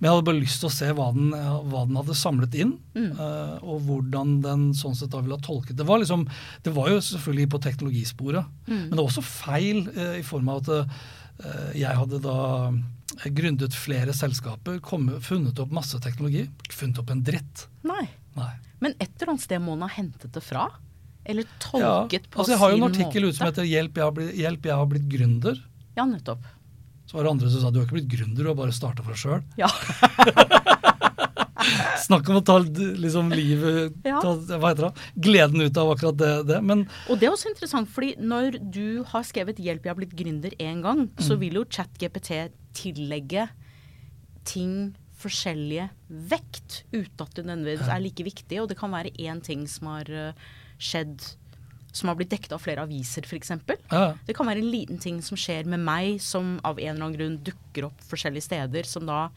Men 0.01 0.07
jeg 0.07 0.13
hadde 0.13 0.27
bare 0.29 0.41
lyst 0.41 0.61
til 0.63 0.69
å 0.69 0.73
se 0.73 0.89
hva 0.97 1.07
den, 1.15 1.31
hva 1.71 1.81
den 1.89 1.97
hadde 1.99 2.15
samlet 2.17 2.55
inn, 2.63 2.75
Mm. 2.95 3.13
uh, 3.19 3.57
og 3.65 3.81
hvordan 3.87 4.37
den 4.45 4.63
sånn 4.77 4.95
sett 4.97 5.11
da 5.13 5.21
ville 5.25 5.37
ha 5.37 5.43
tolket. 5.45 5.77
Det 5.77 5.87
var, 5.89 5.99
liksom, 6.03 6.27
det 6.63 6.73
var 6.77 6.89
jo 6.93 7.01
selvfølgelig 7.01 7.49
på 7.51 7.61
teknologisporet, 7.65 8.45
Mm. 8.69 8.77
men 8.89 8.91
det 8.91 8.99
var 9.01 9.09
også 9.09 9.25
feil 9.25 9.83
uh, 9.97 10.15
i 10.19 10.23
form 10.23 10.49
av 10.53 10.63
at 10.63 10.69
uh, 10.87 11.73
jeg 11.75 11.97
hadde 11.97 12.21
da 12.23 12.37
gründet 13.35 13.75
flere 13.75 14.13
selskaper, 14.15 14.79
kommet, 14.85 15.21
funnet 15.27 15.59
opp 15.59 15.73
masse 15.75 15.99
teknologi, 16.01 16.47
funnet 16.71 17.01
opp 17.03 17.11
en 17.11 17.25
dritt. 17.27 17.67
Nei. 17.83 18.05
Nei. 18.37 18.53
Men 18.81 18.95
et 19.01 19.11
eller 19.19 19.33
annet 19.35 19.43
sted 19.49 19.61
må 19.61 19.75
han 19.75 19.83
ha 19.89 19.91
hentet 19.93 20.33
det 20.33 20.43
fra? 20.45 20.69
Eller 21.27 21.45
Ja, 21.45 21.59
tolket 22.07 22.31
på 22.31 22.41
altså 22.41 22.55
jeg 22.55 22.61
har 22.63 22.71
jo 22.71 22.77
en 22.79 22.87
artikkel 22.93 23.23
måte? 23.27 23.29
ute 23.29 23.37
som 23.37 23.47
heter 23.51 23.67
'Hjelp, 23.69 23.95
jeg 23.99 24.05
har 24.05 24.13
blitt, 24.13 24.35
hjelp, 24.39 24.63
jeg 24.65 24.77
har 24.77 24.87
blitt 24.87 25.09
gründer'. 25.11 25.61
Ja, 25.97 26.05
nettopp. 26.07 26.45
Så 27.11 27.17
var 27.19 27.25
det 27.27 27.31
andre 27.33 27.49
som 27.51 27.61
sa 27.65 27.71
'du 27.75 27.81
har 27.81 27.87
ikke 27.89 27.97
blitt 27.99 28.13
gründer, 28.13 28.45
du 28.45 28.49
har 28.53 28.55
bare 28.55 28.71
starta 28.73 29.03
for 29.03 29.11
deg 29.11 29.19
sjøl'. 29.19 29.43
Ja. 29.59 29.67
Snakk 32.07 32.29
om 32.33 32.39
å 32.39 32.43
ta 32.45 32.57
liksom 32.63 33.29
livet 33.35 33.93
Ja. 34.07 34.21
ta, 34.23 34.33
Hva 34.57 34.71
heter 34.73 34.87
det? 34.89 34.95
Gleden 35.27 35.61
ut 35.61 35.77
av 35.77 35.91
akkurat 35.93 36.17
det. 36.17 36.31
det. 36.49 36.61
Men 36.65 36.87
Og 37.09 37.19
det 37.21 37.27
er 37.29 37.33
også 37.35 37.51
interessant, 37.51 37.89
fordi 37.89 38.15
når 38.19 38.57
du 38.71 39.03
har 39.05 39.23
skrevet 39.23 39.57
'Hjelp, 39.59 39.83
jeg 39.85 39.91
har 39.91 39.95
blitt 39.99 40.17
gründer' 40.17 40.57
én 40.59 40.83
gang, 40.83 41.09
så 41.19 41.35
Mm. 41.37 41.41
vil 41.41 41.53
jo 41.55 41.65
ChatGPT 41.65 42.51
tillegge 42.75 43.49
ting 44.45 44.95
forskjellige 45.21 45.91
vekt, 46.11 46.85
uten 46.95 47.21
at 47.21 47.35
det 47.35 47.45
nødvendigvis 47.45 47.89
er 47.89 48.01
like 48.01 48.25
viktig. 48.25 48.61
Og 48.63 48.69
det 48.69 48.79
kan 48.79 48.91
være 48.91 49.13
én 49.19 49.43
ting 49.43 49.67
som 49.67 49.89
har 49.89 50.05
eh, 50.09 50.33
skjedd 50.79 51.37
som 51.93 52.09
har 52.09 52.17
blitt 52.19 52.31
dekket 52.31 52.53
av 52.53 52.61
flere 52.63 52.83
aviser, 52.87 53.23
f.eks. 53.27 53.51
ja, 53.91 54.15
Det 54.27 54.35
kan 54.37 54.47
være 54.47 54.63
en 54.63 54.71
liten 54.71 54.99
ting 55.03 55.21
som 55.23 55.37
skjer 55.37 55.65
med 55.67 55.81
meg, 55.81 56.21
som 56.23 56.59
av 56.65 56.79
en 56.79 56.95
eller 56.95 57.05
annen 57.05 57.17
grunn 57.19 57.39
dukker 57.45 57.89
opp 57.91 58.01
forskjellige 58.11 58.47
steder, 58.47 58.87
som 58.87 59.07
da 59.07 59.29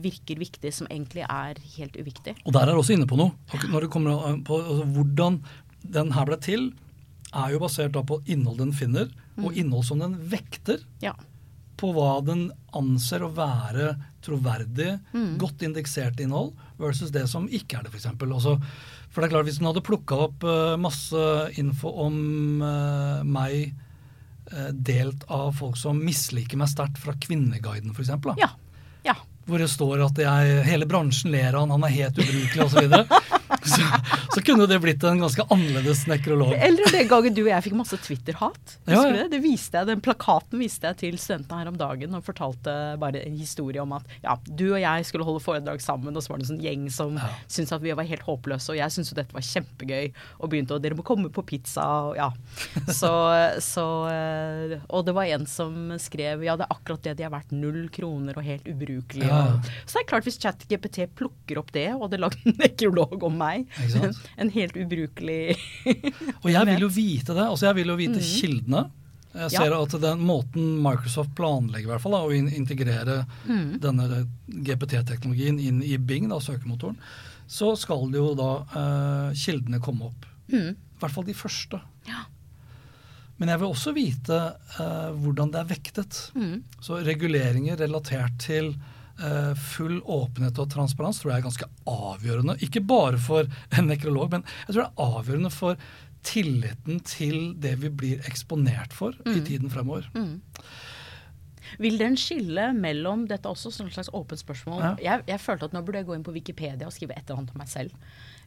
virker 0.00 0.38
viktig, 0.40 0.72
som 0.72 0.86
egentlig 0.88 1.24
er 1.28 1.58
helt 1.76 1.96
uviktig. 1.98 2.36
og 2.46 2.52
der 2.54 2.68
er 2.70 2.78
også 2.78 2.94
inne 2.96 3.06
på 3.10 3.18
noe. 3.20 3.32
Når 3.70 3.80
det 3.86 3.90
kommer 3.90 4.38
på 4.46 4.58
altså, 4.62 4.86
Hvordan 4.94 5.40
den 5.82 6.12
her 6.12 6.26
ble 6.28 6.36
til, 6.40 6.70
er 7.32 7.52
jo 7.52 7.60
basert 7.62 7.92
da 7.92 8.02
på 8.02 8.20
innhold 8.26 8.58
den 8.58 8.72
finner, 8.72 9.10
og 9.40 9.54
innhold 9.56 9.84
som 9.86 9.98
den 10.02 10.16
vekter 10.30 10.80
Ja. 11.02 11.14
på 11.80 11.92
hva 11.96 12.20
den 12.24 12.50
anser 12.76 13.22
å 13.24 13.30
være 13.32 13.94
troverdig, 14.22 14.98
godt 15.40 15.62
indeksert 15.64 16.18
innhold, 16.20 16.52
versus 16.78 17.10
det 17.14 17.26
som 17.28 17.46
ikke 17.48 17.78
er 17.78 17.82
det, 17.86 17.92
f.eks. 17.94 18.06
Altså, 18.20 18.56
for 19.10 19.20
det 19.22 19.28
er 19.28 19.32
klart, 19.34 19.48
hvis 19.48 19.58
den 19.58 19.66
hadde 19.70 19.82
plukka 19.86 20.18
opp 20.28 20.44
eh, 20.46 20.76
masse 20.80 21.22
info 21.58 21.90
om 22.06 22.16
eh, 22.62 23.22
meg 23.26 23.56
eh, 24.52 24.70
delt 24.72 25.24
av 25.32 25.52
folk 25.58 25.78
som 25.80 25.98
misliker 26.04 26.60
meg 26.60 26.70
sterkt 26.70 27.00
fra 27.02 27.16
Kvinneguiden, 27.18 27.90
f.eks., 27.94 28.12
Ja. 28.38 28.50
ja. 29.06 29.16
hvor 29.50 29.58
det 29.62 29.70
står 29.72 30.06
at 30.06 30.22
jeg, 30.22 30.60
hele 30.68 30.86
bransjen 30.86 31.34
ler 31.34 31.54
av 31.58 31.66
han, 31.66 31.74
han 31.74 31.88
er 31.90 31.96
helt 31.96 32.22
ubrukelig 32.22 32.68
osv., 32.68 32.94
så, 33.74 33.86
så 34.34 34.42
kunne 34.44 34.66
det 34.70 34.78
blitt 34.82 35.04
en 35.04 35.20
ganske 35.22 35.44
annerledes 35.52 36.06
nekrolog. 36.10 36.54
Eller 36.56 36.92
den 36.94 37.08
gangen 37.10 37.34
du 37.36 37.42
og 37.44 37.50
jeg 37.52 37.66
fikk 37.66 37.76
masse 37.78 37.98
Twitter-hat. 38.00 38.76
Ja, 38.86 39.02
ja. 39.04 39.10
det? 39.18 39.26
det 39.34 39.40
viste 39.44 39.80
jeg, 39.80 39.88
Den 39.90 40.02
plakaten 40.04 40.60
viste 40.62 40.88
jeg 40.90 40.98
til 41.02 41.18
studentene 41.20 41.60
her 41.62 41.70
om 41.72 41.78
dagen 41.80 42.16
og 42.16 42.24
fortalte 42.26 42.74
bare 43.00 43.22
en 43.26 43.36
historie 43.38 43.82
om 43.82 43.92
at 43.98 44.06
ja, 44.24 44.36
du 44.46 44.66
og 44.72 44.80
jeg 44.80 45.08
skulle 45.08 45.26
holde 45.28 45.42
foredrag 45.44 45.82
sammen, 45.84 46.16
og 46.16 46.24
så 46.24 46.32
var 46.32 46.40
det 46.40 46.46
en 46.48 46.52
sånn 46.54 46.64
gjeng 46.64 46.86
som 46.94 47.18
Ja. 47.20 47.28
syntes 47.50 47.74
at 47.76 47.82
vi 47.84 47.92
var 47.96 48.08
helt 48.08 48.24
håpløse, 48.26 48.70
og 48.72 48.78
jeg 48.78 48.94
syntes 48.94 49.12
jo 49.12 49.18
dette 49.18 49.36
var 49.36 49.44
kjempegøy, 49.44 50.12
og 50.40 50.50
begynte 50.52 50.76
å 50.76 50.80
dere 50.82 50.96
må 50.98 51.04
komme 51.06 51.28
på 51.34 51.44
pizza, 51.46 51.84
og 52.10 52.16
ja. 52.18 52.30
Så, 53.00 53.10
så 53.64 53.84
eh, 54.10 54.74
Og 54.92 55.04
det 55.06 55.14
var 55.16 55.28
en 55.30 55.44
som 55.48 55.92
skrev 56.00 56.42
ja, 56.46 56.54
det 56.58 56.66
er 56.66 56.74
akkurat 56.74 57.02
det 57.04 57.16
de 57.18 57.24
har 57.26 57.32
vært, 57.34 57.52
null 57.54 57.88
kroner 57.92 58.36
og 58.38 58.46
helt 58.46 58.66
ubrukelig. 58.70 59.26
Ja. 59.26 59.42
Så 59.84 59.98
det 59.98 60.02
er 60.04 60.08
klart, 60.12 60.26
hvis 60.28 60.38
ChatGPT 60.40 61.02
plukker 61.18 61.60
opp 61.60 61.72
det, 61.74 61.88
og 61.96 62.06
hadde 62.06 62.20
lagd 62.22 62.44
en 62.46 62.56
nekrolog 62.60 63.24
om 63.26 63.36
meg, 63.40 63.49
Ikke 63.58 63.90
sant? 63.92 64.22
en 64.40 64.50
helt 64.54 64.76
ubrukelig 64.76 65.56
Og 66.42 66.48
jeg 66.52 66.66
vil 66.70 66.86
jo 66.86 66.88
vite 66.94 67.36
det. 67.36 67.44
altså 67.46 67.66
Jeg 67.70 67.78
vil 67.80 67.92
jo 67.92 67.96
vite 68.00 68.22
kildene. 68.24 68.84
Jeg 69.30 69.52
ser 69.54 69.70
Ja. 69.70 69.82
at 69.82 69.94
den 70.02 70.22
måten 70.26 70.70
Microsoft 70.82 71.36
planlegger 71.38 71.86
i 71.86 71.90
hvert 71.92 72.02
fall 72.02 72.16
da, 72.16 72.22
å 72.26 72.32
integrere 72.34 72.56
integrere 72.58 73.20
denne 73.78 74.24
GPT-teknologien 74.48 75.60
inn 75.62 75.82
i 75.86 75.94
Bing, 76.02 76.26
da, 76.32 76.40
søkemotoren, 76.42 76.96
så 77.50 77.76
skal 77.78 78.10
jo 78.14 78.32
da 78.38 78.50
uh, 78.74 79.30
kildene 79.38 79.78
komme 79.82 80.08
opp. 80.10 80.26
I 80.50 80.74
hvert 80.98 81.14
fall 81.14 81.26
de 81.28 81.34
første. 81.38 81.78
Ja. 82.10 82.24
Men 83.38 83.52
jeg 83.54 83.62
vil 83.62 83.70
også 83.70 83.94
vite 83.94 84.38
uh, 84.80 85.10
hvordan 85.14 85.52
det 85.54 85.62
er 85.62 85.70
vektet. 85.70 86.18
Så 86.82 86.98
reguleringer 87.06 87.78
relatert 87.80 88.34
til 88.42 88.74
full 89.60 89.98
åpenhet 90.02 90.58
og 90.62 90.70
transparens 90.72 91.20
tror 91.20 91.32
jeg 91.34 91.42
er 91.42 91.46
ganske 91.48 91.68
avgjørende. 91.90 92.56
Ikke 92.64 92.80
bare 92.86 93.18
for 93.20 93.44
en 93.78 93.90
nekrolog, 93.90 94.30
men 94.36 94.44
jeg 94.66 94.74
tror 94.76 94.82
det 94.82 94.88
er 94.90 95.04
avgjørende 95.18 95.50
for 95.54 95.76
tilliten 96.26 96.98
til 97.08 97.54
det 97.60 97.78
vi 97.80 97.88
blir 97.88 98.26
eksponert 98.28 98.92
for 98.92 99.14
i 99.24 99.38
tiden 99.40 99.70
fremover. 99.72 100.04
Vil 101.80 101.96
den 102.00 102.16
skille 102.18 102.72
mellom 102.74 103.22
Dette 103.30 103.46
også, 103.48 103.70
også 103.70 103.86
et 103.86 103.94
slags 103.94 104.10
åpent 104.12 104.40
spørsmål. 104.42 104.80
Ja. 104.82 104.90
Jeg, 105.04 105.22
jeg 105.30 105.40
følte 105.40 105.68
at 105.70 105.76
nå 105.76 105.80
burde 105.86 106.00
jeg 106.02 106.08
gå 106.10 106.16
inn 106.18 106.24
på 106.26 106.34
Wikipedia 106.34 106.88
og 106.88 106.92
skrive 106.92 107.14
et 107.16 107.22
eller 107.28 107.40
annet 107.44 107.54
om 107.54 107.62
meg 107.62 107.70
selv. 107.70 107.94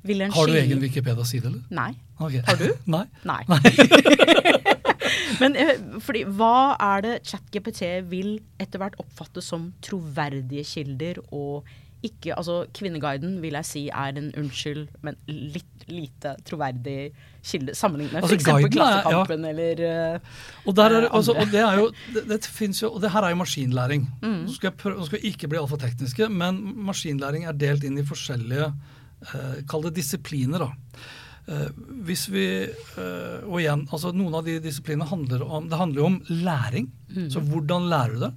Har 0.03 0.12
du 0.12 0.33
skille- 0.36 0.59
egen 0.65 0.81
Wikipedia-side, 0.83 1.47
eller? 1.47 1.62
Nei. 1.71 1.93
Okay. 2.19 2.41
Har 2.45 2.59
du? 2.59 2.67
Nei. 2.97 3.05
Nei. 3.23 3.41
Men 5.41 5.56
eh, 5.60 5.78
fordi, 6.04 6.26
hva 6.39 6.76
er 6.82 7.06
det 7.06 7.13
ChatGPT 7.30 7.84
vil 8.12 8.36
etter 8.62 8.82
hvert 8.82 8.99
oppfatte 9.02 9.43
som 9.43 9.71
troverdige 9.86 10.65
kilder 10.67 11.23
og 11.32 11.69
ikke 12.04 12.34
Altså 12.36 12.65
Kvinneguiden 12.76 13.38
vil 13.43 13.56
jeg 13.56 13.67
si 13.67 13.84
er 13.88 14.17
en 14.19 14.32
unnskyld, 14.39 14.88
men 15.08 15.15
litt 15.28 15.86
lite 15.88 16.34
troverdig 16.48 17.12
kilde 17.44 17.75
sammenlignet 17.75 18.17
med 18.17 18.23
Altså, 18.23 18.35
f.eks. 18.35 18.48
er- 18.48 18.60
ja. 18.60 18.71
Klassekampen 18.75 19.46
eller 19.50 19.81
uh, 19.83 20.19
Og, 20.65 20.77
er, 20.79 21.08
altså, 21.10 21.35
og 21.35 21.52
det 21.52 21.62
er 21.63 21.79
jo, 21.79 21.90
det, 22.13 22.25
det 22.29 22.81
jo, 22.81 22.92
og 22.92 23.02
det 23.04 23.12
her 23.12 23.23
er 23.23 23.33
jo 23.33 23.40
maskinlæring. 23.42 24.06
Mm. 24.21 24.37
Nå 24.46 24.56
skal 24.56 24.71
prøve, 24.71 25.00
nå 25.00 25.08
skal 25.08 25.19
vi 25.21 25.31
ikke 25.33 25.48
bli 25.52 25.60
altfor 25.60 25.79
tekniske, 25.81 26.29
men 26.29 26.62
maskinlæring 26.87 27.48
er 27.48 27.58
delt 27.58 27.83
inn 27.83 28.00
i 28.00 28.06
forskjellige 28.08 28.69
uh, 28.71 29.60
Kall 29.69 29.87
det 29.90 29.96
disipliner. 30.00 30.67
da. 30.67 30.71
Eh, 31.48 31.69
hvis 32.08 32.27
vi, 32.31 32.44
eh, 32.98 33.39
og 33.44 33.58
igjen, 33.60 33.81
altså 33.91 34.13
Noen 34.15 34.35
av 34.39 34.46
de 34.48 34.60
disiplinene 34.63 35.10
handler 35.10 35.41
om 35.44 35.65
det 35.67 35.79
handler 35.79 36.00
jo 36.00 36.06
om 36.13 36.21
læring. 36.44 36.91
Så 37.29 37.41
hvordan 37.44 37.89
lærer 37.91 38.13
du 38.15 38.21
det? 38.27 38.33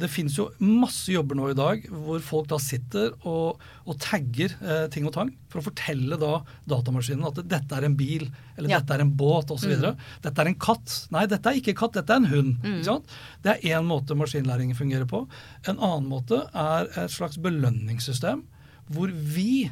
Det 0.00 0.08
finnes 0.12 0.34
jo 0.36 0.50
masse 0.60 1.08
jobber 1.14 1.36
nå 1.38 1.46
i 1.48 1.56
dag 1.56 1.84
hvor 1.88 2.20
folk 2.20 2.48
da 2.50 2.58
sitter 2.60 3.14
og, 3.24 3.60
og 3.88 3.96
tagger 4.04 4.52
eh, 4.60 4.82
ting 4.92 5.06
og 5.08 5.14
tang 5.14 5.30
for 5.48 5.60
å 5.62 5.64
fortelle 5.64 6.18
da 6.20 6.42
datamaskinen 6.68 7.24
at 7.24 7.40
dette 7.48 7.72
er 7.78 7.86
en 7.88 7.96
bil, 7.96 8.26
eller 8.58 8.68
Ja. 8.68 8.80
dette 8.82 8.98
er 8.98 9.04
en 9.06 9.14
båt 9.16 9.48
osv. 9.54 9.68
videre 9.70 9.94
Dette 10.24 10.44
er 10.44 10.50
en 10.50 10.58
katt. 10.60 10.92
Nei, 11.14 11.24
dette 11.30 11.48
er 11.48 11.56
ikke 11.60 11.76
katt, 11.78 11.96
dette 11.96 12.12
er 12.12 12.20
en 12.20 12.28
hund. 12.32 12.68
Sant? 12.84 13.08
Det 13.44 13.54
er 13.56 13.78
én 13.80 13.88
måte 13.88 14.16
maskinlæringen 14.18 14.76
fungerer 14.76 15.08
på. 15.08 15.22
En 15.68 15.76
annen 15.80 16.08
måte 16.12 16.42
er 16.52 16.88
et 17.04 17.10
slags 17.16 17.40
belønningssystem 17.40 18.44
hvor 18.92 19.08
vi 19.12 19.70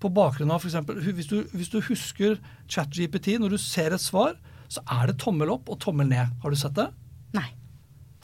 på 0.00 0.10
bakgrunn 0.14 0.50
av 0.54 0.62
f.eks. 0.62 0.74
Hvis, 1.14 1.26
du- 1.28 1.48
hvis 1.54 1.70
du 1.70 1.80
husker 1.80 2.38
ChatGPT, 2.68 3.38
når 3.38 3.50
du 3.50 3.58
ser 3.58 3.92
et 3.92 4.00
svar, 4.00 4.34
så 4.68 4.80
er 5.00 5.06
det 5.08 5.18
tommel 5.18 5.50
opp 5.50 5.68
og 5.72 5.78
tommel 5.80 6.06
ned. 6.08 6.28
Har 6.42 6.50
du 6.50 6.56
sett 6.56 6.74
det? 6.74 6.88
Nei. 7.34 7.48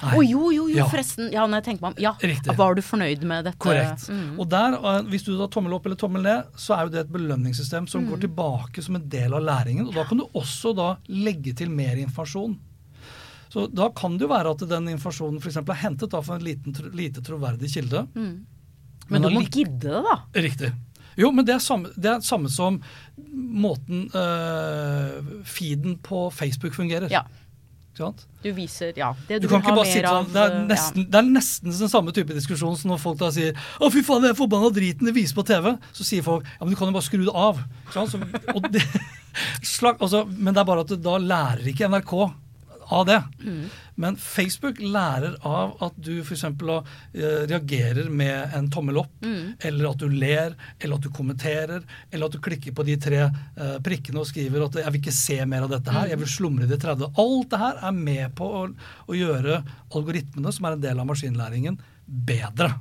Å 0.02 0.16
oh, 0.18 0.22
jo, 0.26 0.50
jo, 0.50 0.64
jo, 0.68 0.76
Ja. 0.76 0.86
forresten. 0.90 1.28
Ja, 1.32 1.46
når 1.46 1.60
jeg 1.62 1.64
tenker 1.68 1.82
meg 1.86 1.90
om. 1.96 2.02
Ja, 2.02 2.12
Riktig. 2.20 2.56
Var 2.58 2.74
du 2.74 2.82
fornøyd 2.82 3.22
med 3.30 3.44
dette? 3.46 3.58
Korrekt. 3.62 4.08
Mm. 4.10 4.40
Og 4.42 4.48
der, 4.50 4.74
eh, 4.74 5.02
Hvis 5.08 5.22
du 5.24 5.36
da 5.38 5.46
tommel 5.46 5.72
opp 5.72 5.86
eller 5.86 5.96
tommel 5.96 6.22
ned, 6.22 6.44
så 6.56 6.74
er 6.76 6.82
jo 6.84 6.90
det 6.90 7.00
et 7.06 7.12
belønningssystem 7.14 7.86
som 7.88 8.04
går 8.10 8.20
tilbake 8.26 8.82
som 8.82 8.96
en 8.96 9.08
del 9.08 9.32
av 9.32 9.42
læringen. 9.42 9.86
og 9.86 9.94
Da 9.94 10.04
kan 10.04 10.18
du 10.18 10.24
også 10.34 10.74
da 10.76 10.96
legge 11.08 11.54
til 11.56 11.70
mer 11.70 11.94
informasjon. 11.96 12.58
Så 13.50 13.72
Da 13.72 13.88
kan 13.90 14.18
det 14.18 14.22
jo 14.26 14.28
være 14.34 14.50
at 14.50 14.68
den 14.68 14.88
informasjonen 14.88 15.40
for 15.40 15.48
eksempel 15.48 15.70
er 15.70 15.82
hentet 15.86 16.10
da 16.10 16.20
fra 16.20 16.34
en 16.34 16.42
liten, 16.42 16.72
lite 16.92 17.22
troverdig 17.22 17.70
kilde. 17.72 18.08
Men 18.14 19.22
du 19.22 19.28
må 19.30 19.42
gidde 19.48 19.78
det, 19.80 20.02
da. 20.02 20.16
Riktig. 20.34 20.72
Jo, 21.20 21.30
men 21.34 21.46
det 21.46 21.56
er 21.56 21.62
samme, 21.62 21.92
det 21.96 22.10
er 22.10 22.20
samme 22.26 22.50
som 22.52 22.80
måten 23.34 24.06
eh, 24.14 25.18
feeden 25.46 25.98
på 26.02 26.28
Facebook 26.34 26.76
fungerer. 26.76 27.10
Ja. 27.12 27.24
Du 27.94 28.52
viser 28.52 28.92
Ja. 28.98 29.14
Det 29.28 29.38
Du 29.38 29.46
du, 29.46 29.48
kan 29.48 29.60
ikke 29.62 29.76
bare 29.76 29.86
sitte 29.86 30.10
sånn, 30.10 30.32
det, 30.32 30.40
er 30.42 30.54
ja. 30.54 30.62
nesten, 30.66 31.04
det 31.10 31.18
er 31.20 31.28
nesten 31.28 31.70
den 31.70 31.90
samme 31.92 32.10
type 32.10 32.34
diskusjon 32.34 32.74
som 32.76 32.90
når 32.90 32.98
folk 32.98 33.18
da 33.20 33.30
sier 33.30 33.54
'Å, 33.54 33.90
fy 33.92 34.02
faen, 34.02 34.22
det 34.22 34.32
er 34.32 34.38
forbanna 34.38 34.70
driten 34.74 35.06
det 35.06 35.14
viser 35.14 35.34
på 35.38 35.46
TV'. 35.46 35.78
Så 35.92 36.02
sier 36.02 36.22
folk 36.26 36.42
'Ja, 36.42 36.64
men 36.64 36.70
du 36.70 36.76
kan 36.76 36.88
jo 36.88 36.96
bare 36.96 37.06
skru 37.06 37.22
det 37.24 37.30
av'. 37.34 37.62
Så, 37.92 38.18
det, 38.70 38.82
slag, 39.62 39.96
altså, 40.00 40.24
men 40.26 40.54
det 40.54 40.60
er 40.60 40.64
bare 40.64 40.80
at 40.80 41.02
da 41.02 41.18
lærer 41.18 41.70
ikke 41.70 41.88
NRK 41.88 42.14
av 42.93 43.07
det. 43.07 43.20
Men 43.95 44.16
Facebook 44.20 44.80
lærer 44.82 45.37
av 45.47 45.76
at 45.85 45.97
du 45.97 46.20
f.eks. 46.20 46.45
Uh, 46.45 46.82
reagerer 47.47 48.11
med 48.11 48.55
en 48.57 48.70
tommel 48.72 48.99
opp, 49.05 49.12
eller 49.64 49.91
at 49.91 50.03
du 50.03 50.09
ler, 50.11 50.57
eller 50.78 50.97
at 50.99 51.07
du 51.07 51.11
kommenterer, 51.14 51.85
eller 52.11 52.26
at 52.26 52.37
du 52.37 52.43
klikker 52.43 52.74
på 52.74 52.87
de 52.87 52.97
tre 53.01 53.20
eh, 53.24 53.76
prikkene 53.85 54.20
og 54.20 54.28
skriver 54.28 54.66
at 54.66 54.78
'jeg 54.80 54.93
vil 54.93 55.01
ikke 55.01 55.14
se 55.16 55.39
mer 55.47 55.66
av 55.66 55.70
dette 55.70 55.91
her', 55.91 56.09
'jeg 56.09 56.18
vil 56.18 56.28
slumre 56.28 56.64
i 56.64 56.70
det 56.70 56.80
30'. 56.82 57.12
Alt 57.18 57.51
det 57.51 57.59
her 57.59 57.80
er 57.82 57.93
med 57.93 58.35
på 58.35 58.45
å, 58.45 58.62
å 59.09 59.12
gjøre 59.14 59.62
algoritmene, 59.95 60.53
som 60.53 60.66
er 60.66 60.72
en 60.72 60.85
del 60.85 61.01
av 61.01 61.07
maskinlæringen, 61.07 61.78
bedre. 62.07 62.74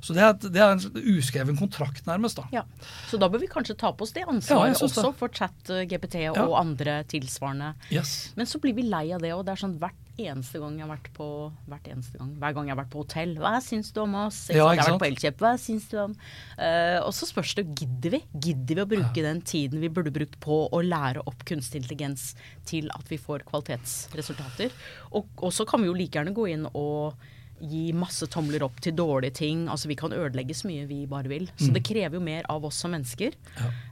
Så 0.00 0.14
det 0.16 0.22
er, 0.24 0.32
det 0.48 0.60
er 0.60 0.74
en 0.74 1.00
uskreven 1.16 1.58
kontrakt, 1.58 2.06
nærmest. 2.08 2.40
da. 2.40 2.46
Ja. 2.52 2.64
Så 3.10 3.18
da 3.20 3.28
bør 3.28 3.42
vi 3.42 3.50
kanskje 3.52 3.76
ta 3.76 3.92
på 3.92 4.06
oss 4.06 4.14
det 4.16 4.24
ansvaret 4.26 4.72
ja, 4.72 4.84
også 4.86 5.06
det. 5.10 5.16
for 5.20 5.28
chat-GPT 5.28 6.22
og 6.30 6.38
Ja. 6.40 6.46
andre 6.60 7.02
tilsvarende. 7.04 7.74
Yes. 7.92 8.32
Men 8.36 8.46
så 8.46 8.60
blir 8.62 8.74
vi 8.74 8.82
lei 8.88 9.10
av 9.12 9.20
det, 9.20 9.34
og 9.36 9.44
det 9.44 9.52
er 9.52 9.60
sånn 9.66 9.78
hvert 9.78 9.98
eneste 10.20 10.60
gang 10.60 10.74
jeg 10.76 10.84
har 10.84 10.90
vært 10.92 11.08
på 11.16 11.26
hvert 11.68 11.86
eneste 11.88 12.18
gang, 12.20 12.32
Hver 12.40 12.52
gang 12.54 12.66
jeg 12.68 12.74
har 12.74 12.80
vært 12.82 12.92
på 12.92 13.02
hotell. 13.04 13.34
Hva 13.40 13.54
syns 13.64 13.92
du 13.92 14.00
om 14.02 14.14
oss? 14.20 14.40
Ja, 14.52 14.66
jeg 14.74 14.82
har 14.82 14.92
vært 14.92 15.00
på? 15.00 15.08
Elkjøp. 15.08 15.38
Hva 15.40 15.52
syns 15.60 15.88
du 15.88 15.96
om 16.02 16.12
uh, 16.58 16.98
Og 17.06 17.12
så 17.16 17.28
spørs 17.30 17.54
det 17.56 17.64
gidder 17.78 18.16
vi? 18.16 18.20
Gidder 18.36 18.80
vi 18.80 18.84
å 18.84 18.90
bruke 18.90 19.24
den 19.24 19.40
tiden 19.40 19.80
vi 19.80 19.88
burde 19.88 20.12
brukt 20.12 20.36
på 20.44 20.62
å 20.68 20.82
lære 20.84 21.24
opp 21.24 21.44
kunstig 21.48 21.80
intelligens 21.82 22.34
til 22.68 22.90
at 22.96 23.08
vi 23.08 23.16
får 23.20 23.46
kvalitetsresultater? 23.48 24.72
Og, 25.12 25.28
og 25.40 25.52
så 25.56 25.64
kan 25.68 25.80
vi 25.80 25.88
jo 25.90 25.96
like 25.96 26.18
gjerne 26.18 26.36
gå 26.36 26.48
inn 26.52 26.66
og 26.72 27.14
gi 27.60 27.92
masse 27.92 28.26
tomler 28.32 28.62
opp 28.64 28.78
til 28.80 28.94
dårlige 28.96 29.34
ting. 29.40 29.66
Altså 29.68 29.88
Vi 29.90 29.96
kan 30.00 30.12
ødelegge 30.16 30.54
så 30.56 30.66
mye 30.70 30.86
vi 30.88 31.02
bare 31.10 31.28
vil. 31.28 31.46
Så 31.60 31.70
det 31.74 31.82
krever 31.84 32.16
jo 32.16 32.20
mer 32.24 32.46
av 32.48 32.64
oss 32.64 32.78
som 32.80 32.90
mennesker. 32.94 33.36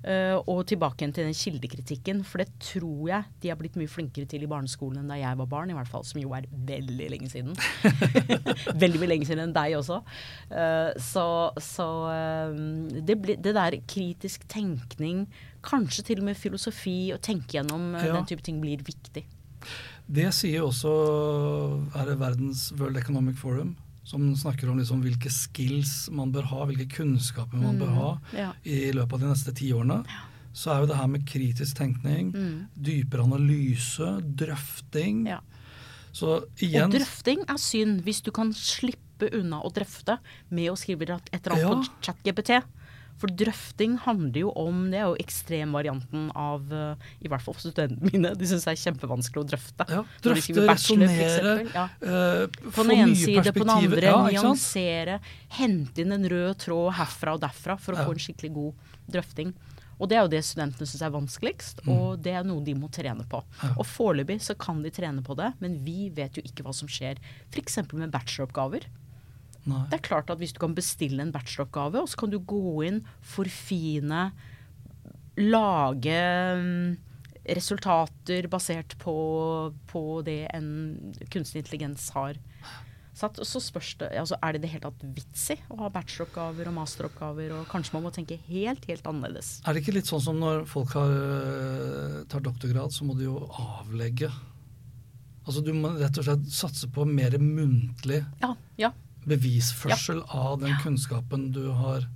Eh, 0.05 0.37
og 0.49 0.65
tilbake 0.71 1.03
igjen 1.05 1.15
til 1.17 1.29
den 1.29 1.37
kildekritikken, 1.37 2.25
for 2.25 2.39
det 2.43 2.49
tror 2.65 3.09
jeg 3.11 3.25
de 3.43 3.49
har 3.53 3.59
blitt 3.61 3.77
mye 3.77 3.91
flinkere 3.91 4.27
til 4.31 4.43
i 4.47 4.51
barneskolen 4.51 5.03
enn 5.03 5.13
da 5.13 5.19
jeg 5.21 5.37
var 5.43 5.51
barn, 5.53 5.71
i 5.71 5.77
hvert 5.77 5.91
fall, 5.93 6.05
som 6.09 6.21
jo 6.23 6.33
er 6.39 6.47
veldig 6.69 7.11
lenge 7.13 7.29
siden. 7.33 7.55
veldig 8.83 9.01
mye 9.03 9.11
lenge 9.13 9.29
siden 9.29 9.45
enn 9.49 9.55
deg 9.57 9.77
også. 9.79 10.01
Uh, 10.53 10.91
så 11.03 11.27
så 11.63 11.89
uh, 12.09 12.55
det, 13.05 13.19
blir- 13.21 13.41
det 13.43 13.55
der 13.57 13.79
kritisk 13.89 14.47
tenkning, 14.51 15.27
kanskje 15.65 16.05
til 16.13 16.23
og 16.23 16.29
med 16.31 16.39
filosofi, 16.39 17.11
å 17.15 17.19
tenke 17.21 17.59
gjennom 17.59 17.91
Ja. 17.99 18.13
den 18.17 18.27
type 18.31 18.43
ting 18.47 18.61
blir 18.63 18.79
viktig. 18.87 19.25
Det 20.09 20.31
sier 20.33 20.65
også 20.65 20.91
er 21.93 22.09
det 22.09 22.17
verdens 22.21 22.71
World 22.79 22.97
Economic 22.97 23.37
Forum, 23.37 23.75
som 24.09 24.25
snakker 24.41 24.71
om 24.73 24.79
liksom 24.81 25.03
hvilke 25.05 25.29
skills 25.33 26.09
man 26.17 26.33
bør 26.33 26.49
ha, 26.49 26.63
hvilke 26.71 26.89
kunnskaper 26.97 27.61
man 27.61 27.77
bør 27.81 27.93
ha 27.93 28.09
ja. 28.33 28.49
i 28.65 28.89
løpet 28.97 29.19
av 29.19 29.27
de 29.27 29.33
neste 29.35 29.53
ti 29.59 29.69
årene. 29.77 30.01
Så 30.57 30.73
er 30.73 30.81
jo 30.81 30.89
det 30.91 30.97
her 30.97 31.11
med 31.13 31.27
kritisk 31.29 31.77
tenkning, 31.77 32.33
dypere 32.75 33.27
analyse, 33.29 34.15
drøfting. 34.41 35.27
Ja. 35.29 35.43
Så 36.17 36.39
igjen 36.65 36.89
Og 36.89 36.97
drøfting 36.97 37.45
er 37.45 37.61
synd 37.61 38.01
hvis 38.07 38.23
du 38.25 38.33
kan 38.35 38.55
slippe 38.57 39.29
unna 39.37 39.61
å 39.61 39.71
drøfte 39.75 40.17
med 40.49 40.71
å 40.73 40.79
skrive 40.79 41.05
et 41.05 41.45
eller 41.45 41.53
annet 41.53 41.69
Ja. 41.69 41.75
på 41.77 42.07
ChatGPT. 42.09 42.63
For 43.19 43.31
drøfting 43.35 43.97
handler 44.05 44.41
jo 44.45 44.51
om 44.55 44.85
Det 44.93 44.99
er 45.01 45.09
jo 45.09 45.17
ekstremvarianten 45.19 46.29
av 46.39 46.73
eh, 46.73 47.09
I 47.25 47.31
hvert 47.33 47.43
fall 47.43 47.57
for 47.57 47.65
studentene 47.67 48.13
mine. 48.13 48.31
De 48.39 48.47
syns 48.47 48.67
det 48.69 48.75
er 48.77 48.83
kjempevanskelig 48.85 49.43
å 49.43 49.47
drøfte. 49.53 49.87
ja, 49.91 50.03
drøfte, 50.23 50.67
resonnere. 50.69 51.57
Ja. 51.75 51.87
uh, 52.03 52.45
På 52.69 52.77
få 52.83 52.87
nye 52.89 53.09
side, 53.19 53.53
på 53.53 53.65
den 53.65 53.75
andre, 53.75 54.05
Ja, 54.07 54.21
nyansere. 54.29 55.19
Hente 55.59 56.05
inn 56.05 56.15
en 56.15 56.29
rød 56.31 56.61
tråd 56.63 56.93
herfra 57.01 57.35
og 57.35 57.43
derfra 57.43 57.79
for 57.81 57.95
å 57.95 57.99
Ja. 57.99 58.07
få 58.07 58.15
en 58.15 58.23
skikkelig 58.23 58.53
god 58.55 58.95
drøfting. 59.11 59.53
Og 59.99 60.07
det 60.09 60.15
er 60.17 60.23
jo 60.23 60.31
det 60.31 60.45
studentene 60.47 60.87
syns 60.87 61.03
er 61.03 61.11
vanskeligst, 61.11 61.81
og 61.91 62.21
det 62.23 62.31
er 62.39 62.45
noe 62.47 62.63
de 62.63 62.75
må 62.79 62.87
trene 62.95 63.25
på. 63.27 63.41
Mm. 63.43 63.65
Ja. 63.65 63.73
Og 63.83 63.87
foreløpig 63.91 64.39
så 64.47 64.55
kan 64.57 64.79
de 64.85 64.93
trene 64.95 65.25
på 65.27 65.35
det, 65.35 65.53
men 65.59 65.81
vi 65.83 66.07
vet 66.15 66.39
jo 66.39 66.43
ikke 66.47 66.63
hva 66.63 66.73
som 66.73 66.87
skjer 66.87 67.19
f.eks. 67.51 67.81
med 67.93 68.13
bacheloroppgaver. 68.15 68.87
Nei. 69.69 69.85
Det 69.91 69.99
er 69.99 70.07
klart 70.09 70.31
at 70.33 70.41
hvis 70.41 70.55
du 70.57 70.63
kan 70.63 70.77
bestille 70.77 71.23
en 71.25 71.35
bacheloroppgave, 71.35 72.03
og 72.03 72.09
så 72.11 72.23
kan 72.23 72.33
du 72.33 72.39
gå 72.41 72.83
inn, 72.89 73.03
forfine, 73.21 74.31
lage 75.39 76.19
mm, 76.59 76.97
resultater 77.57 78.49
basert 78.51 78.97
på, 79.01 79.15
på 79.91 80.05
det 80.27 80.43
en 80.57 80.69
kunstig 81.33 81.63
intelligens 81.63 82.11
har 82.17 82.41
satt. 83.19 83.39
Så 83.47 83.61
spørs 83.63 83.95
det 84.01 84.11
altså 84.19 84.39
Er 84.43 84.55
det 84.55 84.61
i 84.61 84.65
det 84.65 84.73
hele 84.75 84.89
tatt 84.89 85.07
vits 85.17 85.47
i 85.55 85.59
å 85.73 85.79
ha 85.83 85.91
bacheloroppgaver 85.95 86.71
og 86.71 86.77
masteroppgaver, 86.79 87.55
og 87.57 87.71
kanskje 87.71 87.97
man 87.97 88.07
må 88.07 88.13
tenke 88.15 88.39
helt, 88.49 88.85
helt 88.91 89.09
annerledes. 89.11 89.59
Er 89.65 89.75
det 89.75 89.83
ikke 89.85 89.97
litt 89.99 90.11
sånn 90.11 90.23
som 90.25 90.39
når 90.41 90.65
folk 90.71 90.95
har, 90.99 91.17
øh, 91.17 92.21
tar 92.31 92.45
doktorgrad, 92.45 92.95
så 92.95 93.09
må 93.09 93.19
de 93.19 93.29
jo 93.29 93.41
avlegge 93.49 94.31
Altså 95.49 95.63
Du 95.65 95.71
må 95.73 95.95
rett 95.97 96.19
og 96.21 96.27
slett 96.27 96.49
satse 96.53 96.91
på 96.93 97.07
mer 97.09 97.39
muntlig 97.41 98.21
Ja, 98.43 98.53
ja. 98.77 98.93
Bevisførsel 99.31 100.23
av 100.29 100.61
den 100.63 100.77
kunnskapen 100.83 101.51
du 101.55 101.67
har 101.71 102.07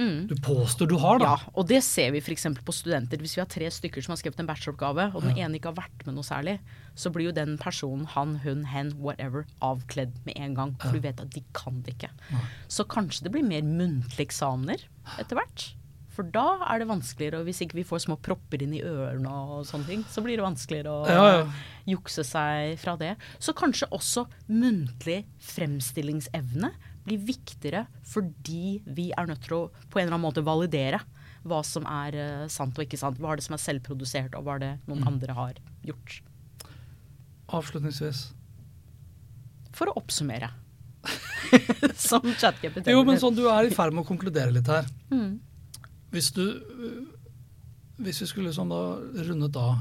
Mm. 0.00 0.26
Du 0.30 0.36
påstår 0.40 0.88
du 0.88 0.94
har, 0.96 1.18
da. 1.20 1.34
Ja, 1.34 1.50
og 1.52 1.66
det 1.68 1.82
ser 1.84 2.14
vi 2.14 2.22
f.eks. 2.22 2.46
på 2.64 2.72
studenter. 2.72 3.20
Hvis 3.20 3.34
vi 3.36 3.42
har 3.42 3.48
tre 3.50 3.68
stykker 3.68 4.04
som 4.04 4.14
har 4.14 4.20
skrevet 4.22 4.40
en 4.40 4.48
bacheloroppgave, 4.48 5.10
og 5.12 5.26
den 5.26 5.36
ene 5.36 5.58
ikke 5.58 5.72
har 5.74 5.80
vært 5.82 6.06
med 6.06 6.16
noe 6.16 6.24
særlig, 6.24 6.56
så 6.96 7.12
blir 7.12 7.28
jo 7.28 7.34
den 7.36 7.58
personen, 7.60 8.06
han, 8.14 8.38
hun, 8.44 8.64
hen, 8.70 8.94
whatever, 9.02 9.44
avkledd 9.64 10.14
med 10.24 10.40
en 10.40 10.56
gang. 10.56 10.72
For 10.80 10.96
du 10.96 11.04
vet 11.04 11.20
at 11.20 11.34
de 11.34 11.44
kan 11.56 11.82
det 11.84 11.98
ikke. 11.98 12.12
Så 12.72 12.88
kanskje 12.88 13.26
det 13.26 13.34
blir 13.36 13.46
mer 13.46 13.66
muntlige 13.66 14.30
eksamener 14.30 14.86
etter 15.18 15.36
hvert. 15.36 15.68
For 16.10 16.26
da 16.26 16.44
er 16.66 16.80
det 16.82 16.88
vanskeligere, 16.90 17.38
og 17.40 17.46
hvis 17.46 17.60
ikke 17.62 17.76
vi 17.78 17.84
får 17.86 18.02
små 18.04 18.16
propper 18.20 18.64
inn 18.64 18.72
i 18.74 18.80
ørene 18.82 19.30
og 19.30 19.60
sånne 19.68 19.86
ting, 19.86 20.00
så 20.10 20.22
blir 20.24 20.36
det 20.40 20.44
vanskeligere 20.44 20.90
å 20.90 21.04
Ja, 21.06 21.26
ja. 21.38 21.44
jukse 21.86 22.24
seg 22.26 22.74
fra 22.82 22.96
det. 22.98 23.12
Så 23.38 23.54
kanskje 23.54 23.86
også 23.94 24.24
muntlig 24.50 25.20
fremstillingsevne 25.38 26.72
blir 27.06 27.22
viktigere 27.24 27.86
fordi 28.04 28.80
vi 28.86 29.10
er 29.16 29.30
nødt 29.30 29.46
til 29.46 29.54
å 29.56 29.62
på 29.88 30.00
en 30.00 30.08
eller 30.08 30.18
annen 30.18 30.26
måte 30.26 30.44
validere 30.44 31.00
hva 31.46 31.62
som 31.64 31.86
er 31.88 32.16
eh, 32.20 32.48
sant 32.52 32.76
og 32.76 32.84
ikke 32.84 32.98
sant. 33.00 33.16
Hva 33.22 33.32
er 33.32 33.40
det 33.40 33.46
som 33.46 33.54
er 33.56 33.62
selvprodusert, 33.62 34.34
og 34.36 34.44
hva 34.44 34.58
er 34.58 34.64
det 34.66 34.72
Mm. 34.76 34.88
noen 34.90 35.06
andre 35.14 35.32
har 35.38 35.54
gjort. 35.86 36.18
Avslutningsvis. 37.48 38.26
For 39.72 39.86
å 39.88 39.94
oppsummere. 39.96 40.50
som 41.96 42.20
ChatGPT. 42.36 42.90
Jo, 42.92 43.00
men 43.08 43.16
sånn, 43.22 43.34
du 43.38 43.46
er 43.48 43.64
i 43.64 43.72
ferd 43.72 43.94
med 43.96 44.04
å 44.04 44.08
konkludere 44.10 44.52
litt 44.52 44.68
her. 44.68 44.84
Mm. 45.10 45.38
Hvis 46.10 46.30
du 46.34 46.42
øh, 46.42 47.00
Hvis 48.02 48.22
vi 48.22 48.28
skulle 48.30 48.52
sånn 48.54 48.72
da 48.72 48.80
rundet 49.28 49.58
av 49.60 49.76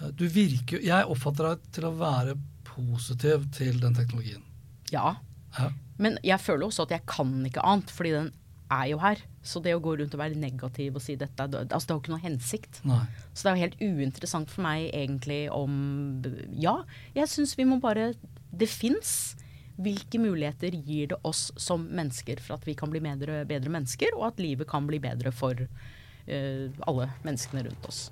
øh, 0.00 0.10
Du 0.18 0.26
virker 0.32 0.82
Jeg 0.82 1.06
oppfatter 1.06 1.52
deg 1.52 1.68
til 1.76 1.88
å 1.88 1.94
være 1.98 2.36
positiv 2.76 3.46
til 3.56 3.78
den 3.80 3.94
teknologien. 3.96 4.42
Ja. 4.92 5.14
Ja. 5.56 5.70
Men 5.96 6.18
jeg 6.26 6.36
føler 6.44 6.66
også 6.66 6.84
at 6.84 6.90
jeg 6.92 7.06
kan 7.08 7.30
ikke 7.48 7.62
annet, 7.64 7.88
fordi 7.94 8.10
den 8.12 8.26
er 8.68 8.90
jo 8.90 8.98
her. 9.00 9.22
Så 9.46 9.62
det 9.64 9.72
å 9.76 9.80
gå 9.80 9.94
rundt 9.96 10.12
og 10.12 10.20
være 10.20 10.36
negativ 10.36 10.98
og 10.98 11.04
si 11.04 11.14
dette, 11.16 11.46
altså 11.46 11.86
det 11.86 11.94
har 11.94 12.02
ikke 12.02 12.12
noe 12.12 12.24
hensikt. 12.24 12.80
Nei. 12.84 13.00
Så 13.32 13.46
det 13.46 13.50
er 13.50 13.56
jo 13.56 13.64
helt 13.64 13.80
uinteressant 13.80 14.52
for 14.52 14.66
meg 14.66 14.90
egentlig 14.90 15.46
om 15.54 15.72
Ja, 16.52 16.80
jeg 17.16 17.30
syns 17.32 17.56
vi 17.56 17.68
må 17.68 17.80
bare 17.82 18.10
Det 18.50 18.68
fins. 18.68 19.36
Hvilke 19.76 20.20
muligheter 20.20 20.72
gir 20.72 21.10
det 21.12 21.18
oss 21.28 21.50
som 21.60 21.82
mennesker 21.84 22.40
for 22.40 22.56
at 22.56 22.64
vi 22.68 22.74
kan 22.78 22.92
bli 22.92 23.02
bedre, 23.04 23.42
bedre 23.48 23.72
mennesker, 23.72 24.14
og 24.16 24.30
at 24.30 24.40
livet 24.40 24.68
kan 24.70 24.86
bli 24.88 25.00
bedre 25.02 25.32
for 25.36 25.58
uh, 25.66 26.86
alle 26.88 27.10
menneskene 27.26 27.66
rundt 27.66 27.90
oss. 27.90 28.06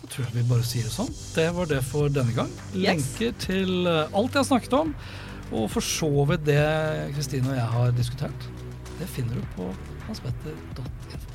Da 0.00 0.10
tror 0.10 0.26
jeg 0.26 0.34
vi 0.34 0.44
bare 0.50 0.66
sier 0.66 0.88
det 0.88 0.94
sånn. 0.94 1.12
Det 1.34 1.46
var 1.56 1.70
det 1.70 1.80
for 1.86 2.10
denne 2.12 2.34
gang. 2.36 2.50
Yes. 2.74 2.82
Lenker 2.84 3.38
til 3.42 3.88
eh, 3.88 4.12
alt 4.12 4.36
jeg 4.36 4.42
har 4.42 4.48
snakket 4.50 4.76
om, 4.76 4.92
og 5.50 5.70
for 5.72 5.82
så 5.82 6.10
vidt 6.30 6.44
det 6.46 6.60
Kristine 7.16 7.50
og 7.50 7.56
jeg 7.56 7.70
har 7.72 7.96
diskutert, 7.96 8.50
det 9.00 9.08
finner 9.14 9.40
du 9.40 9.48
på 9.56 9.70
hanspetter.info. 10.06 11.32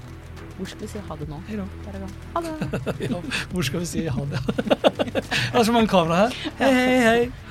Hvor 0.57 0.69
skal 0.69 0.83
vi 0.83 0.87
si 0.91 1.01
ha 1.07 1.15
det 1.17 1.25
nå? 1.25 1.39
Hei 1.47 1.57
da. 1.57 2.07
Ha 2.35 2.41
det. 2.45 2.81
Ja, 3.09 3.21
hvor 3.49 3.65
skal 3.65 3.81
vi 3.81 3.87
si 3.89 4.05
ha 4.05 4.25
det? 4.29 4.41
det 5.15 5.23
er 5.25 5.63
så 5.65 5.73
mange 5.73 5.89
kamera 5.89 6.27
her. 6.27 6.35
Hei, 6.59 6.71
hei, 6.75 6.99
hei. 7.01 7.50